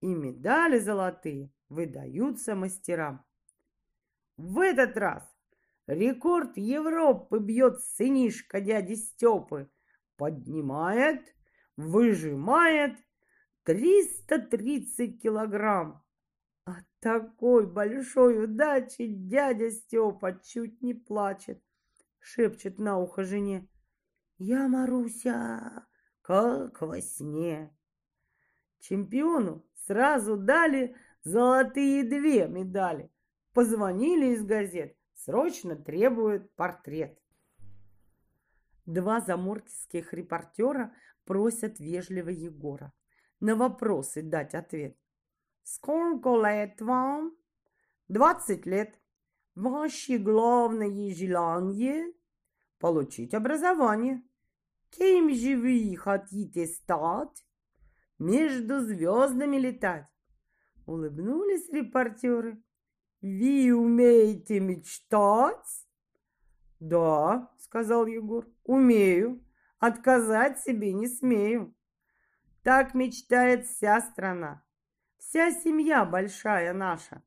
И 0.00 0.06
медали 0.06 0.78
золотые 0.78 1.52
выдаются 1.68 2.56
мастерам. 2.56 3.24
В 4.36 4.58
этот 4.58 4.96
раз 4.96 5.22
рекорд 5.86 6.56
Европы 6.56 7.38
бьет 7.38 7.80
сынишка 7.80 8.60
дяди 8.60 8.94
Степы. 8.94 9.70
Поднимает, 10.16 11.34
выжимает 11.76 12.98
330 13.70 15.22
килограмм. 15.22 16.02
От 16.64 16.84
такой 16.98 17.68
большой 17.68 18.44
удачи 18.44 19.06
дядя 19.06 19.70
Степа 19.70 20.32
чуть 20.42 20.82
не 20.82 20.92
плачет. 20.92 21.62
Шепчет 22.18 22.80
на 22.80 22.98
ухо 22.98 23.22
жене. 23.22 23.68
Я, 24.38 24.66
Маруся, 24.66 25.86
как 26.20 26.82
во 26.82 27.00
сне. 27.00 27.72
Чемпиону 28.80 29.64
сразу 29.86 30.36
дали 30.36 30.96
золотые 31.22 32.02
две 32.02 32.48
медали. 32.48 33.08
Позвонили 33.52 34.34
из 34.34 34.44
газет, 34.44 34.96
срочно 35.14 35.76
требуют 35.76 36.52
портрет. 36.56 37.16
Два 38.84 39.20
заморских 39.20 40.12
репортера 40.12 40.92
просят 41.24 41.78
вежливо 41.78 42.30
Егора 42.30 42.92
на 43.40 43.56
вопросы 43.56 44.22
дать 44.22 44.54
ответ. 44.54 44.96
Сколько 45.62 46.36
лет 46.36 46.80
вам? 46.80 47.36
Двадцать 48.08 48.66
лет. 48.66 48.98
Ваше 49.54 50.18
главное 50.18 51.14
желание– 51.14 52.12
получить 52.78 53.34
образование. 53.34 54.22
Кем 54.90 55.32
же 55.32 55.56
вы 55.56 55.96
хотите 55.96 56.66
стать? 56.66 57.44
Между 58.18 58.80
звездами 58.80 59.56
летать. 59.56 60.06
Улыбнулись 60.86 61.68
репортеры. 61.70 62.62
Вы 63.22 63.72
умеете 63.72 64.60
мечтать? 64.60 65.86
Да, 66.80 67.52
сказал 67.58 68.06
Егор, 68.06 68.46
умею. 68.64 69.44
Отказать 69.78 70.58
себе 70.60 70.92
не 70.92 71.06
смею. 71.06 71.74
Так 72.62 72.94
мечтает 72.94 73.66
вся 73.66 74.00
страна. 74.00 74.62
Вся 75.18 75.50
семья 75.50 76.04
большая 76.04 76.74
наша. 76.74 77.22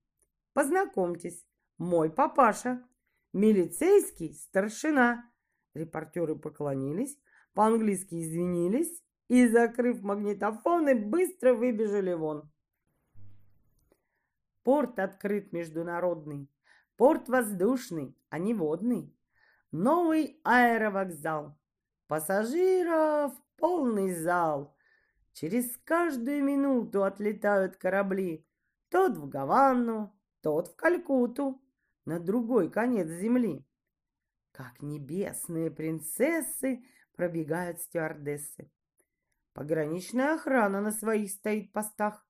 Познакомьтесь, 0.54 1.46
мой 1.78 2.12
папаша, 2.12 2.88
милицейский 3.34 4.36
старшина. 4.36 5.30
Репортеры 5.74 6.36
поклонились, 6.36 7.18
по-английски 7.54 8.22
извинились 8.22 9.04
и, 9.28 9.48
закрыв 9.48 10.02
магнитофоны, 10.04 10.94
быстро 10.94 11.56
выбежали 11.56 12.14
вон. 12.14 12.52
Порт 14.64 15.00
открыт 15.00 15.52
международный, 15.52 16.48
порт 16.96 17.28
воздушный, 17.28 18.16
а 18.30 18.38
не 18.38 18.54
водный. 18.54 19.18
Новый 19.72 20.40
аэровокзал. 20.44 21.58
Пассажиров 22.08 23.34
полный 23.58 24.14
зал. 24.14 24.73
Через 25.34 25.78
каждую 25.84 26.44
минуту 26.44 27.04
отлетают 27.04 27.76
корабли. 27.78 28.48
Тот 28.90 29.18
в 29.18 29.28
Гавану, 29.28 30.16
тот 30.42 30.70
в 30.70 30.76
Калькутту, 30.76 31.60
на 32.06 32.20
другой 32.20 32.70
конец 32.70 33.08
земли. 33.08 33.66
Как 34.52 34.82
небесные 34.82 35.72
принцессы 35.72 36.86
пробегают 37.16 37.82
стюардессы. 37.82 38.72
Пограничная 39.54 40.36
охрана 40.36 40.82
на 40.82 40.92
своих 40.92 41.32
стоит 41.32 41.74
постах. 41.74 42.28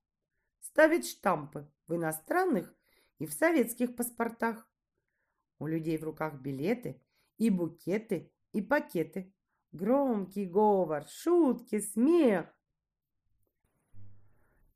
Ставит 0.62 1.06
штампы 1.06 1.70
в 1.88 1.96
иностранных 1.96 2.74
и 3.20 3.26
в 3.26 3.34
советских 3.34 3.96
паспортах. 3.98 4.70
У 5.60 5.68
людей 5.68 5.98
в 5.98 6.04
руках 6.04 6.36
билеты 6.36 7.02
и 7.38 7.50
букеты, 7.50 8.32
и 8.54 8.62
пакеты. 8.62 9.34
Громкий 9.74 10.46
говор, 10.46 11.08
шутки, 11.10 11.80
смех. 11.80 12.54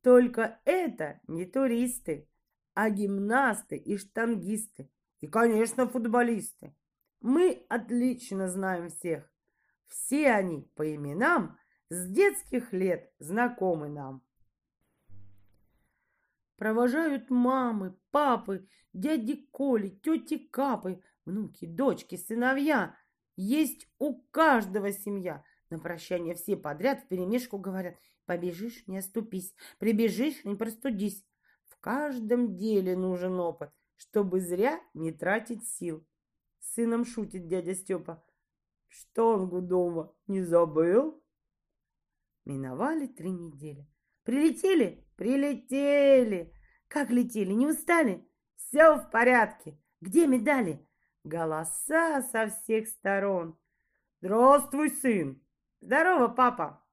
Только 0.08 0.62
это 0.64 1.20
не 1.28 1.46
туристы, 1.46 2.30
а 2.74 2.90
гимнасты 2.90 3.76
и 3.76 3.98
штангисты. 3.98 4.90
И, 5.20 5.28
конечно, 5.28 5.86
футболисты. 5.86 6.74
Мы 7.20 7.66
отлично 7.68 8.48
знаем 8.48 8.88
всех. 8.90 9.30
Все 9.88 10.32
они 10.32 10.62
по 10.76 10.96
именам 10.96 11.58
с 11.90 12.08
детских 12.08 12.72
лет 12.72 13.12
знакомы 13.20 13.90
нам. 13.90 14.24
Провожают 16.56 17.30
мамы, 17.30 17.94
папы, 18.10 18.66
дяди 18.94 19.46
Коли, 19.52 19.90
тети 19.90 20.38
Капы, 20.38 21.04
внуки, 21.26 21.66
дочки, 21.66 22.16
сыновья. 22.16 22.96
Есть 23.36 23.90
у 24.00 24.22
каждого 24.32 24.94
семья. 24.94 25.44
На 25.70 25.80
прощание 25.80 26.34
все 26.34 26.56
подряд 26.56 27.02
вперемешку 27.02 27.58
говорят 27.58 27.98
«Побежишь, 28.28 28.86
не 28.86 29.00
оступись, 29.00 29.56
прибежишь, 29.80 30.46
не 30.46 30.56
простудись». 30.56 31.26
В 31.66 31.80
каждом 31.80 32.56
деле 32.56 32.96
нужен 32.96 33.40
опыт, 33.40 33.72
чтобы 33.96 34.42
зря 34.42 34.80
не 34.94 35.12
тратить 35.12 35.68
сил. 35.68 36.06
С 36.60 36.74
сыном 36.74 37.06
шутит 37.06 37.48
дядя 37.48 37.74
Степа. 37.74 38.24
Штангу 38.88 39.62
дома 39.62 40.14
не 40.28 40.42
забыл? 40.42 41.24
Миновали 42.46 43.08
три 43.08 43.32
недели. 43.32 43.88
Прилетели? 44.24 45.08
Прилетели. 45.16 46.54
Как 46.88 47.10
летели? 47.12 47.54
Не 47.54 47.68
устали? 47.68 48.28
Все 48.56 48.96
в 48.98 49.10
порядке. 49.12 49.80
Где 50.02 50.28
медали? 50.28 50.86
Голоса 51.24 52.22
со 52.22 52.48
всех 52.48 52.88
сторон. 52.88 53.58
Здравствуй, 54.20 54.90
сын. 54.90 55.42
Здорово, 55.82 56.28
папа. 56.30 56.84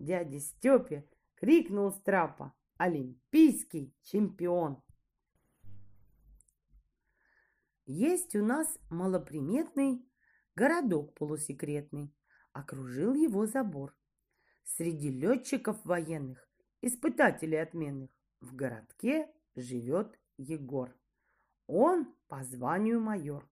Дядя 0.00 0.40
Степе 0.40 1.06
крикнул 1.34 1.92
с 1.92 2.00
трапа. 2.00 2.54
Олимпийский 2.78 3.94
чемпион. 4.02 4.82
Есть 7.84 8.34
у 8.34 8.42
нас 8.42 8.78
малоприметный 8.88 10.02
городок 10.56 11.12
полусекретный, 11.12 12.14
окружил 12.54 13.12
его 13.12 13.44
забор. 13.44 13.94
Среди 14.64 15.10
летчиков 15.10 15.84
военных, 15.84 16.48
испытателей 16.80 17.60
отменных, 17.60 18.10
в 18.40 18.54
городке 18.54 19.30
живет 19.54 20.18
Егор. 20.38 20.96
Он 21.66 22.06
по 22.26 22.42
званию 22.42 23.00
майор. 23.00 23.46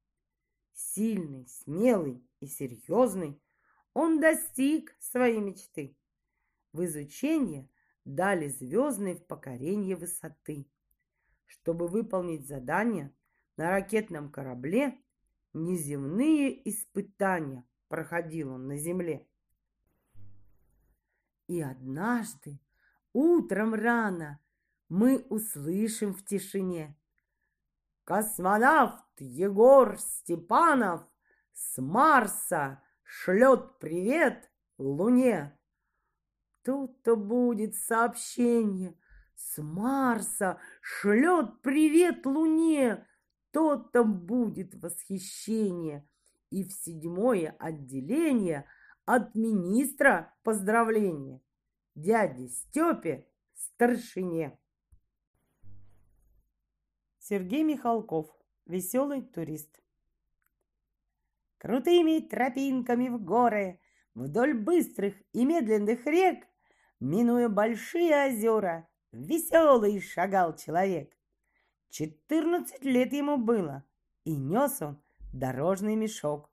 Сильный, 0.72 1.46
смелый 1.46 2.26
и 2.40 2.46
серьезный, 2.46 3.38
он 3.92 4.18
достиг 4.18 4.96
своей 4.98 5.40
мечты. 5.40 5.98
В 6.72 6.84
изучение 6.84 7.68
дали 8.04 8.48
звездной 8.48 9.14
в 9.14 9.26
покорение 9.26 9.96
высоты. 9.96 10.66
Чтобы 11.46 11.88
выполнить 11.88 12.46
задание, 12.46 13.14
на 13.56 13.70
ракетном 13.70 14.30
корабле 14.30 14.98
неземные 15.52 16.68
испытания 16.68 17.64
проходил 17.88 18.52
он 18.52 18.68
на 18.68 18.76
земле. 18.76 19.26
И 21.48 21.60
однажды, 21.60 22.60
утром 23.12 23.74
рано, 23.74 24.40
мы 24.88 25.18
услышим 25.28 26.14
в 26.14 26.24
тишине. 26.24 26.96
Космонавт 28.04 29.04
Егор 29.18 29.98
Степанов 29.98 31.02
с 31.52 31.80
Марса 31.80 32.82
шлет 33.02 33.78
привет 33.80 34.50
Луне. 34.78 35.57
Тут-то 36.68 37.16
будет 37.16 37.76
сообщение. 37.76 38.94
С 39.34 39.56
Марса 39.56 40.60
шлет 40.82 41.62
привет 41.62 42.26
Луне. 42.26 43.06
То-то 43.52 44.04
будет 44.04 44.74
восхищение. 44.74 46.06
И 46.50 46.64
в 46.64 46.70
седьмое 46.70 47.56
отделение 47.58 48.66
от 49.06 49.34
министра 49.34 50.36
поздравления. 50.42 51.40
Дяде 51.94 52.48
Степе 52.48 53.26
старшине. 53.54 54.60
Сергей 57.18 57.62
Михалков. 57.62 58.26
Веселый 58.66 59.22
турист. 59.22 59.82
Крутыми 61.56 62.20
тропинками 62.20 63.08
в 63.08 63.24
горы, 63.24 63.80
вдоль 64.14 64.52
быстрых 64.52 65.14
и 65.32 65.46
медленных 65.46 66.04
рек, 66.04 66.47
минуя 67.00 67.48
большие 67.48 68.26
озера, 68.26 68.88
веселый 69.12 70.00
шагал 70.00 70.56
человек. 70.56 71.16
Четырнадцать 71.90 72.84
лет 72.84 73.12
ему 73.12 73.36
было, 73.38 73.84
и 74.24 74.36
нес 74.36 74.82
он 74.82 75.02
дорожный 75.32 75.96
мешок, 75.96 76.50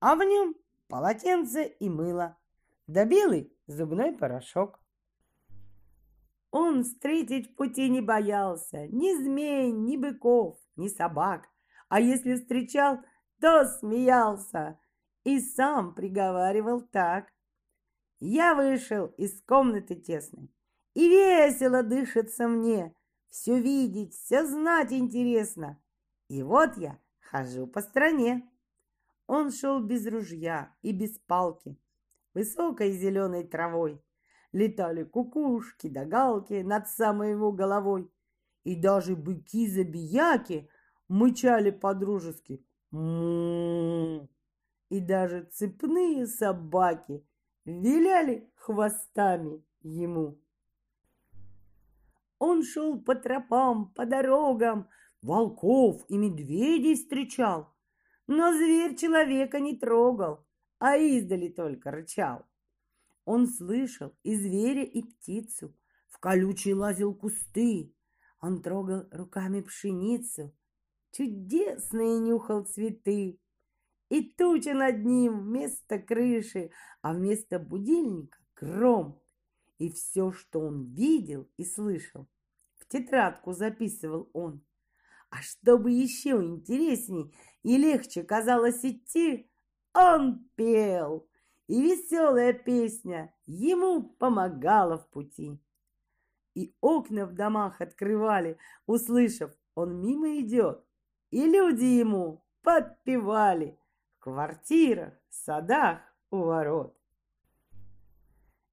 а 0.00 0.16
в 0.16 0.20
нем 0.20 0.54
полотенце 0.88 1.64
и 1.66 1.88
мыло, 1.88 2.36
да 2.86 3.04
белый 3.04 3.52
зубной 3.66 4.12
порошок. 4.12 4.80
Он 6.50 6.84
встретить 6.84 7.52
в 7.52 7.56
пути 7.56 7.88
не 7.88 8.00
боялся 8.00 8.86
ни 8.86 9.14
змей, 9.22 9.70
ни 9.72 9.96
быков, 9.96 10.58
ни 10.76 10.88
собак, 10.88 11.48
а 11.88 12.00
если 12.00 12.34
встречал, 12.34 13.00
то 13.40 13.66
смеялся 13.66 14.78
и 15.24 15.40
сам 15.40 15.94
приговаривал 15.94 16.80
так. 16.80 17.32
Я 18.18 18.54
вышел 18.54 19.06
из 19.18 19.42
комнаты 19.42 19.94
тесной, 19.94 20.50
и 20.94 21.08
весело 21.08 21.82
дышится 21.82 22.48
мне, 22.48 22.94
все 23.28 23.60
видеть, 23.60 24.14
все 24.14 24.46
знать 24.46 24.92
интересно. 24.92 25.78
И 26.28 26.42
вот 26.42 26.78
я 26.78 26.98
хожу 27.20 27.66
по 27.66 27.82
стране. 27.82 28.50
Он 29.26 29.50
шел 29.50 29.80
без 29.80 30.06
ружья 30.06 30.74
и 30.80 30.92
без 30.92 31.18
палки, 31.18 31.78
высокой 32.32 32.92
зеленой 32.92 33.44
травой. 33.44 34.02
Летали 34.52 35.04
кукушки 35.04 35.88
да 35.88 36.06
галки 36.06 36.62
над 36.62 36.88
самой 36.88 37.32
его 37.32 37.52
головой. 37.52 38.10
И 38.64 38.74
даже 38.74 39.14
быки-забияки 39.14 40.70
мычали 41.08 41.70
по-дружески. 41.70 42.64
И 44.88 45.00
даже 45.00 45.42
цепные 45.52 46.26
собаки 46.26 47.26
виляли 47.66 48.50
хвостами 48.54 49.62
ему. 49.82 50.40
Он 52.38 52.62
шел 52.62 53.00
по 53.00 53.14
тропам, 53.14 53.92
по 53.92 54.06
дорогам, 54.06 54.88
волков 55.20 56.04
и 56.08 56.16
медведей 56.16 56.94
встречал. 56.94 57.74
Но 58.26 58.52
зверь 58.52 58.96
человека 58.96 59.60
не 59.60 59.76
трогал, 59.76 60.46
а 60.78 60.96
издали 60.96 61.48
только 61.48 61.90
рычал. 61.90 62.44
Он 63.24 63.46
слышал 63.48 64.14
и 64.22 64.36
зверя, 64.36 64.84
и 64.84 65.02
птицу, 65.02 65.74
в 66.08 66.18
колючие 66.18 66.74
лазил 66.74 67.14
кусты. 67.14 67.92
Он 68.40 68.62
трогал 68.62 69.06
руками 69.10 69.60
пшеницу, 69.60 70.54
чудесные 71.10 72.18
нюхал 72.18 72.64
цветы. 72.64 73.40
И 74.08 74.22
туча 74.22 74.72
над 74.72 75.04
ним 75.04 75.40
вместо 75.40 75.98
крыши, 75.98 76.70
а 77.02 77.12
вместо 77.12 77.58
будильника 77.58 78.38
гром. 78.54 79.20
И 79.78 79.90
все, 79.90 80.32
что 80.32 80.60
он 80.60 80.84
видел 80.94 81.48
и 81.56 81.64
слышал, 81.64 82.26
в 82.78 82.86
тетрадку 82.86 83.52
записывал 83.52 84.30
он. 84.32 84.64
А 85.28 85.42
чтобы 85.42 85.90
еще 85.90 86.30
интересней 86.42 87.34
и 87.62 87.76
легче 87.76 88.22
казалось 88.22 88.84
идти, 88.84 89.50
он 89.92 90.48
пел, 90.54 91.28
и 91.66 91.82
веселая 91.82 92.52
песня 92.52 93.34
ему 93.44 94.02
помогала 94.02 94.98
в 94.98 95.08
пути. 95.10 95.60
И 96.54 96.74
окна 96.80 97.26
в 97.26 97.34
домах 97.34 97.80
открывали, 97.80 98.56
услышав, 98.86 99.52
он 99.74 100.00
мимо 100.00 100.38
идет, 100.38 100.82
и 101.30 101.44
люди 101.44 101.84
ему 101.84 102.44
подпевали 102.62 103.78
квартирах, 104.26 105.12
садах 105.30 106.00
у 106.32 106.38
ворот. 106.38 106.98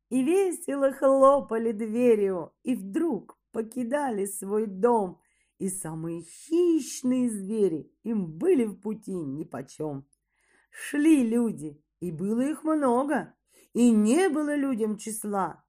И 0.09 0.23
весело 0.23 0.91
хлопали 0.91 1.71
дверью, 1.71 2.53
и 2.63 2.73
вдруг 2.73 3.37
покидали 3.51 4.25
свой 4.25 4.65
дом, 4.65 5.21
и 5.59 5.69
самые 5.69 6.23
хищные 6.23 7.29
звери 7.29 7.93
им 8.01 8.25
были 8.25 8.65
в 8.65 8.77
пути 8.79 9.13
нипочем. 9.13 10.07
Шли 10.71 11.23
люди, 11.23 11.79
и 11.99 12.09
было 12.11 12.41
их 12.41 12.63
много, 12.63 13.35
и 13.73 13.91
не 13.91 14.29
было 14.29 14.55
людям 14.55 14.97
числа. 14.97 15.63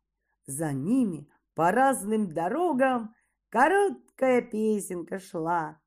За 0.47 0.73
ними 0.73 1.29
по 1.55 1.71
разным 1.71 2.33
дорогам 2.33 3.15
короткая 3.51 4.41
песенка 4.41 5.19
шла. 5.19 5.79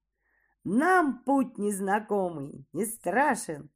Нам 0.64 1.24
путь 1.24 1.58
незнакомый, 1.58 2.68
не 2.74 2.86
страшен, 2.86 3.72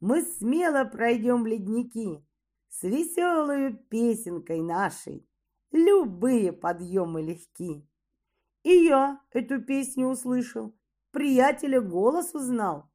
мы 0.00 0.22
смело 0.22 0.84
пройдем 0.84 1.46
ледники 1.46 2.24
с 2.68 2.82
веселой 2.82 3.74
песенкой 3.74 4.60
нашей. 4.60 5.26
Любые 5.72 6.52
подъемы 6.52 7.22
легки. 7.22 7.88
И 8.62 8.70
я 8.70 9.20
эту 9.30 9.62
песню 9.62 10.08
услышал, 10.08 10.76
приятеля 11.10 11.80
голос 11.80 12.34
узнал. 12.34 12.90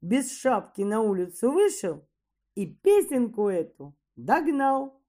Без 0.00 0.32
шапки 0.32 0.82
на 0.82 1.00
улицу 1.00 1.50
вышел 1.50 2.08
и 2.54 2.66
песенку 2.66 3.48
эту 3.48 3.96
догнал. 4.16 5.02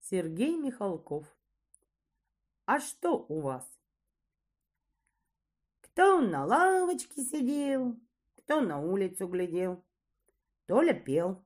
Сергей 0.00 0.56
Михалков. 0.56 1.26
А 2.66 2.78
что 2.78 3.24
у 3.28 3.40
вас? 3.40 3.68
Кто 5.80 6.20
на 6.20 6.44
лавочке 6.44 7.22
сидел, 7.22 7.98
кто 8.44 8.60
на 8.60 8.78
улицу 8.78 9.26
глядел. 9.26 9.82
Толя 10.66 10.94
пел, 10.94 11.44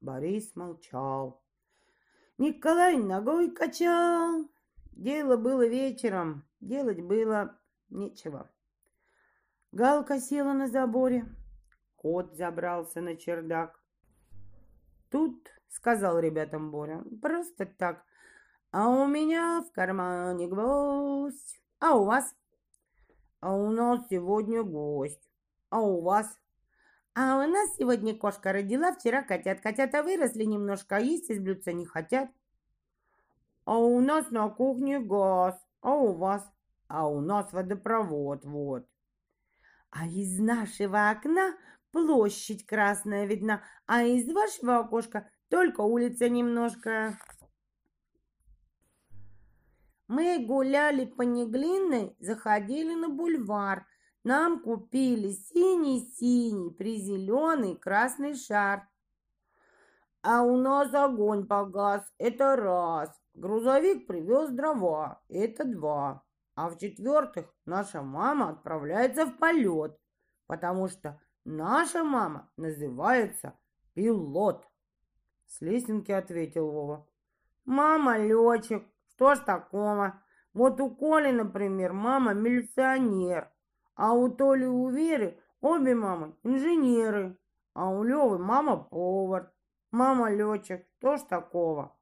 Борис 0.00 0.54
молчал. 0.54 1.42
Николай 2.38 2.96
ногой 2.98 3.50
качал. 3.50 4.48
Дело 4.92 5.36
было 5.36 5.66
вечером, 5.66 6.46
делать 6.60 7.00
было 7.00 7.58
нечего. 7.88 8.50
Галка 9.72 10.20
села 10.20 10.52
на 10.52 10.68
заборе, 10.68 11.26
кот 11.96 12.34
забрался 12.34 13.00
на 13.00 13.16
чердак. 13.16 13.82
Тут, 15.10 15.50
сказал 15.68 16.18
ребятам 16.18 16.70
Боря, 16.70 17.02
просто 17.20 17.66
так. 17.66 18.04
А 18.70 18.88
у 18.88 19.06
меня 19.06 19.62
в 19.62 19.72
кармане 19.72 20.48
гвоздь. 20.48 21.60
А 21.78 21.96
у 21.96 22.04
вас? 22.04 22.34
А 23.40 23.54
у 23.54 23.70
нас 23.70 24.06
сегодня 24.08 24.62
гость. 24.62 25.30
А 25.70 25.80
у 25.80 26.00
вас? 26.00 26.38
А 27.14 27.38
у 27.38 27.48
нас 27.48 27.76
сегодня 27.76 28.14
кошка 28.14 28.52
родила, 28.52 28.92
вчера 28.92 29.22
котят. 29.22 29.60
Котята 29.60 30.02
выросли 30.02 30.44
немножко, 30.44 30.96
а 30.96 31.00
есть 31.00 31.30
из 31.30 31.40
блюдца 31.40 31.72
не 31.72 31.86
хотят. 31.86 32.30
А 33.64 33.78
у 33.78 34.00
нас 34.00 34.30
на 34.30 34.48
кухне 34.48 35.00
газ. 35.00 35.54
А 35.80 35.94
у 35.94 36.12
вас? 36.12 36.46
А 36.88 37.08
у 37.08 37.20
нас 37.20 37.52
водопровод, 37.52 38.44
вот. 38.44 38.86
А 39.90 40.06
из 40.06 40.38
нашего 40.38 41.10
окна 41.10 41.56
площадь 41.90 42.66
красная 42.66 43.24
видна, 43.24 43.62
а 43.86 44.02
из 44.02 44.30
вашего 44.32 44.78
окошка 44.78 45.30
только 45.48 45.80
улица 45.80 46.28
немножко. 46.28 47.18
Мы 50.06 50.44
гуляли 50.46 51.06
по 51.06 51.22
Неглинной, 51.22 52.14
заходили 52.20 52.94
на 52.94 53.08
бульвар. 53.08 53.86
Нам 54.26 54.58
купили 54.58 55.30
синий-синий, 55.30 56.72
призеленый 56.72 57.76
красный 57.76 58.34
шар. 58.34 58.88
А 60.20 60.42
у 60.42 60.56
нас 60.56 60.92
огонь 60.92 61.46
погас, 61.46 62.02
это 62.18 62.56
раз. 62.56 63.08
Грузовик 63.34 64.08
привез 64.08 64.50
дрова, 64.50 65.22
это 65.28 65.64
два. 65.64 66.24
А 66.56 66.68
в-четвертых, 66.70 67.46
наша 67.66 68.02
мама 68.02 68.48
отправляется 68.48 69.26
в 69.26 69.38
полет, 69.38 69.96
потому 70.48 70.88
что 70.88 71.22
наша 71.44 72.02
мама 72.02 72.50
называется 72.56 73.56
пилот. 73.94 74.66
С 75.46 75.60
лесенки 75.60 76.10
ответил 76.10 76.72
Вова. 76.72 77.06
Мама 77.64 78.18
летчик, 78.18 78.82
что 79.12 79.36
ж 79.36 79.38
такого? 79.38 80.20
Вот 80.52 80.80
у 80.80 80.90
Коли, 80.90 81.30
например, 81.30 81.92
мама 81.92 82.34
милиционер, 82.34 83.52
а 83.96 84.12
у 84.12 84.28
Толи 84.28 84.66
у 84.66 84.88
Веры 84.90 85.38
обе 85.60 85.94
мамы 85.94 86.36
инженеры, 86.44 87.36
а 87.72 87.90
у 87.90 88.04
Левы 88.04 88.38
мама 88.38 88.76
повар, 88.76 89.52
мама 89.90 90.30
летчик, 90.30 90.86
что 90.98 91.16
ж 91.16 91.22
такого? 91.22 91.96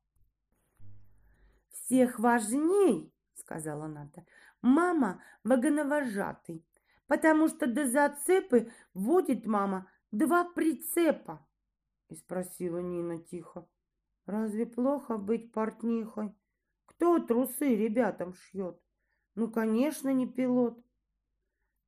Всех 1.71 2.19
важней, 2.19 3.13
сказала 3.35 3.87
Ната, 3.87 4.27
мама 4.61 5.23
вагоновожатый, 5.45 6.67
потому 7.07 7.49
что 7.49 7.67
до 7.67 7.87
зацепы 7.87 8.71
водит 8.93 9.47
мама 9.47 9.89
два 10.11 10.45
прицепа. 10.45 11.47
И 12.09 12.17
спросила 12.17 12.79
Нина 12.79 13.19
тихо, 13.19 13.69
разве 14.27 14.67
плохо 14.67 15.17
быть 15.17 15.53
портнихой? 15.53 16.35
Кто 16.87 17.19
трусы 17.19 17.75
ребятам 17.75 18.35
шьет? 18.35 18.81
Ну, 19.35 19.51
конечно, 19.51 20.13
не 20.13 20.27
пилот. 20.27 20.84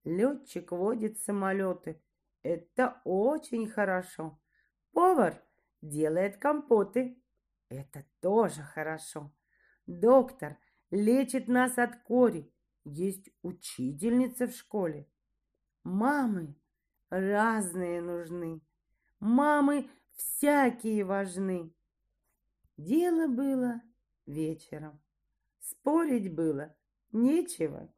Летчик 0.07 0.71
водит 0.71 1.19
самолеты. 1.19 2.01
Это 2.45 3.01
очень 3.05 3.69
хорошо. 3.69 4.41
Повар 4.93 5.43
делает 5.83 6.37
компоты. 6.37 7.21
Это 7.69 8.07
тоже 8.21 8.63
хорошо. 8.63 9.35
Доктор 9.87 10.59
лечит 10.93 11.49
нас 11.49 11.77
от 11.77 11.97
кори. 12.05 12.55
Есть 12.85 13.31
учительница 13.43 14.47
в 14.47 14.53
школе. 14.53 15.11
Мамы 15.83 16.55
разные 17.11 18.01
нужны. 18.01 18.61
Мамы 19.19 19.91
всякие 20.13 21.03
важны. 21.03 21.75
Дело 22.77 23.27
было 23.27 23.83
вечером. 24.25 25.03
Спорить 25.59 26.33
было 26.33 26.77
нечего. 27.11 27.93